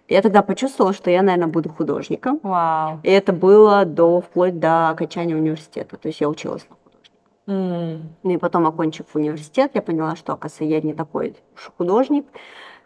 Я 0.08 0.22
тогда 0.22 0.42
почувствовала, 0.42 0.94
что 0.94 1.10
я, 1.10 1.22
наверное, 1.22 1.48
буду 1.48 1.70
художником. 1.70 2.40
Wow. 2.44 3.00
И 3.04 3.10
это 3.10 3.32
было 3.32 3.86
до, 3.86 4.20
вплоть 4.20 4.60
до 4.60 4.90
окончания 4.90 5.36
университета. 5.36 5.96
То 5.96 6.10
есть 6.10 6.20
я 6.20 6.28
училась 6.28 6.66
на 6.70 6.76
Mm. 7.48 8.02
И 8.24 8.38
потом, 8.38 8.68
окончив 8.68 9.06
университет, 9.14 9.72
я 9.74 9.82
поняла, 9.82 10.16
что, 10.16 10.34
оказывается, 10.34 10.64
я 10.64 10.82
не 10.82 10.94
такой 10.94 11.36
уж 11.56 11.72
художник, 11.78 12.26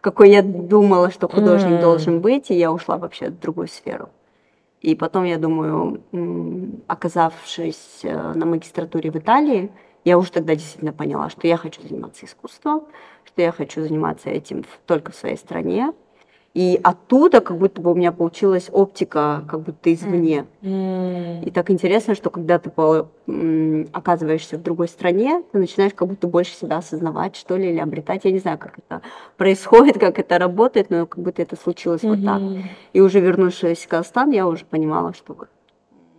какой 0.00 0.30
я 0.30 0.42
думала, 0.42 1.10
что 1.10 1.28
художник 1.28 1.78
mm. 1.78 1.80
должен 1.80 2.20
быть, 2.20 2.50
и 2.50 2.54
я 2.54 2.72
ушла 2.72 2.96
вообще 2.96 3.28
в 3.28 3.38
другую 3.38 3.68
сферу. 3.68 4.08
И 4.80 4.94
потом, 4.94 5.24
я 5.24 5.38
думаю, 5.38 6.00
оказавшись 6.86 8.00
э, 8.02 8.32
на 8.34 8.46
магистратуре 8.46 9.10
в 9.10 9.16
Италии, 9.16 9.70
я 10.04 10.18
уже 10.18 10.30
тогда 10.30 10.54
действительно 10.54 10.92
поняла, 10.92 11.30
что 11.30 11.48
я 11.48 11.56
хочу 11.56 11.82
заниматься 11.82 12.24
искусством, 12.26 12.84
что 13.24 13.42
я 13.42 13.50
хочу 13.50 13.82
заниматься 13.82 14.30
этим 14.30 14.64
только 14.86 15.10
в 15.10 15.16
своей 15.16 15.36
стране, 15.36 15.92
и 16.56 16.80
оттуда 16.82 17.42
как 17.42 17.58
будто 17.58 17.82
бы 17.82 17.92
у 17.92 17.94
меня 17.94 18.12
получилась 18.12 18.70
оптика 18.72 19.44
как 19.46 19.60
будто 19.60 19.92
извне. 19.92 20.46
Mm. 20.62 21.44
И 21.44 21.50
так 21.50 21.70
интересно, 21.70 22.14
что 22.14 22.30
когда 22.30 22.58
ты 22.58 22.70
оказываешься 23.92 24.56
в 24.56 24.62
другой 24.62 24.88
стране, 24.88 25.42
ты 25.52 25.58
начинаешь 25.58 25.92
как 25.92 26.08
будто 26.08 26.26
больше 26.26 26.54
себя 26.54 26.78
осознавать, 26.78 27.36
что 27.36 27.58
ли, 27.58 27.68
или 27.68 27.78
обретать. 27.78 28.24
Я 28.24 28.30
не 28.32 28.38
знаю, 28.38 28.56
как 28.56 28.78
это 28.78 29.02
происходит, 29.36 29.98
как 29.98 30.18
это 30.18 30.38
работает, 30.38 30.88
но 30.88 31.04
как 31.04 31.22
будто 31.22 31.42
это 31.42 31.56
случилось 31.56 32.02
mm-hmm. 32.02 32.16
вот 32.16 32.24
так. 32.24 32.70
И 32.94 33.02
уже 33.02 33.20
вернувшись 33.20 33.84
в 33.84 33.88
Казахстан, 33.88 34.30
я 34.30 34.46
уже 34.46 34.64
понимала, 34.64 35.12
что 35.12 35.36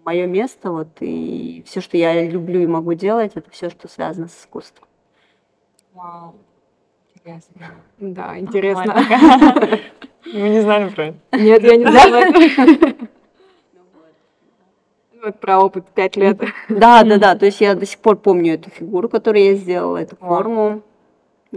мое 0.05 0.27
место, 0.27 0.69
вот 0.71 0.89
и 0.99 1.63
все, 1.65 1.81
что 1.81 1.97
я 1.97 2.29
люблю 2.29 2.61
и 2.61 2.67
могу 2.67 2.93
делать, 2.93 3.31
это 3.33 3.49
все, 3.49 3.71
что 3.71 3.88
связано 3.88 4.27
с 4.27 4.39
искусством. 4.39 4.88
Вау. 5.95 6.35
Интересно. 7.28 7.67
Да, 7.99 8.39
интересно. 8.39 8.95
Мы 10.25 10.49
не 10.49 10.61
знали 10.61 10.89
про 10.89 11.05
это. 11.07 11.17
Нет, 11.34 11.63
я 11.63 11.75
не 11.75 11.86
знала. 11.86 12.97
Вот 15.23 15.39
про 15.39 15.59
опыт 15.59 15.84
пять 15.95 16.15
лет. 16.15 16.39
Да, 16.69 17.03
да, 17.03 17.17
да. 17.17 17.36
То 17.36 17.47
есть 17.47 17.59
я 17.59 17.73
до 17.73 17.88
сих 17.88 17.97
пор 17.97 18.17
помню 18.17 18.53
эту 18.53 18.69
фигуру, 18.69 19.09
которую 19.09 19.43
я 19.43 19.55
сделала, 19.55 19.97
эту 19.97 20.15
форму. 20.15 20.84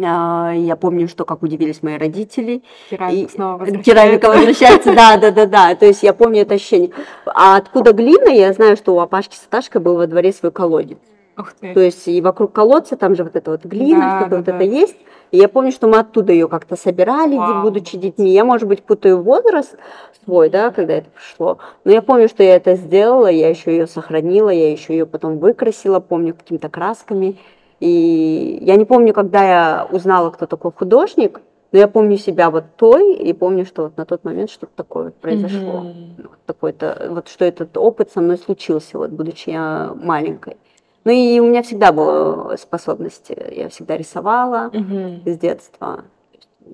А, 0.02 0.52
я 0.54 0.76
помню, 0.76 1.06
что 1.08 1.26
как 1.26 1.42
удивились 1.42 1.82
мои 1.82 1.98
родители. 1.98 2.62
Керамика 2.88 3.14
и... 3.14 3.28
снова 3.28 3.58
возвращается. 3.58 3.84
Керамика 3.84 4.28
возвращается, 4.30 4.94
да, 4.94 5.18
да, 5.18 5.30
да, 5.30 5.46
да. 5.46 5.74
То 5.74 5.84
есть 5.84 6.02
я 6.02 6.14
помню 6.14 6.40
это 6.40 6.54
ощущение. 6.54 6.90
А 7.26 7.56
откуда 7.56 7.92
глина? 7.92 8.30
Я 8.30 8.54
знаю, 8.54 8.78
что 8.78 8.94
у 8.94 8.98
Апашки 8.98 9.36
с 9.36 9.78
был 9.78 9.96
во 9.96 10.06
дворе 10.06 10.32
свой 10.32 10.50
колодец. 10.50 10.98
Ух 11.40 11.52
ты. 11.52 11.74
То 11.74 11.80
есть 11.80 12.06
и 12.08 12.20
вокруг 12.20 12.52
колодца 12.52 12.96
там 12.96 13.14
же 13.14 13.24
вот 13.24 13.36
эта 13.36 13.50
вот 13.50 13.64
глина, 13.64 14.00
да, 14.00 14.20
что-то 14.20 14.30
да, 14.30 14.36
вот 14.36 14.44
да. 14.46 14.56
это 14.56 14.64
есть. 14.64 14.96
И 15.30 15.38
я 15.38 15.48
помню, 15.48 15.70
что 15.70 15.86
мы 15.86 15.98
оттуда 15.98 16.32
ее 16.32 16.48
как-то 16.48 16.76
собирали, 16.76 17.36
Вау. 17.36 17.62
будучи 17.62 17.96
детьми. 17.96 18.32
Я, 18.32 18.44
может 18.44 18.66
быть, 18.66 18.82
путаю 18.82 19.22
возраст 19.22 19.76
свой, 20.24 20.50
да, 20.50 20.70
когда 20.70 20.94
это 20.94 21.08
пришло. 21.10 21.58
Но 21.84 21.92
я 21.92 22.02
помню, 22.02 22.28
что 22.28 22.42
я 22.42 22.56
это 22.56 22.74
сделала, 22.74 23.28
я 23.28 23.48
еще 23.48 23.70
ее 23.70 23.86
сохранила, 23.86 24.50
я 24.50 24.72
еще 24.72 24.92
ее 24.92 25.06
потом 25.06 25.38
выкрасила, 25.38 26.00
помню, 26.00 26.34
какими-то 26.34 26.68
красками. 26.68 27.38
И 27.78 28.58
я 28.62 28.76
не 28.76 28.84
помню, 28.84 29.14
когда 29.14 29.44
я 29.44 29.88
узнала, 29.90 30.30
кто 30.30 30.46
такой 30.46 30.72
художник, 30.72 31.40
но 31.72 31.78
я 31.78 31.86
помню 31.86 32.16
себя 32.18 32.50
вот 32.50 32.64
той, 32.76 33.14
и 33.14 33.32
помню, 33.32 33.64
что 33.64 33.84
вот 33.84 33.96
на 33.96 34.04
тот 34.04 34.24
момент 34.24 34.50
что-то 34.50 34.72
такое 34.74 35.12
произошло. 35.12 35.84
Mm-hmm. 35.84 36.28
Вот 36.28 36.38
такой-то, 36.44 37.06
вот 37.10 37.28
что 37.28 37.44
этот 37.44 37.76
опыт 37.76 38.10
со 38.10 38.20
мной 38.20 38.38
случился, 38.38 38.98
вот 38.98 39.10
будучи 39.10 39.50
я 39.50 39.92
маленькой. 39.94 40.56
Ну 41.04 41.12
и 41.12 41.40
у 41.40 41.46
меня 41.46 41.62
всегда 41.62 41.92
была 41.92 42.56
способность, 42.56 43.30
я 43.50 43.68
всегда 43.68 43.96
рисовала 43.96 44.70
mm-hmm. 44.72 45.22
с 45.30 45.38
детства. 45.38 46.04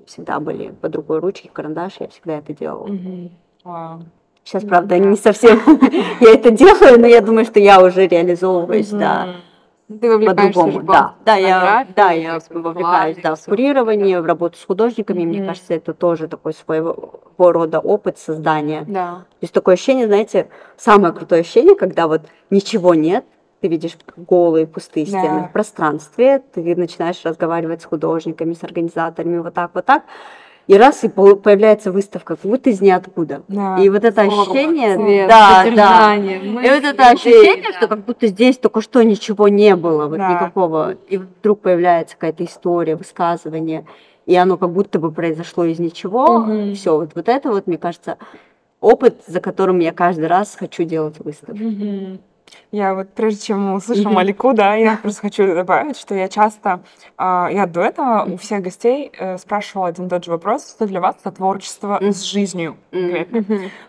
Всегда 0.05 0.39
были 0.39 0.69
под 0.69 0.95
рукой 0.95 1.19
ручки, 1.19 1.49
карандаши, 1.51 1.97
я 2.01 2.07
всегда 2.09 2.37
это 2.37 2.53
делала. 2.53 2.87
Mm-hmm. 2.87 3.31
Wow. 3.65 4.01
Сейчас, 4.43 4.63
правда, 4.63 4.97
не 4.97 5.17
совсем 5.17 5.59
я 6.21 6.33
это 6.33 6.51
делаю, 6.51 6.99
но 6.99 7.07
я 7.07 7.21
думаю, 7.21 7.45
что 7.45 7.59
я 7.59 7.81
уже 7.81 8.07
реализовываюсь, 8.07 8.89
да. 8.89 9.35
Ты 9.87 10.09
вовлекаешься 10.09 10.59
по-другому, 10.59 10.85
да. 10.85 11.15
Да, 11.25 11.35
я, 11.35 11.87
да, 11.95 12.11
я 12.11 12.39
вовлекаюсь 12.49 13.17
да, 13.23 13.35
в 13.35 13.45
курирование, 13.45 14.19
в 14.19 14.25
работу 14.25 14.57
с 14.57 14.65
художниками. 14.65 15.21
Mm-hmm. 15.21 15.25
Мне 15.25 15.45
кажется, 15.45 15.73
это 15.73 15.93
тоже 15.93 16.27
такой 16.27 16.53
своего 16.53 17.21
рода 17.37 17.79
опыт 17.79 18.17
создания. 18.17 18.83
Да. 18.85 19.25
То 19.39 19.43
есть 19.43 19.53
такое 19.53 19.75
ощущение, 19.75 20.07
знаете, 20.07 20.49
самое 20.75 21.13
крутое 21.13 21.41
ощущение, 21.41 21.75
когда 21.75 22.07
вот 22.07 22.23
ничего 22.49 22.95
нет, 22.95 23.25
ты 23.61 23.67
видишь 23.67 23.97
голые 24.15 24.67
пустые 24.67 25.05
да. 25.05 25.19
стены 25.19 25.47
в 25.49 25.51
пространстве, 25.51 26.41
ты 26.53 26.75
начинаешь 26.75 27.21
разговаривать 27.23 27.81
с 27.81 27.85
художниками, 27.85 28.53
с 28.53 28.63
организаторами, 28.63 29.39
вот 29.39 29.53
так, 29.53 29.71
вот 29.73 29.85
так 29.85 30.03
и 30.67 30.75
раз 30.75 31.03
и 31.03 31.07
появляется 31.07 31.91
выставка, 31.91 32.35
как 32.35 32.49
будто 32.49 32.69
из 32.69 32.81
ниоткуда. 32.81 33.41
Да, 33.47 33.77
и 33.79 33.89
вот 33.89 34.03
это 34.03 34.25
форма, 34.25 34.41
ощущение, 34.43 34.95
цвет, 34.95 35.29
да, 35.29 35.65
да, 35.73 36.15
и 36.15 36.49
вот 36.49 36.83
это 36.83 37.09
ощущение, 37.09 37.71
да. 37.71 37.77
что 37.77 37.87
как 37.87 37.99
будто 38.03 38.27
здесь 38.27 38.57
только 38.57 38.81
что 38.81 39.01
ничего 39.01 39.47
не 39.47 39.75
было, 39.75 40.07
вот 40.07 40.17
да. 40.17 40.33
никакого, 40.33 40.95
и 41.07 41.17
вдруг 41.17 41.61
появляется 41.61 42.15
какая-то 42.15 42.43
история, 42.43 42.97
высказывание, 42.97 43.85
и 44.25 44.35
оно 44.35 44.57
как 44.57 44.71
будто 44.71 44.99
бы 44.99 45.11
произошло 45.11 45.63
из 45.63 45.79
ничего. 45.79 46.39
Угу. 46.39 46.73
Все, 46.73 46.97
вот 46.97 47.11
вот 47.15 47.29
это 47.29 47.49
вот, 47.49 47.65
мне 47.65 47.77
кажется, 47.77 48.17
опыт, 48.81 49.21
за 49.25 49.39
которым 49.39 49.79
я 49.79 49.93
каждый 49.93 50.27
раз 50.27 50.55
хочу 50.55 50.83
делать 50.83 51.15
выставку. 51.19 51.63
Угу. 51.63 52.19
Я 52.71 52.93
вот 52.93 53.13
прежде 53.13 53.47
чем 53.47 53.61
мы 53.61 53.75
услышим 53.75 54.13
Малику, 54.13 54.53
да, 54.53 54.75
я 54.75 54.97
просто 55.01 55.21
хочу 55.21 55.47
добавить, 55.53 55.97
что 55.97 56.15
я 56.15 56.27
часто, 56.27 56.81
э, 57.17 57.47
я 57.51 57.65
до 57.65 57.81
этого 57.81 58.25
у 58.25 58.37
всех 58.37 58.61
гостей 58.61 59.11
э, 59.17 59.37
спрашивала 59.37 59.87
один 59.87 60.07
и 60.07 60.09
тот 60.09 60.25
же 60.25 60.31
вопрос, 60.31 60.71
что 60.71 60.85
для 60.85 60.99
вас 60.99 61.15
это 61.21 61.31
творчество 61.31 61.99
с 62.01 62.21
жизнью. 62.23 62.77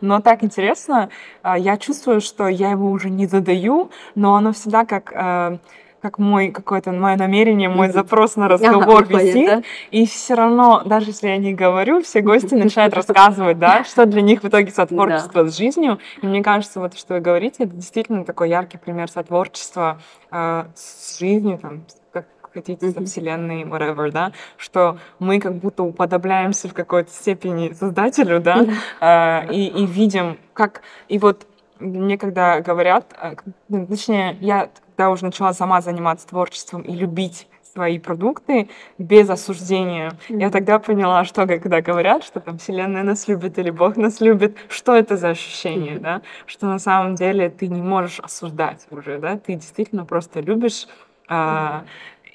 Но 0.01 0.21
так 0.21 0.45
интересно, 0.45 1.11
э, 1.43 1.55
я 1.59 1.77
чувствую, 1.77 2.21
что 2.21 2.49
я 2.49 2.71
его 2.71 2.91
уже 2.91 3.11
не 3.11 3.27
задаю, 3.27 3.91
но 4.15 4.37
оно 4.37 4.53
всегда 4.53 4.85
как... 4.85 5.61
Как 6.01 6.19
мой 6.19 6.51
какое-то 6.51 6.93
мое 6.93 7.17
намерение, 7.17 7.69
мой 7.69 7.89
запрос 7.89 8.37
на 8.37 8.47
разговор 8.49 9.03
ага, 9.03 9.21
висит. 9.21 9.47
Да? 9.47 9.63
И 9.91 10.07
все 10.07 10.35
равно, 10.35 10.83
даже 10.85 11.11
если 11.11 11.29
я 11.29 11.37
не 11.39 11.55
говорю, 11.55 12.03
все 12.03 12.21
гости 12.21 12.55
начинают 12.55 12.95
рассказывать, 12.95 13.59
да, 13.59 13.83
что 13.85 14.07
для 14.07 14.23
них 14.23 14.43
в 14.43 14.49
итоге 14.49 14.71
сотворчество 14.71 15.45
да. 15.45 15.51
с 15.51 15.57
жизнью. 15.57 15.99
И 16.23 16.27
мне 16.27 16.43
кажется, 16.43 16.79
вот 16.79 16.97
что 16.97 17.15
вы 17.15 17.21
говорите, 17.21 17.65
это 17.65 17.75
действительно 17.75 18.25
такой 18.25 18.49
яркий 18.49 18.79
пример 18.79 19.11
сотворчества 19.11 20.01
э, 20.31 20.67
с 20.75 21.19
жизнью, 21.19 21.59
там, 21.59 21.83
как 22.13 22.27
хотите, 22.55 22.93
со 22.93 23.05
вселенной, 23.05 23.65
whatever, 23.65 24.11
да, 24.13 24.33
что 24.57 24.99
мы 25.19 25.41
как 25.41 25.57
будто 25.57 25.83
уподобляемся 25.83 26.69
в 26.69 26.75
какой-то 26.75 27.11
степени 27.11 27.73
создателю, 27.73 28.41
да, 28.41 28.67
э, 29.01 29.53
и, 29.53 29.67
и 29.67 29.87
видим, 29.87 30.39
как... 30.53 30.83
И 31.09 31.19
вот 31.19 31.47
мне 31.81 32.19
когда 32.19 32.61
говорят, 32.61 33.15
э, 33.21 33.37
точнее, 33.87 34.37
я 34.41 34.71
когда 34.97 35.11
уже 35.11 35.25
начала 35.25 35.53
сама 35.53 35.81
заниматься 35.81 36.27
творчеством 36.27 36.83
и 36.83 36.93
любить 36.93 37.47
свои 37.73 38.01
продукты 38.01 38.69
без 38.99 39.31
осуждения. 39.31 40.11
Mm-hmm. 40.29 40.41
Я 40.41 40.51
тогда 40.51 40.79
поняла, 40.81 41.25
что 41.25 41.47
когда 41.47 41.81
говорят, 41.81 42.25
что 42.25 42.41
там 42.41 42.59
Вселенная 42.59 43.05
нас 43.05 43.29
любит 43.29 43.59
или 43.59 43.71
Бог 43.71 43.97
нас 43.97 44.21
любит, 44.21 44.57
что 44.69 44.97
это 44.97 45.17
за 45.17 45.29
ощущение, 45.31 45.95
mm-hmm. 45.95 46.01
да? 46.01 46.23
Что 46.47 46.67
на 46.67 46.81
самом 46.81 47.15
деле 47.15 47.51
ты 47.51 47.69
не 47.69 47.81
можешь 47.81 48.19
осуждать 48.19 48.87
уже, 48.91 49.19
да? 49.19 49.39
Ты 49.39 49.55
действительно 49.55 50.05
просто 50.05 50.41
любишь. 50.41 50.89
А, 51.29 51.85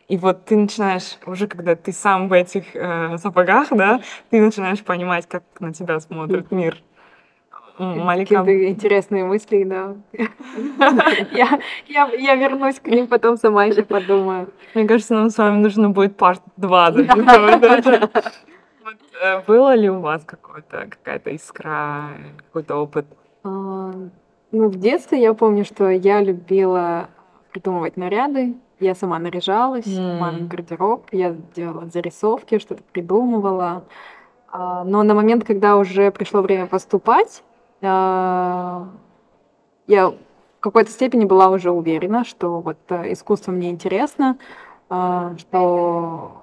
и 0.07 0.17
вот 0.17 0.45
ты 0.45 0.55
начинаешь, 0.55 1.17
уже 1.25 1.47
когда 1.47 1.75
ты 1.75 1.91
сам 1.91 2.29
в 2.29 2.33
этих 2.33 2.75
э, 2.75 3.17
сапогах, 3.17 3.69
да, 3.71 4.01
ты 4.29 4.39
начинаешь 4.39 4.83
понимать, 4.83 5.27
как 5.27 5.43
на 5.59 5.73
тебя 5.73 5.99
смотрит 5.99 6.51
мир. 6.51 6.81
Малика. 7.77 8.35
интересные 8.35 9.25
мысли, 9.25 9.63
да. 9.63 9.95
я, 11.31 11.59
я, 11.87 12.07
я 12.07 12.35
вернусь 12.35 12.79
к 12.79 12.87
ним, 12.87 13.07
потом 13.07 13.37
сама 13.37 13.65
еще 13.65 13.83
подумаю. 13.83 14.49
Мне 14.75 14.87
кажется, 14.87 15.15
нам 15.15 15.29
с 15.29 15.37
вами 15.37 15.57
нужно 15.57 15.89
будет 15.89 16.17
парт 16.17 16.41
2. 16.57 16.93
Э, 19.21 19.41
было 19.47 19.75
ли 19.75 19.89
у 19.89 20.01
вас 20.01 20.25
какая-то 20.25 21.29
искра, 21.29 22.09
какой-то 22.47 22.75
опыт? 22.75 23.05
А, 23.43 23.91
ну, 24.51 24.67
в 24.67 24.77
детстве 24.77 25.21
я 25.21 25.33
помню, 25.33 25.63
что 25.63 25.89
я 25.89 26.21
любила 26.21 27.09
придумывать 27.51 27.95
наряды. 27.95 28.55
Я 28.79 28.95
сама 28.95 29.19
наряжалась, 29.19 29.85
mm. 29.85 30.19
мамин 30.19 30.47
гардероб, 30.47 31.07
я 31.11 31.35
делала 31.55 31.85
зарисовки, 31.85 32.59
что-то 32.59 32.83
придумывала. 32.91 33.85
А, 34.51 34.83
но 34.83 35.03
на 35.03 35.13
момент, 35.13 35.45
когда 35.45 35.77
уже 35.77 36.11
пришло 36.11 36.41
время 36.41 36.67
поступать, 36.67 37.43
я 37.87 38.87
в 39.87 40.59
какой-то 40.59 40.91
степени 40.91 41.25
была 41.25 41.49
уже 41.49 41.71
уверена, 41.71 42.23
что 42.23 42.61
вот 42.61 42.77
э, 42.89 43.11
искусство 43.11 43.51
мне 43.51 43.69
интересно, 43.69 44.37
а, 44.89 45.35
что 45.37 46.41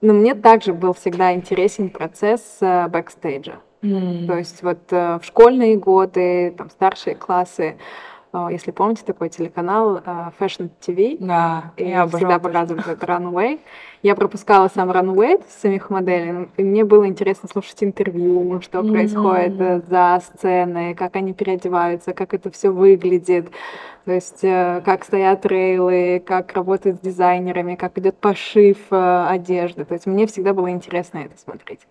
но 0.00 0.12
мне 0.12 0.34
также 0.34 0.74
был 0.74 0.94
всегда 0.94 1.32
интересен 1.32 1.88
процесс 1.88 2.58
э, 2.60 2.88
бэкстейджа. 2.88 3.60
Mm. 3.82 4.26
То 4.26 4.36
есть 4.36 4.64
вот 4.64 4.80
э, 4.90 5.20
в 5.20 5.24
школьные 5.24 5.76
годы, 5.76 6.52
там 6.58 6.70
старшие 6.70 7.14
классы, 7.14 7.76
а, 8.32 8.50
если 8.50 8.72
помните, 8.72 9.04
такой 9.04 9.28
телеканал 9.28 10.00
а, 10.04 10.32
Fashion 10.38 10.70
TV. 10.80 11.16
Да, 11.20 11.72
и 11.76 11.88
я 11.88 12.06
всегда 12.06 12.38
показывают 12.38 12.86
этот 12.86 13.08
Runway. 13.08 13.60
Я 14.02 14.16
пропускала 14.16 14.66
сам 14.66 14.90
Runway 14.90 15.44
с 15.48 15.60
самих 15.62 15.88
моделей, 15.88 16.48
и 16.56 16.64
мне 16.64 16.84
было 16.84 17.06
интересно 17.06 17.48
слушать 17.48 17.84
интервью, 17.84 18.60
что 18.60 18.80
mm-hmm. 18.80 18.90
происходит 18.90 19.60
э, 19.60 19.80
за 19.88 20.20
сценой, 20.24 20.94
как 20.94 21.14
они 21.14 21.32
переодеваются, 21.32 22.12
как 22.12 22.34
это 22.34 22.50
все 22.50 22.70
выглядит, 22.70 23.52
то 24.04 24.10
есть 24.10 24.42
э, 24.42 24.82
как 24.84 25.04
стоят 25.04 25.46
рейлы, 25.46 26.20
как 26.26 26.52
работают 26.52 26.96
с 26.96 27.00
дизайнерами, 27.00 27.76
как 27.76 27.96
идет 27.96 28.16
пошив 28.16 28.76
э, 28.90 29.26
одежды. 29.28 29.84
То 29.84 29.94
есть 29.94 30.06
мне 30.06 30.26
всегда 30.26 30.52
было 30.52 30.70
интересно 30.70 31.18
это 31.18 31.38
смотреть. 31.38 31.86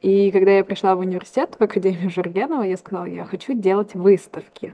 И 0.00 0.30
когда 0.30 0.52
я 0.52 0.64
пришла 0.64 0.94
в 0.94 1.00
университет, 1.00 1.56
в 1.58 1.62
Академию 1.62 2.10
Жургенова, 2.10 2.62
я 2.62 2.76
сказала, 2.76 3.06
я 3.06 3.24
хочу 3.24 3.54
делать 3.54 3.94
выставки. 3.94 4.72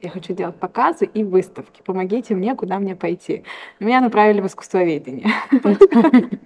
Я 0.00 0.10
хочу 0.10 0.32
делать 0.32 0.56
показы 0.56 1.06
и 1.06 1.24
выставки. 1.24 1.82
Помогите 1.84 2.34
мне, 2.34 2.54
куда 2.54 2.78
мне 2.78 2.94
пойти. 2.94 3.44
Меня 3.80 4.00
направили 4.00 4.40
в 4.40 4.46
искусствоведение. 4.46 5.26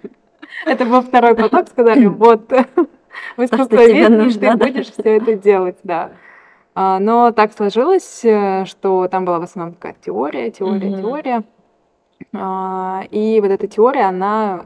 Это 0.65 0.85
был 0.85 1.01
второй 1.01 1.35
поток, 1.35 1.67
сказали, 1.67 2.05
вот, 2.07 2.51
в 3.37 3.43
искусствоведении 3.43 4.31
ты 4.31 4.55
будешь 4.55 4.91
все 4.91 5.17
это 5.17 5.35
делать, 5.35 5.77
да. 5.83 6.11
А, 6.75 6.99
но 6.99 7.31
так 7.31 7.53
сложилось, 7.53 8.23
э, 8.23 8.65
что 8.65 9.07
там 9.07 9.25
была 9.25 9.39
в 9.39 9.43
основном 9.43 9.75
такая 9.75 9.95
теория, 10.03 10.51
теория, 10.51 11.01
теория. 11.01 11.43
А, 12.33 13.03
и 13.11 13.39
вот 13.41 13.51
эта 13.51 13.67
теория, 13.67 14.05
она 14.05 14.65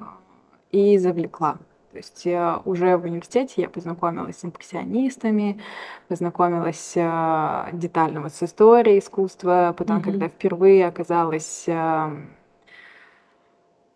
и 0.71 0.97
завлекла. 0.97 1.57
То 1.97 2.01
есть 2.01 2.27
э, 2.27 2.57
уже 2.65 2.95
в 2.95 3.05
университете 3.05 3.63
я 3.63 3.69
познакомилась 3.69 4.37
с 4.37 4.45
импрессионистами, 4.45 5.59
познакомилась 6.07 6.93
э, 6.95 7.69
детально 7.73 8.21
вот 8.21 8.31
с 8.35 8.43
историей 8.43 8.99
искусства, 8.99 9.73
потом, 9.75 9.97
mm-hmm. 9.97 10.03
когда 10.03 10.27
впервые 10.27 10.85
оказалась... 10.85 11.63
Э, 11.65 12.11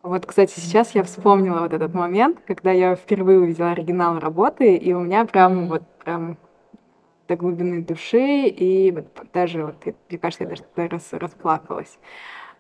вот, 0.01 0.25
кстати, 0.25 0.59
сейчас 0.59 0.95
я 0.95 1.03
вспомнила 1.03 1.59
вот 1.59 1.73
этот 1.73 1.93
момент, 1.93 2.39
когда 2.47 2.71
я 2.71 2.95
впервые 2.95 3.39
увидела 3.39 3.69
оригинал 3.69 4.17
работы, 4.17 4.75
и 4.75 4.93
у 4.93 5.01
меня 5.01 5.25
прям 5.25 5.67
вот 5.67 5.83
прям 6.03 6.37
до 7.27 7.35
глубины 7.35 7.83
души, 7.83 8.47
и 8.47 8.89
вот 8.89 9.05
даже, 9.31 9.63
вот, 9.63 9.75
мне 10.09 10.17
кажется, 10.17 10.45
я 10.45 10.49
даже 10.49 10.63
тогда 10.73 10.97
расплакалась. 11.19 11.99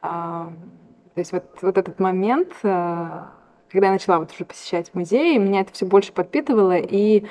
А, 0.03 0.53
то 1.15 1.19
есть 1.19 1.31
вот, 1.31 1.45
вот 1.63 1.79
этот 1.79 1.99
момент 1.99 2.53
когда 3.71 3.87
я 3.87 3.93
начала 3.93 4.19
вот 4.19 4.31
уже 4.31 4.45
посещать 4.45 4.93
музеи, 4.93 5.37
меня 5.37 5.61
это 5.61 5.73
все 5.73 5.85
больше 5.85 6.11
подпитывало, 6.11 6.77
и, 6.77 7.25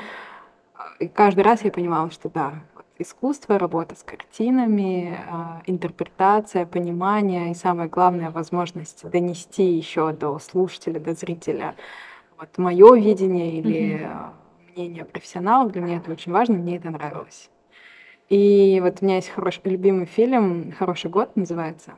и 0.99 1.09
каждый 1.09 1.45
раз 1.45 1.63
я 1.65 1.71
понимала, 1.71 2.11
что 2.11 2.29
да, 2.29 2.55
искусство, 2.99 3.59
работа 3.59 3.95
с 3.95 4.03
картинами, 4.03 5.19
а, 5.29 5.63
интерпретация, 5.67 6.67
понимание 6.67 7.51
и 7.51 7.55
самое 7.55 7.89
главное 7.89 8.31
возможность 8.31 9.09
донести 9.09 9.65
еще 9.65 10.13
до 10.13 10.39
слушателя, 10.39 11.01
до 11.01 11.15
зрителя 11.15 11.75
вот 12.39 12.57
мое 12.57 12.97
видение 12.97 13.59
или 13.59 14.01
mm-hmm. 14.01 14.73
мнение 14.75 15.05
профессионалов. 15.05 15.73
Для 15.73 15.83
меня 15.83 15.97
это 15.99 16.11
очень 16.11 16.33
важно, 16.33 16.55
мне 16.55 16.77
это 16.77 16.91
нравилось. 16.91 17.51
И 18.29 18.81
вот 18.83 18.99
у 19.01 19.05
меня 19.05 19.17
есть 19.17 19.29
хороший 19.29 19.63
любимый 19.65 20.07
фильм 20.07 20.73
«Хороший 20.73 21.11
год» 21.11 21.37
называется. 21.37 21.95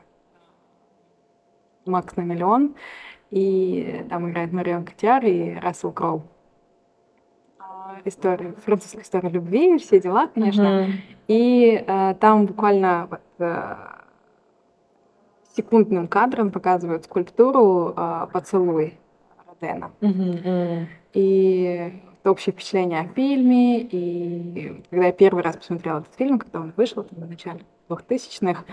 «Макс 1.85 2.15
на 2.15 2.21
миллион». 2.21 2.75
И 3.33 4.05
там 4.09 4.29
играет 4.29 4.53
Марион 4.53 4.85
Котяр 4.85 5.25
и 5.25 5.55
Рассел 5.55 5.91
Кроу 5.91 6.23
история, 8.05 8.53
французская 8.65 9.01
история 9.01 9.29
любви, 9.29 9.77
все 9.77 9.99
дела, 9.99 10.27
конечно. 10.27 10.61
Mm-hmm. 10.61 10.91
И 11.27 11.83
э, 11.85 12.15
там 12.19 12.45
буквально 12.45 13.07
вот, 13.09 13.21
э, 13.39 13.75
секундным 15.55 16.07
кадром 16.07 16.51
показывают 16.51 17.05
скульптуру 17.05 17.93
э, 17.95 18.27
«Поцелуй» 18.31 18.97
Родена. 19.47 19.91
Mm-hmm. 20.01 20.85
И 21.13 22.01
общее 22.25 22.53
впечатление 22.53 23.01
о 23.01 23.07
фильме. 23.07 23.81
И 23.81 24.83
когда 24.89 25.07
я 25.07 25.11
первый 25.11 25.43
раз 25.43 25.57
посмотрела 25.57 25.99
этот 25.99 26.13
фильм, 26.15 26.39
когда 26.39 26.61
он 26.61 26.73
вышел 26.75 27.03
там, 27.03 27.25
в 27.25 27.29
начале 27.29 27.61
2000-х, 27.89 28.61
а, 28.61 28.63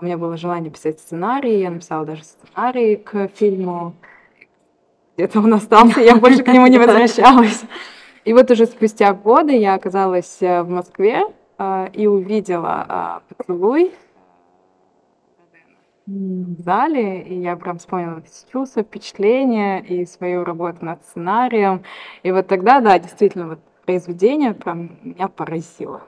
у 0.00 0.04
меня 0.04 0.18
было 0.18 0.36
желание 0.36 0.70
писать 0.70 0.98
сценарий. 0.98 1.60
Я 1.60 1.70
написала 1.70 2.04
даже 2.04 2.24
сценарий 2.24 2.96
к 2.96 3.28
фильму. 3.28 3.94
Где-то 5.16 5.40
он 5.40 5.54
остался, 5.54 6.00
я 6.00 6.16
больше 6.16 6.42
к 6.42 6.48
нему 6.48 6.66
не 6.66 6.78
возвращалась. 6.84 7.62
И 8.24 8.32
вот 8.32 8.50
уже 8.50 8.66
спустя 8.66 9.12
годы 9.14 9.56
я 9.56 9.74
оказалась 9.74 10.38
э, 10.40 10.62
в 10.62 10.68
Москве 10.68 11.22
э, 11.58 11.88
и 11.94 12.06
увидела 12.06 13.22
э, 13.28 13.34
поцелуй 13.34 13.92
в 16.06 16.62
зале, 16.62 17.22
и 17.22 17.40
я 17.40 17.56
прям 17.56 17.78
вспомнила 17.78 18.22
чувства, 18.52 18.82
впечатления 18.82 19.80
и 19.80 20.04
свою 20.04 20.44
работу 20.44 20.84
над 20.84 21.02
сценарием. 21.04 21.82
И 22.22 22.32
вот 22.32 22.46
тогда, 22.48 22.80
да, 22.80 22.98
действительно, 22.98 23.48
вот 23.48 23.60
произведение 23.84 24.52
прям 24.54 24.98
меня 25.02 25.28
поразило. 25.28 26.02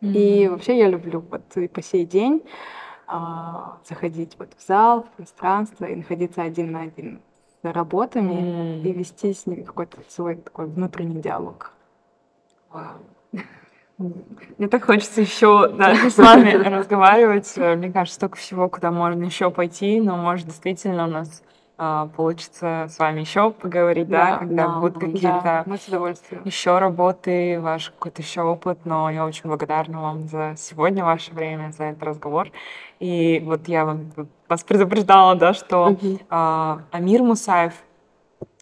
Mm-hmm. 0.00 0.12
И 0.12 0.48
вообще 0.48 0.78
я 0.78 0.88
люблю 0.88 1.24
вот 1.30 1.56
и 1.56 1.68
по 1.68 1.82
сей 1.82 2.04
день 2.04 2.42
а, 3.06 3.78
заходить 3.88 4.36
вот 4.38 4.50
в 4.56 4.66
зал, 4.66 5.02
в 5.02 5.16
пространство 5.16 5.86
и 5.86 5.96
находиться 5.96 6.42
один 6.42 6.72
на 6.72 6.82
один 6.82 7.20
работами 7.62 8.34
mm. 8.34 8.82
и 8.82 8.92
вести 8.92 9.32
с 9.32 9.46
ними 9.46 9.62
какой-то 9.62 9.98
свой 10.08 10.36
такой 10.36 10.66
внутренний 10.66 11.20
диалог. 11.20 11.72
Мне 13.98 14.68
так 14.68 14.84
хочется 14.84 15.20
еще 15.20 15.68
да, 15.68 15.94
с 16.10 16.16
вами 16.18 16.50
разговаривать. 16.52 17.52
Мне 17.56 17.90
кажется, 17.90 18.14
столько 18.14 18.36
всего, 18.36 18.68
куда 18.68 18.92
можно 18.92 19.24
еще 19.24 19.50
пойти, 19.50 20.00
но 20.00 20.16
может 20.16 20.46
действительно 20.46 21.04
у 21.04 21.10
нас 21.10 21.42
получится 21.78 22.86
с 22.88 22.98
вами 22.98 23.20
еще 23.20 23.50
поговорить, 23.50 24.08
да, 24.08 24.32
да 24.32 24.38
когда 24.38 24.66
да, 24.66 24.78
будут 24.80 24.98
какие-то 24.98 25.64
да, 25.66 26.40
еще 26.44 26.78
работы, 26.78 27.60
ваш 27.60 27.90
какой-то 27.90 28.20
еще 28.20 28.42
опыт, 28.42 28.80
но 28.84 29.08
я 29.10 29.24
очень 29.24 29.44
благодарна 29.44 30.02
вам 30.02 30.28
за 30.28 30.54
сегодня 30.56 31.04
ваше 31.04 31.32
время, 31.32 31.70
за 31.70 31.84
этот 31.84 32.02
разговор. 32.02 32.50
И 32.98 33.40
вот 33.44 33.68
я 33.68 33.84
вам, 33.84 34.10
вас 34.48 34.64
предупреждала, 34.64 35.36
да, 35.36 35.54
что 35.54 35.90
uh-huh. 35.90 36.20
а, 36.30 36.80
Амир 36.90 37.22
Мусаев, 37.22 37.74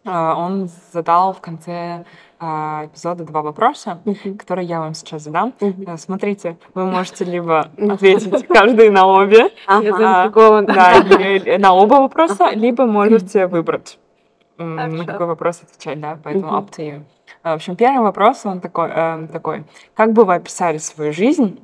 а, 0.04 0.34
он 0.36 0.68
задал 0.92 1.32
в 1.32 1.40
конце 1.40 1.72
а, 1.72 2.04
эпизода 2.38 3.24
два 3.24 3.42
вопроса, 3.42 4.00
uh-huh. 4.04 4.36
которые 4.36 4.66
я 4.66 4.80
вам 4.80 4.94
сейчас 4.94 5.22
задам. 5.22 5.54
Uh-huh. 5.60 5.96
Смотрите, 5.96 6.56
вы 6.74 6.84
можете 6.84 7.24
либо 7.24 7.70
ответить 7.78 8.46
каждый 8.46 8.90
на 8.90 9.06
обе, 9.06 9.50
а, 9.66 9.80
да, 9.82 11.58
на 11.58 11.72
оба 11.74 11.94
вопроса, 11.94 12.50
либо 12.50 12.86
можете 12.86 13.46
выбрать, 13.46 13.98
на 14.58 15.04
какой 15.04 15.26
вопрос 15.26 15.62
отвечать, 15.62 16.00
да, 16.00 16.18
поэтому 16.22 16.58
up 16.58 16.70
to 16.70 16.86
you. 16.86 17.02
В 17.42 17.48
общем, 17.48 17.76
первый 17.76 18.02
вопрос, 18.02 18.44
он 18.44 18.60
такой, 18.60 18.90
э, 18.92 19.28
такой. 19.32 19.64
Как 19.94 20.12
бы 20.12 20.24
вы 20.24 20.34
описали 20.34 20.78
свою 20.78 21.12
жизнь 21.12 21.60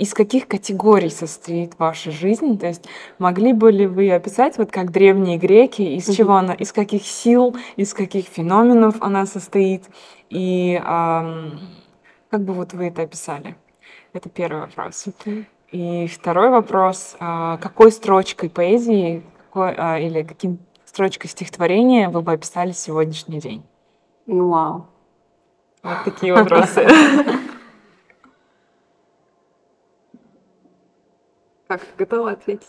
из 0.00 0.14
каких 0.14 0.48
категорий 0.48 1.10
состоит 1.10 1.78
ваша 1.78 2.10
жизнь? 2.10 2.58
То 2.58 2.66
есть 2.66 2.86
могли 3.18 3.52
бы 3.52 3.70
ли 3.70 3.86
вы 3.86 4.10
описать, 4.10 4.56
вот 4.56 4.70
как 4.70 4.92
древние 4.92 5.36
греки, 5.36 5.82
из 5.82 6.08
mm-hmm. 6.08 6.14
чего 6.14 6.36
она, 6.36 6.54
из 6.54 6.72
каких 6.72 7.04
сил, 7.04 7.54
из 7.76 7.92
каких 7.92 8.24
феноменов 8.24 8.96
она 9.00 9.26
состоит? 9.26 9.84
И 10.30 10.80
эм, 10.82 11.60
как 12.30 12.42
бы 12.44 12.54
вот 12.54 12.72
вы 12.72 12.86
это 12.86 13.02
описали? 13.02 13.56
Это 14.14 14.30
первый 14.30 14.62
вопрос. 14.62 15.06
Mm-hmm. 15.06 15.44
И 15.72 16.06
второй 16.06 16.48
вопрос: 16.48 17.16
э, 17.20 17.58
какой 17.60 17.92
строчкой 17.92 18.48
поэзии, 18.48 19.22
какой, 19.36 19.74
э, 19.76 20.06
или 20.06 20.22
каким 20.22 20.60
строчкой 20.86 21.28
стихотворения 21.28 22.08
вы 22.08 22.22
бы 22.22 22.32
описали 22.32 22.72
сегодняшний 22.72 23.38
день? 23.38 23.62
Вау. 24.26 24.86
Вот 25.82 26.04
такие 26.04 26.32
вопросы. 26.32 26.88
Как 31.70 31.82
готова 31.96 32.32
ответить? 32.32 32.66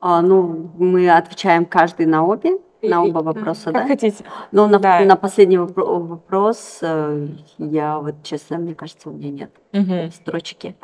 А, 0.00 0.22
ну, 0.22 0.70
мы 0.78 1.10
отвечаем 1.10 1.66
каждый 1.66 2.06
на 2.06 2.24
обе, 2.24 2.56
на 2.80 3.04
оба 3.04 3.18
вопроса, 3.18 3.64
как 3.64 3.74
да? 3.74 3.80
Как 3.80 3.88
хотите. 3.88 4.24
Ну, 4.50 4.66
на, 4.66 4.78
да. 4.78 5.00
на 5.00 5.16
последний 5.16 5.58
вопрос 5.58 6.78
э, 6.80 7.26
я 7.58 7.98
вот, 7.98 8.14
честно, 8.22 8.56
мне 8.56 8.74
кажется, 8.74 9.10
у 9.10 9.12
меня 9.12 9.30
нет 9.30 9.50
угу. 9.74 10.10
строчки 10.10 10.74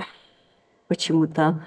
почему-то 0.87 1.63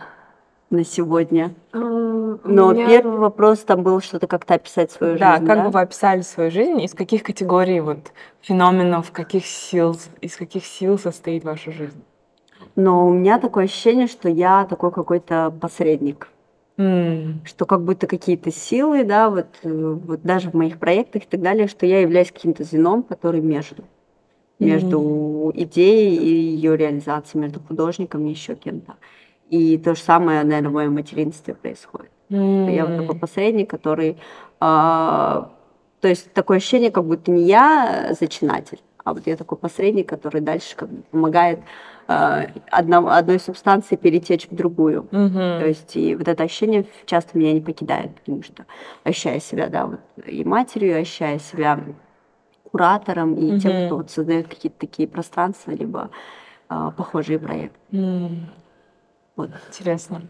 на 0.69 0.83
сегодня. 0.83 1.55
Но 1.73 2.37
меня... 2.43 2.87
первый 2.87 3.17
вопрос 3.17 3.61
там 3.61 3.81
был 3.81 3.99
что-то 3.99 4.27
как-то 4.27 4.53
описать 4.53 4.91
свою 4.91 5.17
да, 5.17 5.37
жизнь. 5.37 5.47
Как 5.47 5.47
да, 5.47 5.55
как 5.55 5.65
бы 5.65 5.71
вы 5.71 5.81
описали 5.81 6.21
свою 6.21 6.51
жизнь? 6.51 6.83
Из 6.83 6.93
каких 6.93 7.23
категорий 7.23 7.79
вот 7.79 8.11
феноменов, 8.41 9.11
каких 9.11 9.43
сил, 9.47 9.97
из 10.21 10.35
каких 10.35 10.67
сил 10.67 10.99
состоит 10.99 11.43
ваша 11.43 11.71
жизнь? 11.71 12.03
Но 12.75 13.07
у 13.07 13.13
меня 13.13 13.39
такое 13.39 13.65
ощущение, 13.65 14.07
что 14.07 14.29
я 14.29 14.65
такой 14.65 14.91
какой-то 14.91 15.53
посредник. 15.59 16.29
Mm. 16.77 17.45
Что 17.45 17.65
как 17.65 17.83
будто 17.83 18.07
какие-то 18.07 18.51
силы, 18.51 19.03
да, 19.03 19.29
вот, 19.29 19.47
э, 19.63 19.69
вот 19.69 20.21
даже 20.21 20.49
в 20.49 20.53
моих 20.53 20.79
проектах 20.79 21.23
и 21.23 21.27
так 21.27 21.41
далее, 21.41 21.67
что 21.67 21.85
я 21.85 21.99
являюсь 21.99 22.31
каким-то 22.31 22.63
звеном, 22.63 23.03
который 23.03 23.41
между. 23.41 23.83
Между 24.59 24.99
mm. 24.99 25.51
идеей 25.63 26.15
и 26.15 26.29
ее 26.55 26.77
реализацией, 26.77 27.41
между 27.43 27.59
художником 27.59 28.25
и 28.25 28.29
еще 28.29 28.55
кем-то. 28.55 28.95
И 29.49 29.77
то 29.77 29.93
же 29.93 30.01
самое, 30.01 30.43
наверное, 30.43 30.69
в 30.69 30.73
моем 30.73 30.93
материнстве 30.93 31.53
происходит. 31.53 32.11
Mm. 32.29 32.73
Я 32.73 32.85
вот 32.85 32.97
такой 32.97 33.19
посредник, 33.19 33.69
который... 33.69 34.17
А, 34.61 35.51
то 35.99 36.07
есть 36.07 36.31
такое 36.31 36.57
ощущение, 36.57 36.91
как 36.91 37.03
будто 37.03 37.29
не 37.29 37.43
я 37.43 38.15
зачинатель, 38.17 38.79
а 39.03 39.13
вот 39.13 39.27
я 39.27 39.35
такой 39.35 39.57
посредник, 39.57 40.07
который 40.07 40.39
дальше 40.39 40.75
как 40.75 40.89
бы 40.89 41.01
помогает 41.11 41.59
э, 41.59 41.63
одно, 42.09 43.07
одной 43.09 43.39
субстанции 43.39 43.95
перетечь 43.95 44.47
в 44.49 44.55
другую. 44.55 45.01
Угу. 45.11 45.33
То 45.33 45.65
есть 45.67 45.95
и 45.95 46.15
вот 46.15 46.27
это 46.27 46.43
ощущение 46.43 46.85
часто 47.05 47.37
меня 47.37 47.53
не 47.53 47.61
покидает, 47.61 48.15
потому 48.15 48.41
что 48.41 48.65
ощущая 49.03 49.39
себя, 49.39 49.69
да, 49.69 49.85
вот 49.85 49.99
и 50.25 50.43
матерью, 50.43 50.99
ощущая 50.99 51.37
себя 51.39 51.79
куратором 52.71 53.35
и 53.35 53.51
угу. 53.51 53.59
тем, 53.59 53.85
кто 53.85 53.97
вот 53.97 54.09
создает 54.09 54.47
какие-то 54.47 54.79
такие 54.79 55.07
пространства, 55.07 55.71
либо 55.71 56.09
э, 56.69 56.91
похожие 56.97 57.37
проекты. 57.37 57.79
Угу. 57.91 58.29
Вот. 59.35 59.51
Интересно. 59.67 60.21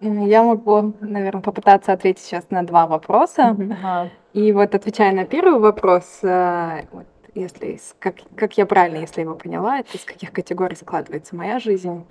Я 0.00 0.42
могу, 0.42 0.94
наверное, 1.00 1.42
попытаться 1.42 1.92
ответить 1.92 2.22
сейчас 2.22 2.50
на 2.50 2.62
два 2.62 2.86
вопроса. 2.86 3.56
Uh-huh. 3.58 4.10
И 4.34 4.52
вот 4.52 4.74
отвечая 4.74 5.14
на 5.14 5.24
первый 5.24 5.58
вопрос, 5.58 6.18
э, 6.22 6.82
вот, 6.92 7.06
если, 7.40 7.78
как, 7.98 8.16
как 8.34 8.56
я 8.58 8.66
правильно, 8.66 8.98
если 8.98 9.20
его 9.20 9.34
поняла, 9.34 9.80
это 9.80 9.96
из 9.96 10.04
каких 10.04 10.32
категорий 10.32 10.76
складывается 10.76 11.36
моя 11.36 11.58
жизнь, 11.58 12.06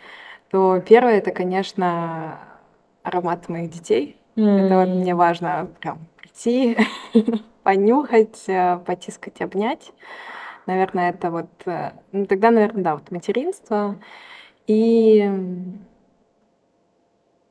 то 0.49 0.81
первое 0.87 1.17
это, 1.17 1.31
конечно, 1.31 2.39
аромат 3.03 3.49
моих 3.49 3.71
детей. 3.71 4.17
Mm. 4.35 4.65
Это 4.65 4.79
вот 4.79 4.89
мне 4.89 5.15
важно 5.15 5.67
прям 5.79 5.99
прийти, 6.17 6.77
понюхать, 7.63 8.43
э, 8.47 8.77
потискать, 8.85 9.41
обнять. 9.41 9.91
Наверное, 10.65 11.09
это 11.09 11.31
вот... 11.31 11.49
Э, 11.65 11.91
ну, 12.11 12.25
тогда, 12.25 12.51
наверное, 12.51 12.83
да, 12.83 12.95
вот 12.95 13.11
материнство. 13.11 13.95
И 14.67 15.29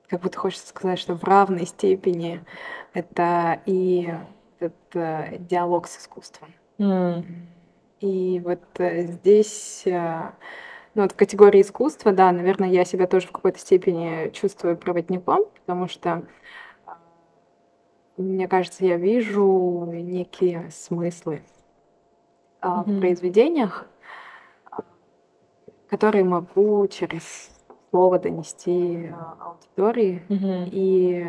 как 0.08 0.20
будто 0.20 0.38
хочется 0.38 0.68
сказать, 0.68 0.98
что 0.98 1.14
в 1.14 1.24
равной 1.24 1.66
степени 1.66 2.40
это 2.92 3.60
и 3.66 4.12
этот 4.58 4.74
э, 4.94 5.38
диалог 5.38 5.88
с 5.88 5.98
искусством. 5.98 6.52
Mm. 6.78 7.24
И 8.04 8.38
вот 8.44 8.60
э, 8.80 9.06
здесь, 9.06 9.82
э, 9.86 10.30
ну 10.94 11.02
вот 11.02 11.12
в 11.12 11.16
категории 11.16 11.62
искусства, 11.62 12.12
да, 12.12 12.32
наверное, 12.32 12.68
я 12.68 12.84
себя 12.84 13.06
тоже 13.06 13.28
в 13.28 13.32
какой-то 13.32 13.58
степени 13.58 14.28
чувствую 14.28 14.76
проводником, 14.76 15.46
потому 15.54 15.88
что 15.88 16.22
мне 18.18 18.46
кажется, 18.46 18.84
я 18.84 18.98
вижу 18.98 19.88
некие 19.90 20.70
смыслы 20.70 21.42
а, 22.60 22.82
в 22.82 23.00
произведениях, 23.00 23.86
которые 25.88 26.24
могу 26.24 26.86
через 26.88 27.50
слово 27.88 28.18
донести 28.18 29.10
а, 29.14 29.36
аудитории. 29.40 30.22
И 30.70 31.26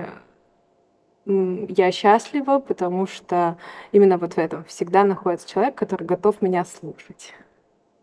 я 1.26 1.91
счастлива, 1.91 2.59
потому 2.59 3.07
что 3.07 3.57
именно 3.91 4.17
вот 4.17 4.34
в 4.34 4.38
этом 4.38 4.63
всегда 4.65 5.03
находится 5.03 5.49
человек, 5.49 5.76
который 5.76 6.05
готов 6.05 6.41
меня 6.41 6.63
слушать. 6.65 7.34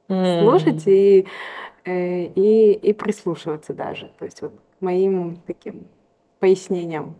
Mm. 0.09 0.43
Слушать 0.43 0.83
и, 0.87 1.27
э, 1.85 2.25
и, 2.25 2.73
и 2.73 2.93
прислушиваться 2.93 3.75
даже. 3.75 4.11
То 4.19 4.25
есть 4.25 4.43
вот 4.43 4.53
моим 4.81 5.37
таким 5.47 5.87
пояснением 6.41 7.15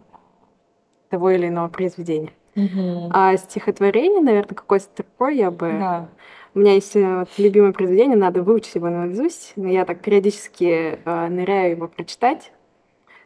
того 1.09 1.31
или 1.31 1.49
иного 1.49 1.69
произведения. 1.69 2.33
Mm-hmm. 2.57 3.11
А 3.13 3.37
стихотворение, 3.37 4.21
наверное, 4.21 4.55
какой-то 4.55 4.89
такой 4.89 5.37
я 5.37 5.51
бы... 5.51 5.71
Да. 5.71 6.09
У 6.55 6.59
меня 6.59 6.75
есть 6.75 6.97
э, 6.97 7.21
вот, 7.21 7.29
любимое 7.39 7.73
произведение, 7.73 8.17
надо 8.17 8.43
выучить 8.43 8.75
его 8.75 8.91
наизусть, 8.91 9.53
но 9.57 9.69
я 9.69 9.87
так 9.87 10.01
периодически 10.01 10.99
э, 11.03 11.29
ныряю 11.29 11.71
его 11.71 11.89
прочитать. 11.89 12.53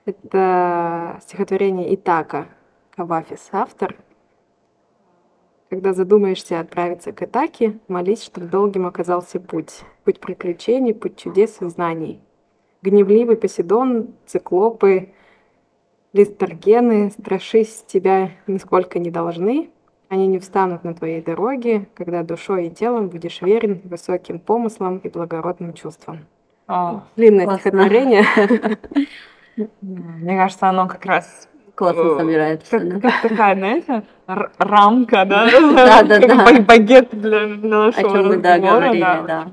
Это 0.04 1.18
стихотворение 1.22 1.92
Итака 1.96 2.46
Кавафис, 2.97 3.51
автор. 3.53 3.94
Когда 5.68 5.92
задумаешься 5.92 6.61
отправиться 6.61 7.12
к 7.12 7.22
Итаке, 7.22 7.78
молись, 7.88 8.24
чтобы 8.24 8.47
долгим 8.47 8.86
оказался 8.86 9.38
путь. 9.38 9.82
Путь 10.05 10.18
приключений, 10.18 10.94
путь 10.94 11.18
чудес 11.18 11.61
и 11.61 11.66
знаний. 11.66 12.22
Гневливый 12.80 13.36
Поседон, 13.36 14.14
циклопы, 14.24 15.11
листаргены, 16.14 17.11
страшись 17.11 17.84
тебя 17.86 18.30
нисколько 18.47 18.99
не 18.99 19.11
должны. 19.11 19.68
Они 20.09 20.26
не 20.26 20.38
встанут 20.38 20.82
на 20.82 20.94
твоей 20.94 21.20
дороге, 21.20 21.88
когда 21.94 22.22
душой 22.22 22.68
и 22.68 22.70
телом 22.70 23.11
будешь 23.11 23.42
верен 23.42 23.82
высоким 23.84 24.38
помыслам 24.38 24.99
и 24.99 25.11
благородным 25.11 25.74
чувствам. 25.74 26.20
О, 26.66 27.03
Длинное 27.16 27.59
стихотворение. 27.59 28.24
Мне 29.82 30.36
кажется, 30.38 30.68
оно 30.70 30.88
как 30.88 31.05
раз 31.05 31.49
классно 31.76 32.00
э, 32.00 32.18
собирается. 32.18 32.80
Как, 32.80 33.02
как 33.02 33.22
такая, 33.22 33.54
знаете, 33.54 34.02
рамка, 34.26 35.24
да? 35.24 35.48
Да, 35.48 36.02
да, 36.02 36.18
да. 36.18 36.60
Багет 36.62 37.10
для 37.12 37.46
нашего 37.46 38.08
О 38.08 38.12
чем 38.12 38.28
мы, 38.28 38.36
да, 38.38 38.58
говорили, 38.58 39.00
да. 39.00 39.46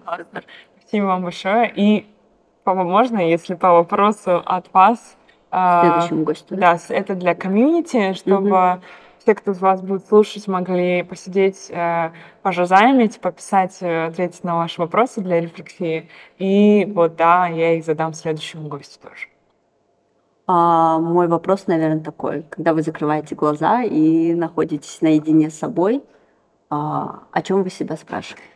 Спасибо 0.80 1.06
вам 1.06 1.24
большое. 1.24 1.72
И, 1.76 2.08
Папа, 2.64 2.84
можно, 2.84 3.20
если 3.20 3.56
по 3.56 3.74
вопросу 3.74 4.42
от 4.46 4.72
вас... 4.74 5.18
А, 5.52 5.82
Следующему 5.82 6.24
гостю. 6.24 6.56
Да, 6.56 6.80
это 6.90 7.14
для 7.14 7.36
комьюнити, 7.36 8.14
чтобы 8.14 8.82
все, 9.20 9.36
кто 9.36 9.52
из 9.52 9.60
вас 9.60 9.82
будет 9.82 10.06
слушать, 10.08 10.48
могли 10.48 11.04
посидеть, 11.04 11.70
э, 11.70 12.12
пожазаймить, 12.42 13.20
пописать, 13.20 13.78
э, 13.82 14.08
ответить 14.08 14.44
на 14.44 14.58
ваши 14.58 14.80
вопросы 14.82 15.22
для 15.22 15.42
рефлексии. 15.42 16.10
И 16.40 16.86
вот, 16.94 17.18
да, 17.18 17.48
я 17.48 17.74
их 17.74 17.86
задам 17.86 18.14
следующему 18.14 18.70
гостю 18.70 19.00
тоже. 19.02 19.28
А, 20.46 21.00
мой 21.00 21.28
вопрос, 21.28 21.68
наверное, 21.68 22.04
такой. 22.04 22.44
Когда 22.50 22.74
вы 22.74 22.82
закрываете 22.82 23.36
глаза 23.36 23.84
и 23.84 24.34
находитесь 24.34 25.02
наедине 25.02 25.50
с 25.50 25.56
собой, 25.58 26.04
а, 26.70 27.24
о 27.32 27.42
чем 27.42 27.64
вы 27.64 27.70
себя 27.70 27.96
спрашиваете? 27.98 28.50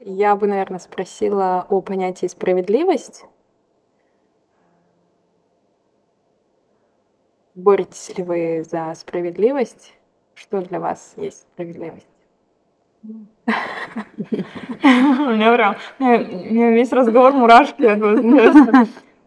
Я 0.00 0.34
бы, 0.36 0.46
наверное, 0.48 0.80
спросила 0.80 1.64
о 1.68 1.80
понятии 1.80 2.26
справедливость. 2.26 3.24
Боретесь 7.54 8.16
ли 8.18 8.24
вы 8.24 8.64
за 8.68 8.92
справедливость? 8.96 9.94
Что 10.34 10.60
для 10.60 10.80
вас 10.80 11.14
есть 11.16 11.42
справедливость? 11.42 12.11
У 13.04 13.08
меня 15.30 15.52
прям, 15.54 15.76
весь 15.98 16.92
разговор 16.92 17.32
мурашки. 17.32 17.84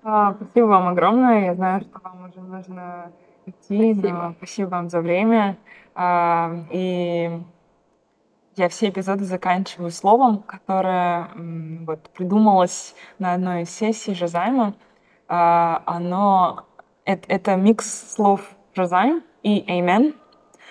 А, 0.07 0.35
спасибо 0.35 0.65
вам 0.65 0.89
огромное. 0.89 1.45
Я 1.45 1.55
знаю, 1.55 1.81
что 1.81 1.99
вам 2.03 2.29
уже 2.29 2.39
нужно 2.39 3.11
идти. 3.47 3.93
Спасибо. 3.95 4.35
Спасибо 4.37 4.69
вам 4.69 4.89
за 4.89 5.01
время. 5.01 5.57
А, 5.95 6.51
и 6.69 7.41
я 8.55 8.69
все 8.69 8.89
эпизоды 8.89 9.23
заканчиваю 9.23 9.89
словом, 9.89 10.43
которое 10.43 11.29
вот, 11.87 12.09
придумалось 12.11 12.95
на 13.17 13.33
одной 13.33 13.63
из 13.63 13.71
сессий 13.71 14.13
Жазайма. 14.13 14.75
А, 15.27 15.81
оно 15.87 16.65
это, 17.03 17.27
это 17.27 17.55
микс 17.55 18.13
слов 18.13 18.41
Жазайм 18.75 19.23
и 19.41 19.65
Amen. 19.67 20.13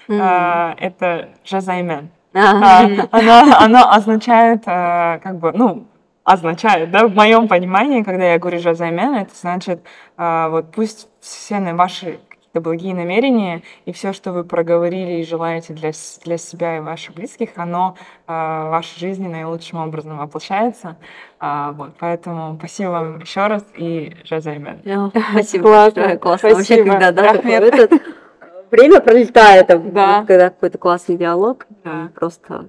Mm-hmm. 0.07 0.77
Это 0.79 1.31
Жазаймен. 1.45 2.11
А, 2.35 2.85
она, 3.11 3.59
она 3.59 3.95
означает, 3.95 4.63
э, 4.67 5.21
как 5.23 5.39
бы, 5.39 5.53
ну, 5.53 5.87
означает, 6.25 6.91
да, 6.91 7.07
в 7.07 7.15
моем 7.15 7.49
понимании, 7.49 8.03
когда 8.03 8.25
я 8.33 8.39
говорю 8.39 8.59
«жазаймен», 8.59 9.15
это 9.15 9.31
значит, 9.35 9.83
э, 10.19 10.49
вот 10.49 10.73
пусть 10.73 11.09
все 11.21 11.61
ваши 11.75 12.19
какие-то 12.29 12.61
благие 12.61 12.95
намерения 12.95 13.63
и 13.85 13.93
все, 13.93 14.13
что 14.13 14.33
вы 14.33 14.43
проговорили 14.43 15.21
и 15.21 15.25
желаете 15.25 15.75
для, 15.75 15.93
для 16.25 16.39
себя 16.39 16.79
и 16.79 16.81
ваших 16.81 17.15
близких, 17.15 17.51
оно 17.57 17.97
э, 18.27 18.33
в 18.33 18.71
вашей 18.71 18.99
жизни 18.99 19.29
наилучшим 19.29 19.79
образом 19.79 20.19
воплощается. 20.19 20.97
Вот, 21.41 21.91
поэтому 21.99 22.57
спасибо 22.59 22.89
вам 22.89 23.19
еще 23.19 23.47
раз 23.49 23.65
и 23.77 24.17
«жазаймен». 24.25 24.81
Спасибо 25.31 25.93
большое, 25.93 26.17
классно. 26.17 26.55
Вообще, 26.55 26.85
когда, 26.85 27.13
да, 27.13 27.35
такой 27.35 27.53
этот 27.53 27.93
время 28.71 29.01
пролетает, 29.01 29.67
да. 29.93 30.25
когда 30.27 30.51
какой-то 30.51 30.79
классный 30.79 31.17
диалог, 31.17 31.67
да. 31.85 32.11
просто 32.15 32.69